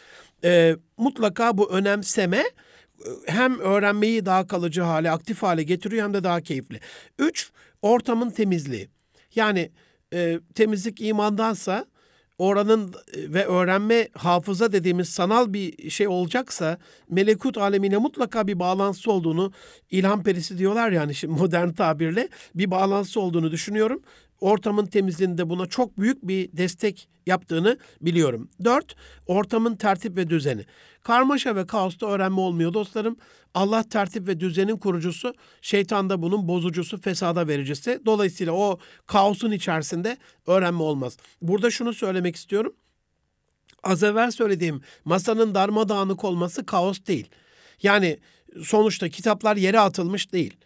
E, 0.45 0.77
mutlaka 0.97 1.59
bu 1.59 1.71
önemseme 1.73 2.45
hem 3.27 3.59
öğrenmeyi 3.59 4.27
daha 4.27 4.47
kalıcı 4.47 4.83
hale, 4.83 5.11
aktif 5.11 5.43
hale 5.43 5.63
getiriyor 5.63 6.05
hem 6.05 6.15
de 6.15 6.25
daha 6.25 6.41
keyifli. 6.41 6.81
Üç, 7.19 7.51
ortamın 7.83 8.31
temizliği. 8.31 8.89
Yani 9.35 9.71
e, 10.13 10.41
temizlik 10.55 11.01
imandansa 11.01 11.87
oranın 12.39 12.95
e, 13.13 13.33
ve 13.33 13.47
öğrenme 13.47 14.09
hafıza 14.15 14.73
dediğimiz 14.73 15.09
sanal 15.09 15.53
bir 15.53 15.91
şey 15.91 16.09
olacaksa 16.09 16.79
melekut 17.11 17.59
alemine 17.59 17.97
mutlaka 17.97 18.47
bir 18.47 18.59
bağlantısı 18.59 19.13
olduğunu 19.13 19.53
ilham 19.91 20.23
perisi 20.23 20.59
diyorlar 20.59 20.91
yani 20.91 21.15
şimdi 21.15 21.41
modern 21.41 21.73
tabirle 21.73 22.29
bir 22.55 22.71
bağlantısı 22.71 23.21
olduğunu 23.21 23.51
düşünüyorum 23.51 24.03
ortamın 24.41 24.87
temizliğinde 24.87 25.49
buna 25.49 25.67
çok 25.67 25.99
büyük 25.99 26.29
bir 26.29 26.49
destek 26.53 27.09
yaptığını 27.27 27.79
biliyorum. 28.01 28.49
Dört, 28.65 28.97
ortamın 29.27 29.77
tertip 29.77 30.17
ve 30.17 30.31
düzeni. 30.31 30.65
Karmaşa 31.03 31.57
ve 31.57 31.67
kaosta 31.67 32.07
öğrenme 32.07 32.41
olmuyor 32.41 32.75
dostlarım. 32.75 33.17
Allah 33.55 33.83
tertip 33.83 34.29
ve 34.29 34.41
düzenin 34.41 34.77
kurucusu, 34.77 35.35
şeytan 35.61 36.11
da 36.11 36.23
bunun 36.23 36.49
bozucusu, 36.49 37.01
fesada 37.01 37.49
vericisi. 37.49 38.01
Dolayısıyla 38.07 38.53
o 38.53 38.79
kaosun 39.07 39.51
içerisinde 39.51 40.17
öğrenme 40.47 40.83
olmaz. 40.83 41.17
Burada 41.43 41.71
şunu 41.71 41.93
söylemek 41.93 42.37
istiyorum. 42.37 42.75
Az 43.83 44.03
evvel 44.03 44.31
söylediğim 44.31 44.81
masanın 45.05 45.55
darmadağınık 45.55 46.25
olması 46.25 46.67
kaos 46.67 46.99
değil. 47.07 47.29
Yani 47.83 48.19
sonuçta 48.63 49.09
kitaplar 49.09 49.57
yere 49.57 49.81
atılmış 49.81 50.33
değil 50.33 50.57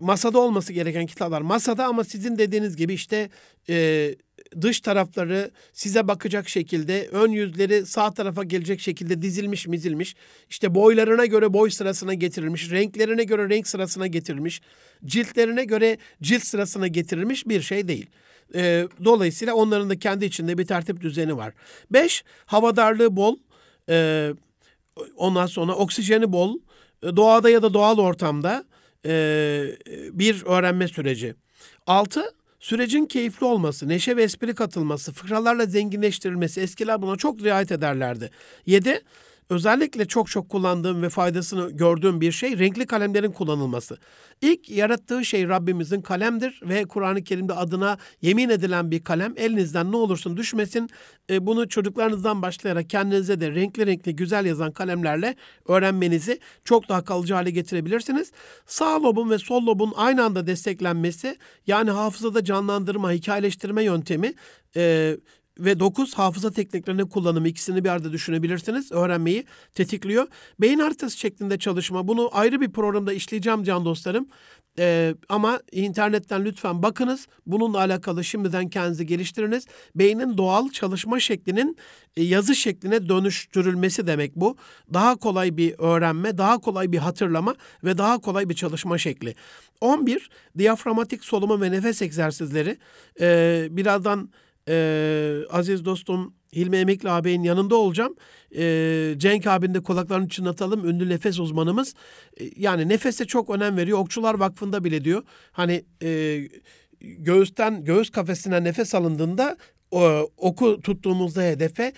masada 0.00 0.38
olması 0.38 0.72
gereken 0.72 1.06
kitaplar 1.06 1.40
masada 1.40 1.86
ama 1.86 2.04
sizin 2.04 2.38
dediğiniz 2.38 2.76
gibi 2.76 2.94
işte 2.94 3.30
e, 3.68 4.14
dış 4.60 4.80
tarafları 4.80 5.50
size 5.72 6.08
bakacak 6.08 6.48
şekilde, 6.48 7.08
ön 7.12 7.30
yüzleri 7.30 7.86
sağ 7.86 8.14
tarafa 8.14 8.44
gelecek 8.44 8.80
şekilde 8.80 9.22
dizilmiş 9.22 9.66
mizilmiş. 9.66 10.16
İşte 10.50 10.74
boylarına 10.74 11.26
göre 11.26 11.52
boy 11.52 11.70
sırasına 11.70 12.14
getirilmiş, 12.14 12.70
renklerine 12.70 13.24
göre 13.24 13.48
renk 13.48 13.68
sırasına 13.68 14.06
getirilmiş, 14.06 14.60
ciltlerine 15.04 15.64
göre 15.64 15.98
cilt 16.22 16.42
sırasına 16.42 16.86
getirilmiş 16.86 17.46
bir 17.46 17.62
şey 17.62 17.88
değil. 17.88 18.06
E, 18.54 18.88
dolayısıyla 19.04 19.54
onların 19.54 19.90
da 19.90 19.98
kendi 19.98 20.24
içinde 20.24 20.58
bir 20.58 20.66
tertip 20.66 21.00
düzeni 21.00 21.36
var. 21.36 21.54
Beş, 21.90 22.24
havadarlığı 22.46 23.16
bol. 23.16 23.36
E, 23.88 24.30
ondan 25.16 25.46
sonra 25.46 25.74
oksijeni 25.74 26.32
bol. 26.32 26.58
E, 27.02 27.16
doğada 27.16 27.50
ya 27.50 27.62
da 27.62 27.74
doğal 27.74 27.98
ortamda 27.98 28.64
e, 29.06 29.10
bir 30.12 30.42
öğrenme 30.46 30.88
süreci. 30.88 31.34
Altı, 31.86 32.34
sürecin 32.60 33.06
keyifli 33.06 33.46
olması, 33.46 33.88
neşe 33.88 34.16
ve 34.16 34.22
espri 34.22 34.54
katılması, 34.54 35.12
fıkralarla 35.12 35.66
zenginleştirilmesi. 35.66 36.60
Eskiler 36.60 37.02
buna 37.02 37.16
çok 37.16 37.42
riayet 37.42 37.72
ederlerdi. 37.72 38.30
Yedi, 38.66 39.00
özellikle 39.50 40.04
çok 40.04 40.30
çok 40.30 40.48
kullandığım 40.48 41.02
ve 41.02 41.08
faydasını 41.08 41.70
gördüğüm 41.70 42.20
bir 42.20 42.32
şey 42.32 42.58
renkli 42.58 42.86
kalemlerin 42.86 43.32
kullanılması. 43.32 43.96
İlk 44.42 44.70
yarattığı 44.70 45.24
şey 45.24 45.48
Rabbimizin 45.48 46.02
kalemdir 46.02 46.60
ve 46.62 46.84
Kur'an-ı 46.84 47.24
Kerim'de 47.24 47.52
adına 47.52 47.98
yemin 48.22 48.48
edilen 48.48 48.90
bir 48.90 49.04
kalem 49.04 49.34
elinizden 49.36 49.92
ne 49.92 49.96
olursun 49.96 50.36
düşmesin. 50.36 50.90
E, 51.30 51.46
bunu 51.46 51.68
çocuklarınızdan 51.68 52.42
başlayarak 52.42 52.90
kendinize 52.90 53.40
de 53.40 53.50
renkli 53.50 53.86
renkli 53.86 54.16
güzel 54.16 54.46
yazan 54.46 54.72
kalemlerle 54.72 55.36
öğrenmenizi 55.68 56.40
çok 56.64 56.88
daha 56.88 57.04
kalıcı 57.04 57.34
hale 57.34 57.50
getirebilirsiniz. 57.50 58.32
Sağ 58.66 59.02
lobun 59.02 59.30
ve 59.30 59.38
sol 59.38 59.66
lobun 59.66 59.92
aynı 59.96 60.24
anda 60.24 60.46
desteklenmesi 60.46 61.36
yani 61.66 61.90
hafızada 61.90 62.44
canlandırma, 62.44 63.12
hikayeleştirme 63.12 63.84
yöntemi 63.84 64.34
e, 64.76 65.16
ve 65.58 65.80
9 65.80 66.14
hafıza 66.14 66.50
tekniklerinin 66.50 67.06
kullanımı 67.06 67.48
ikisini 67.48 67.84
bir 67.84 67.88
arada 67.88 68.12
düşünebilirsiniz. 68.12 68.92
Öğrenmeyi 68.92 69.44
tetikliyor. 69.74 70.26
Beyin 70.60 70.78
haritası 70.78 71.18
şeklinde 71.18 71.58
çalışma. 71.58 72.08
Bunu 72.08 72.30
ayrı 72.32 72.60
bir 72.60 72.72
programda 72.72 73.12
işleyeceğim 73.12 73.62
can 73.62 73.84
dostlarım. 73.84 74.28
Ee, 74.78 75.14
ama 75.28 75.60
internetten 75.72 76.44
lütfen 76.44 76.82
bakınız. 76.82 77.26
Bununla 77.46 77.78
alakalı 77.78 78.24
şimdiden 78.24 78.68
kendinizi 78.68 79.06
geliştiriniz. 79.06 79.66
Beynin 79.94 80.38
doğal 80.38 80.68
çalışma 80.68 81.20
şeklinin 81.20 81.76
e, 82.16 82.22
yazı 82.22 82.54
şekline 82.54 83.08
dönüştürülmesi 83.08 84.06
demek 84.06 84.36
bu. 84.36 84.56
Daha 84.94 85.16
kolay 85.16 85.56
bir 85.56 85.74
öğrenme, 85.78 86.38
daha 86.38 86.58
kolay 86.58 86.92
bir 86.92 86.98
hatırlama 86.98 87.54
ve 87.84 87.98
daha 87.98 88.18
kolay 88.18 88.48
bir 88.48 88.54
çalışma 88.54 88.98
şekli. 88.98 89.34
11. 89.80 90.30
Diyaframatik 90.58 91.24
soluma 91.24 91.60
ve 91.60 91.70
nefes 91.70 92.02
egzersizleri. 92.02 92.78
Ee, 93.20 93.68
birazdan 93.70 94.30
e, 94.68 95.36
aziz 95.50 95.84
dostum 95.84 96.34
Hilmi 96.56 96.76
Emekli 96.76 97.10
ağabeyin 97.10 97.42
yanında 97.42 97.76
olacağım. 97.76 98.16
E, 98.56 99.14
Cenk 99.16 99.46
abinin 99.46 99.74
de 99.74 99.82
kulaklarını 99.82 100.28
çınlatalım. 100.28 100.88
Ünlü 100.88 101.08
nefes 101.08 101.38
uzmanımız. 101.38 101.94
E, 102.40 102.50
yani 102.56 102.88
nefese 102.88 103.24
çok 103.24 103.50
önem 103.50 103.76
veriyor. 103.76 103.98
Okçular 103.98 104.34
Vakfı'nda 104.34 104.84
bile 104.84 105.04
diyor. 105.04 105.22
Hani 105.52 105.84
e, 106.02 106.40
göğüsten, 107.00 107.84
göğüs 107.84 108.10
kafesinden 108.10 108.64
nefes 108.64 108.94
alındığında 108.94 109.56
o, 109.90 110.30
oku 110.36 110.80
tuttuğumuzda 110.80 111.42
hedefe 111.42 111.92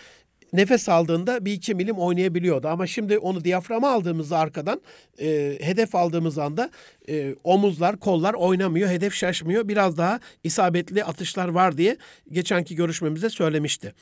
nefes 0.57 0.89
aldığında 0.89 1.45
bir 1.45 1.53
iki 1.53 1.75
milim 1.75 1.97
oynayabiliyordu. 1.97 2.69
Ama 2.69 2.87
şimdi 2.87 3.19
onu 3.19 3.45
diyaframa 3.45 3.91
aldığımızda 3.91 4.39
arkadan 4.39 4.81
e, 5.21 5.59
hedef 5.61 5.95
aldığımız 5.95 6.39
anda 6.39 6.71
e, 7.09 7.35
omuzlar, 7.45 7.97
kollar 7.97 8.35
oynamıyor, 8.35 8.89
hedef 8.89 9.15
şaşmıyor. 9.15 9.69
Biraz 9.69 9.97
daha 9.97 10.21
isabetli 10.45 11.05
atışlar 11.05 11.49
var 11.49 11.79
diye 11.79 11.97
geçenki 12.31 12.75
görüşmemizde 12.75 13.31
söylemişti. 13.31 13.95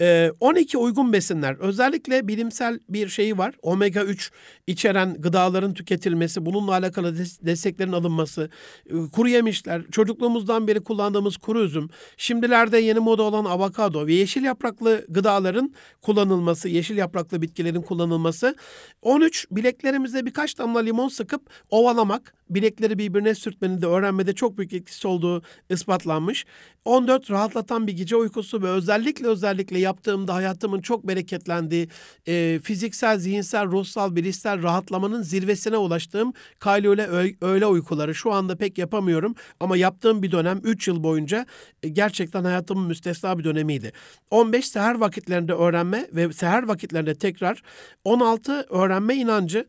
E, 0.00 0.30
12 0.40 0.78
uygun 0.78 1.12
besinler 1.12 1.56
özellikle 1.58 2.28
bilimsel 2.28 2.78
bir 2.88 3.08
şeyi 3.08 3.38
var. 3.38 3.54
Omega 3.62 4.02
3 4.02 4.30
içeren 4.66 5.14
gıdaların 5.18 5.74
tüketilmesi, 5.74 6.46
bununla 6.46 6.72
alakalı 6.72 7.18
desteklerin 7.18 7.92
alınması, 7.92 8.50
e, 8.86 8.94
kuru 9.12 9.28
yemişler, 9.28 9.82
çocukluğumuzdan 9.90 10.68
beri 10.68 10.80
kullandığımız 10.80 11.36
kuru 11.36 11.64
üzüm, 11.64 11.88
şimdilerde 12.16 12.78
yeni 12.78 12.98
moda 12.98 13.22
olan 13.22 13.44
avokado 13.44 14.06
ve 14.06 14.14
yeşil 14.14 14.44
yapraklı 14.44 15.06
gıdaların 15.08 15.74
kullanılması, 16.02 16.68
yeşil 16.68 16.96
yapraklı 16.96 17.42
bitkilerin 17.42 17.82
kullanılması. 17.82 18.56
13 19.02 19.46
bileklerimize 19.50 20.26
birkaç 20.26 20.58
damla 20.58 20.78
limon 20.80 21.08
sıkıp 21.08 21.42
ovalamak, 21.70 22.34
bilekleri 22.50 22.98
birbirine 22.98 23.34
sürtmenin 23.34 23.82
de 23.82 23.86
öğrenmede 23.86 24.32
çok 24.32 24.58
büyük 24.58 24.72
etkisi 24.72 25.08
olduğu 25.08 25.42
ispatlanmış. 25.70 26.46
14 26.84 27.30
rahatlatan 27.30 27.86
bir 27.86 27.92
gece 27.92 28.16
uykusu 28.16 28.62
ve 28.62 28.68
özellikle 28.68 29.26
özellikle 29.26 29.78
yaptığımda 29.78 30.34
hayatımın 30.34 30.80
çok 30.80 31.08
bereketlendiği 31.08 31.88
e, 32.28 32.60
fiziksel, 32.62 33.18
zihinsel, 33.18 33.66
ruhsal, 33.66 34.16
bilişsel 34.16 34.62
rahatlamanın 34.62 35.22
zirvesine 35.22 35.76
ulaştığım 35.76 36.32
kaylule 36.58 37.06
öğle 37.40 37.66
uykuları. 37.66 38.14
Şu 38.14 38.32
anda 38.32 38.56
pek 38.56 38.78
yapamıyorum 38.78 39.34
ama 39.60 39.76
yaptığım 39.76 40.22
bir 40.22 40.32
dönem 40.32 40.60
3 40.64 40.88
yıl 40.88 41.02
boyunca 41.02 41.46
e, 41.82 41.88
gerçekten 41.88 42.44
hayatımın 42.44 42.86
müstesna 42.86 43.38
bir 43.38 43.44
dönemiydi. 43.44 43.92
15 44.30 44.68
seher 44.68 44.94
vakitlerinde 44.94 45.54
öğrenme 45.82 46.06
ve 46.12 46.32
seher 46.32 46.62
vakitlerinde 46.62 47.14
tekrar. 47.14 47.62
16 48.04 48.66
öğrenme 48.70 49.14
inancı. 49.14 49.66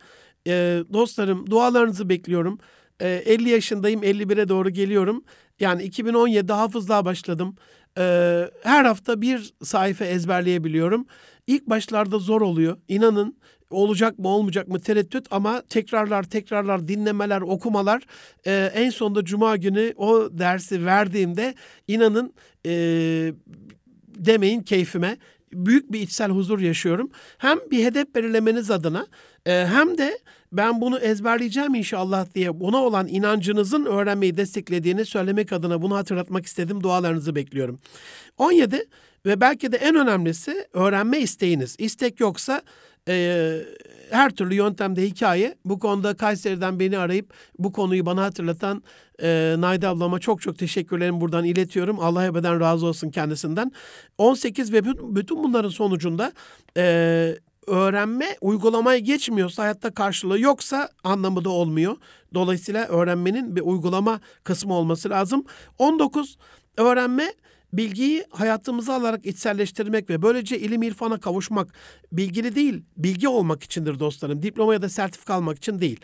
E, 0.48 0.84
dostlarım 0.94 1.50
dualarınızı 1.50 2.10
bekliyorum. 2.10 2.60
E, 3.00 3.10
50 3.10 3.50
yaşındayım 3.50 4.04
51'e 4.04 4.50
doğru 4.50 4.70
geliyorum. 4.70 5.24
Yani 5.60 5.84
2017'de 5.84 6.54
hafızlığa 6.54 7.06
başladım. 7.06 7.56
E, 7.98 8.04
her 8.64 8.86
hafta 8.86 9.22
bir 9.22 9.54
sayfa 9.64 10.06
ezberleyebiliyorum. 10.06 11.06
İlk 11.48 11.70
başlarda 11.70 12.20
zor 12.20 12.42
oluyor. 12.42 12.78
İnanın 12.88 13.36
olacak 13.70 14.20
mı 14.20 14.28
olmayacak 14.28 14.68
mı 14.68 14.80
tereddüt 14.80 15.26
ama 15.32 15.62
tekrarlar 15.70 16.24
tekrarlar 16.24 16.88
dinlemeler 16.88 17.42
okumalar 17.42 18.04
e, 18.46 18.72
en 18.76 18.90
sonunda 18.90 19.26
cuma 19.26 19.58
günü 19.58 19.94
o 19.98 20.30
dersi 20.32 20.86
verdiğimde 20.86 21.56
inanın 21.88 22.34
e, 22.66 22.72
demeyin 24.18 24.62
keyfime 24.62 25.18
büyük 25.54 25.92
bir 25.92 26.00
içsel 26.00 26.32
huzur 26.32 26.60
yaşıyorum. 26.60 27.12
Hem 27.38 27.60
bir 27.72 27.86
hedef 27.86 28.16
belirlemeniz 28.16 28.72
adına 28.72 29.08
e, 29.46 29.66
hem 29.66 29.98
de 29.98 30.20
ben 30.52 30.82
bunu 30.82 31.00
ezberleyeceğim 31.00 31.76
inşallah 31.76 32.34
diye 32.36 32.60
buna 32.60 32.78
olan 32.78 33.08
inancınızın 33.08 33.86
öğrenmeyi 33.86 34.38
desteklediğini 34.38 35.06
söylemek 35.06 35.54
adına 35.54 35.82
bunu 35.82 35.96
hatırlatmak 35.96 36.46
istedim. 36.46 36.84
Dualarınızı 36.84 37.36
bekliyorum. 37.36 37.80
17 38.38 38.86
ve 39.26 39.42
belki 39.42 39.72
de 39.72 39.78
en 39.78 39.96
önemlisi 39.96 40.68
öğrenme 40.74 41.20
isteğiniz. 41.20 41.76
İstek 41.80 42.20
yoksa 42.20 42.62
e, 43.08 43.14
her 44.14 44.30
türlü 44.30 44.56
yöntemde 44.56 45.04
hikaye. 45.04 45.56
Bu 45.66 45.80
konuda 45.80 46.14
Kayseri'den 46.14 46.80
beni 46.80 46.98
arayıp 46.98 47.34
bu 47.60 47.72
konuyu 47.72 48.06
bana 48.06 48.24
hatırlatan 48.24 48.84
e, 49.22 49.56
Nayda 49.58 49.90
ablama 49.90 50.20
çok 50.20 50.42
çok 50.42 50.58
teşekkürlerimi 50.58 51.22
buradan 51.22 51.44
iletiyorum. 51.44 52.00
Allah 52.00 52.26
ebeden 52.26 52.60
razı 52.60 52.86
olsun 52.86 53.12
kendisinden. 53.12 53.72
18 54.18 54.74
ve 54.74 54.86
bütün 55.16 55.44
bunların 55.44 55.70
sonucunda 55.70 56.32
e, 56.78 56.84
öğrenme 57.68 58.38
uygulamaya 58.42 59.00
geçmiyorsa 59.00 59.64
hayatta 59.64 59.94
karşılığı 59.94 60.40
yoksa 60.40 60.90
anlamı 61.04 61.46
da 61.46 61.50
olmuyor. 61.50 61.98
Dolayısıyla 62.34 62.88
öğrenmenin 62.88 63.56
bir 63.56 63.62
uygulama 63.62 64.20
kısmı 64.44 64.74
olması 64.74 65.10
lazım. 65.10 65.46
19 65.78 66.38
öğrenme 66.78 67.34
bilgiyi 67.74 68.26
hayatımıza 68.30 68.94
alarak 68.94 69.26
içselleştirmek 69.26 70.10
ve 70.10 70.22
böylece 70.22 70.60
ilim 70.60 70.84
irfana 70.84 71.20
kavuşmak 71.20 71.74
bilgili 72.12 72.56
değil, 72.56 72.84
bilgi 72.98 73.28
olmak 73.28 73.64
içindir 73.64 74.00
dostlarım. 74.00 74.44
Diploma 74.44 74.74
ya 74.74 74.82
da 74.82 74.90
sertifika 74.90 75.34
almak 75.34 75.58
için 75.58 75.80
değil. 75.80 76.00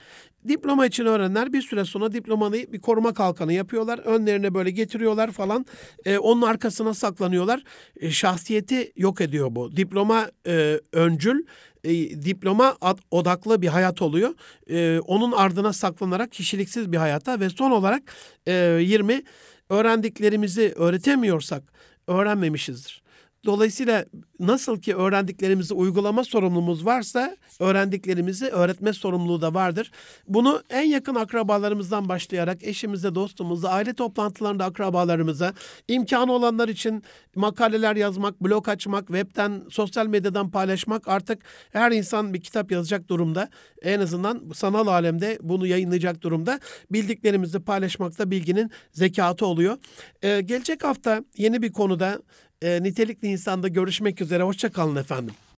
Diploma 0.47 0.85
için 0.85 1.05
öğrenenler 1.05 1.53
bir 1.53 1.61
süre 1.61 1.85
sonra 1.85 2.11
diplomayı 2.11 2.73
bir 2.73 2.81
koruma 2.81 3.13
kalkanı 3.13 3.53
yapıyorlar. 3.53 3.99
Önlerine 3.99 4.53
böyle 4.53 4.71
getiriyorlar 4.71 5.31
falan. 5.31 5.65
E, 6.05 6.17
onun 6.17 6.41
arkasına 6.41 6.93
saklanıyorlar. 6.93 7.63
E, 7.99 8.11
şahsiyeti 8.11 8.91
yok 8.95 9.21
ediyor 9.21 9.47
bu. 9.51 9.75
Diploma 9.77 10.31
e, 10.47 10.79
öncül, 10.93 11.43
e, 11.83 11.91
diploma 12.25 12.77
ad, 12.81 12.97
odaklı 13.11 13.61
bir 13.61 13.67
hayat 13.67 14.01
oluyor. 14.01 14.33
E, 14.69 14.99
onun 14.99 15.31
ardına 15.31 15.73
saklanarak 15.73 16.31
kişiliksiz 16.31 16.91
bir 16.91 16.97
hayata 16.97 17.39
ve 17.39 17.49
son 17.49 17.71
olarak 17.71 18.03
e, 18.47 18.53
20 18.81 19.23
öğrendiklerimizi 19.69 20.73
öğretemiyorsak 20.75 21.63
öğrenmemişizdir. 22.07 23.01
Dolayısıyla 23.45 24.05
nasıl 24.39 24.81
ki 24.81 24.95
öğrendiklerimizi 24.95 25.73
uygulama 25.73 26.23
sorumluluğumuz 26.23 26.85
varsa 26.85 27.37
öğrendiklerimizi 27.59 28.45
öğretme 28.45 28.93
sorumluluğu 28.93 29.41
da 29.41 29.53
vardır. 29.53 29.91
Bunu 30.27 30.63
en 30.69 30.81
yakın 30.81 31.15
akrabalarımızdan 31.15 32.09
başlayarak 32.09 32.63
eşimize, 32.63 33.15
dostumuza, 33.15 33.69
aile 33.69 33.93
toplantılarında 33.93 34.65
akrabalarımıza, 34.65 35.53
imkanı 35.87 36.31
olanlar 36.31 36.69
için 36.69 37.03
makaleler 37.35 37.95
yazmak, 37.95 38.43
blog 38.43 38.69
açmak, 38.69 39.07
webten, 39.07 39.61
sosyal 39.69 40.07
medyadan 40.07 40.51
paylaşmak 40.51 41.07
artık 41.07 41.43
her 41.71 41.91
insan 41.91 42.33
bir 42.33 42.41
kitap 42.41 42.71
yazacak 42.71 43.07
durumda. 43.07 43.49
En 43.81 43.99
azından 43.99 44.41
sanal 44.53 44.87
alemde 44.87 45.39
bunu 45.41 45.67
yayınlayacak 45.67 46.21
durumda. 46.21 46.59
Bildiklerimizi 46.91 47.59
paylaşmakta 47.59 48.31
bilginin 48.31 48.71
zekatı 48.91 49.45
oluyor. 49.45 49.77
Ee, 50.21 50.41
gelecek 50.41 50.83
hafta 50.83 51.23
yeni 51.37 51.61
bir 51.61 51.71
konuda 51.71 52.19
e, 52.61 52.83
nitelikli 52.83 53.27
insanda 53.27 53.67
görüşmek 53.67 54.21
üzere. 54.21 54.43
Hoşçakalın 54.43 54.95
efendim. 54.95 55.33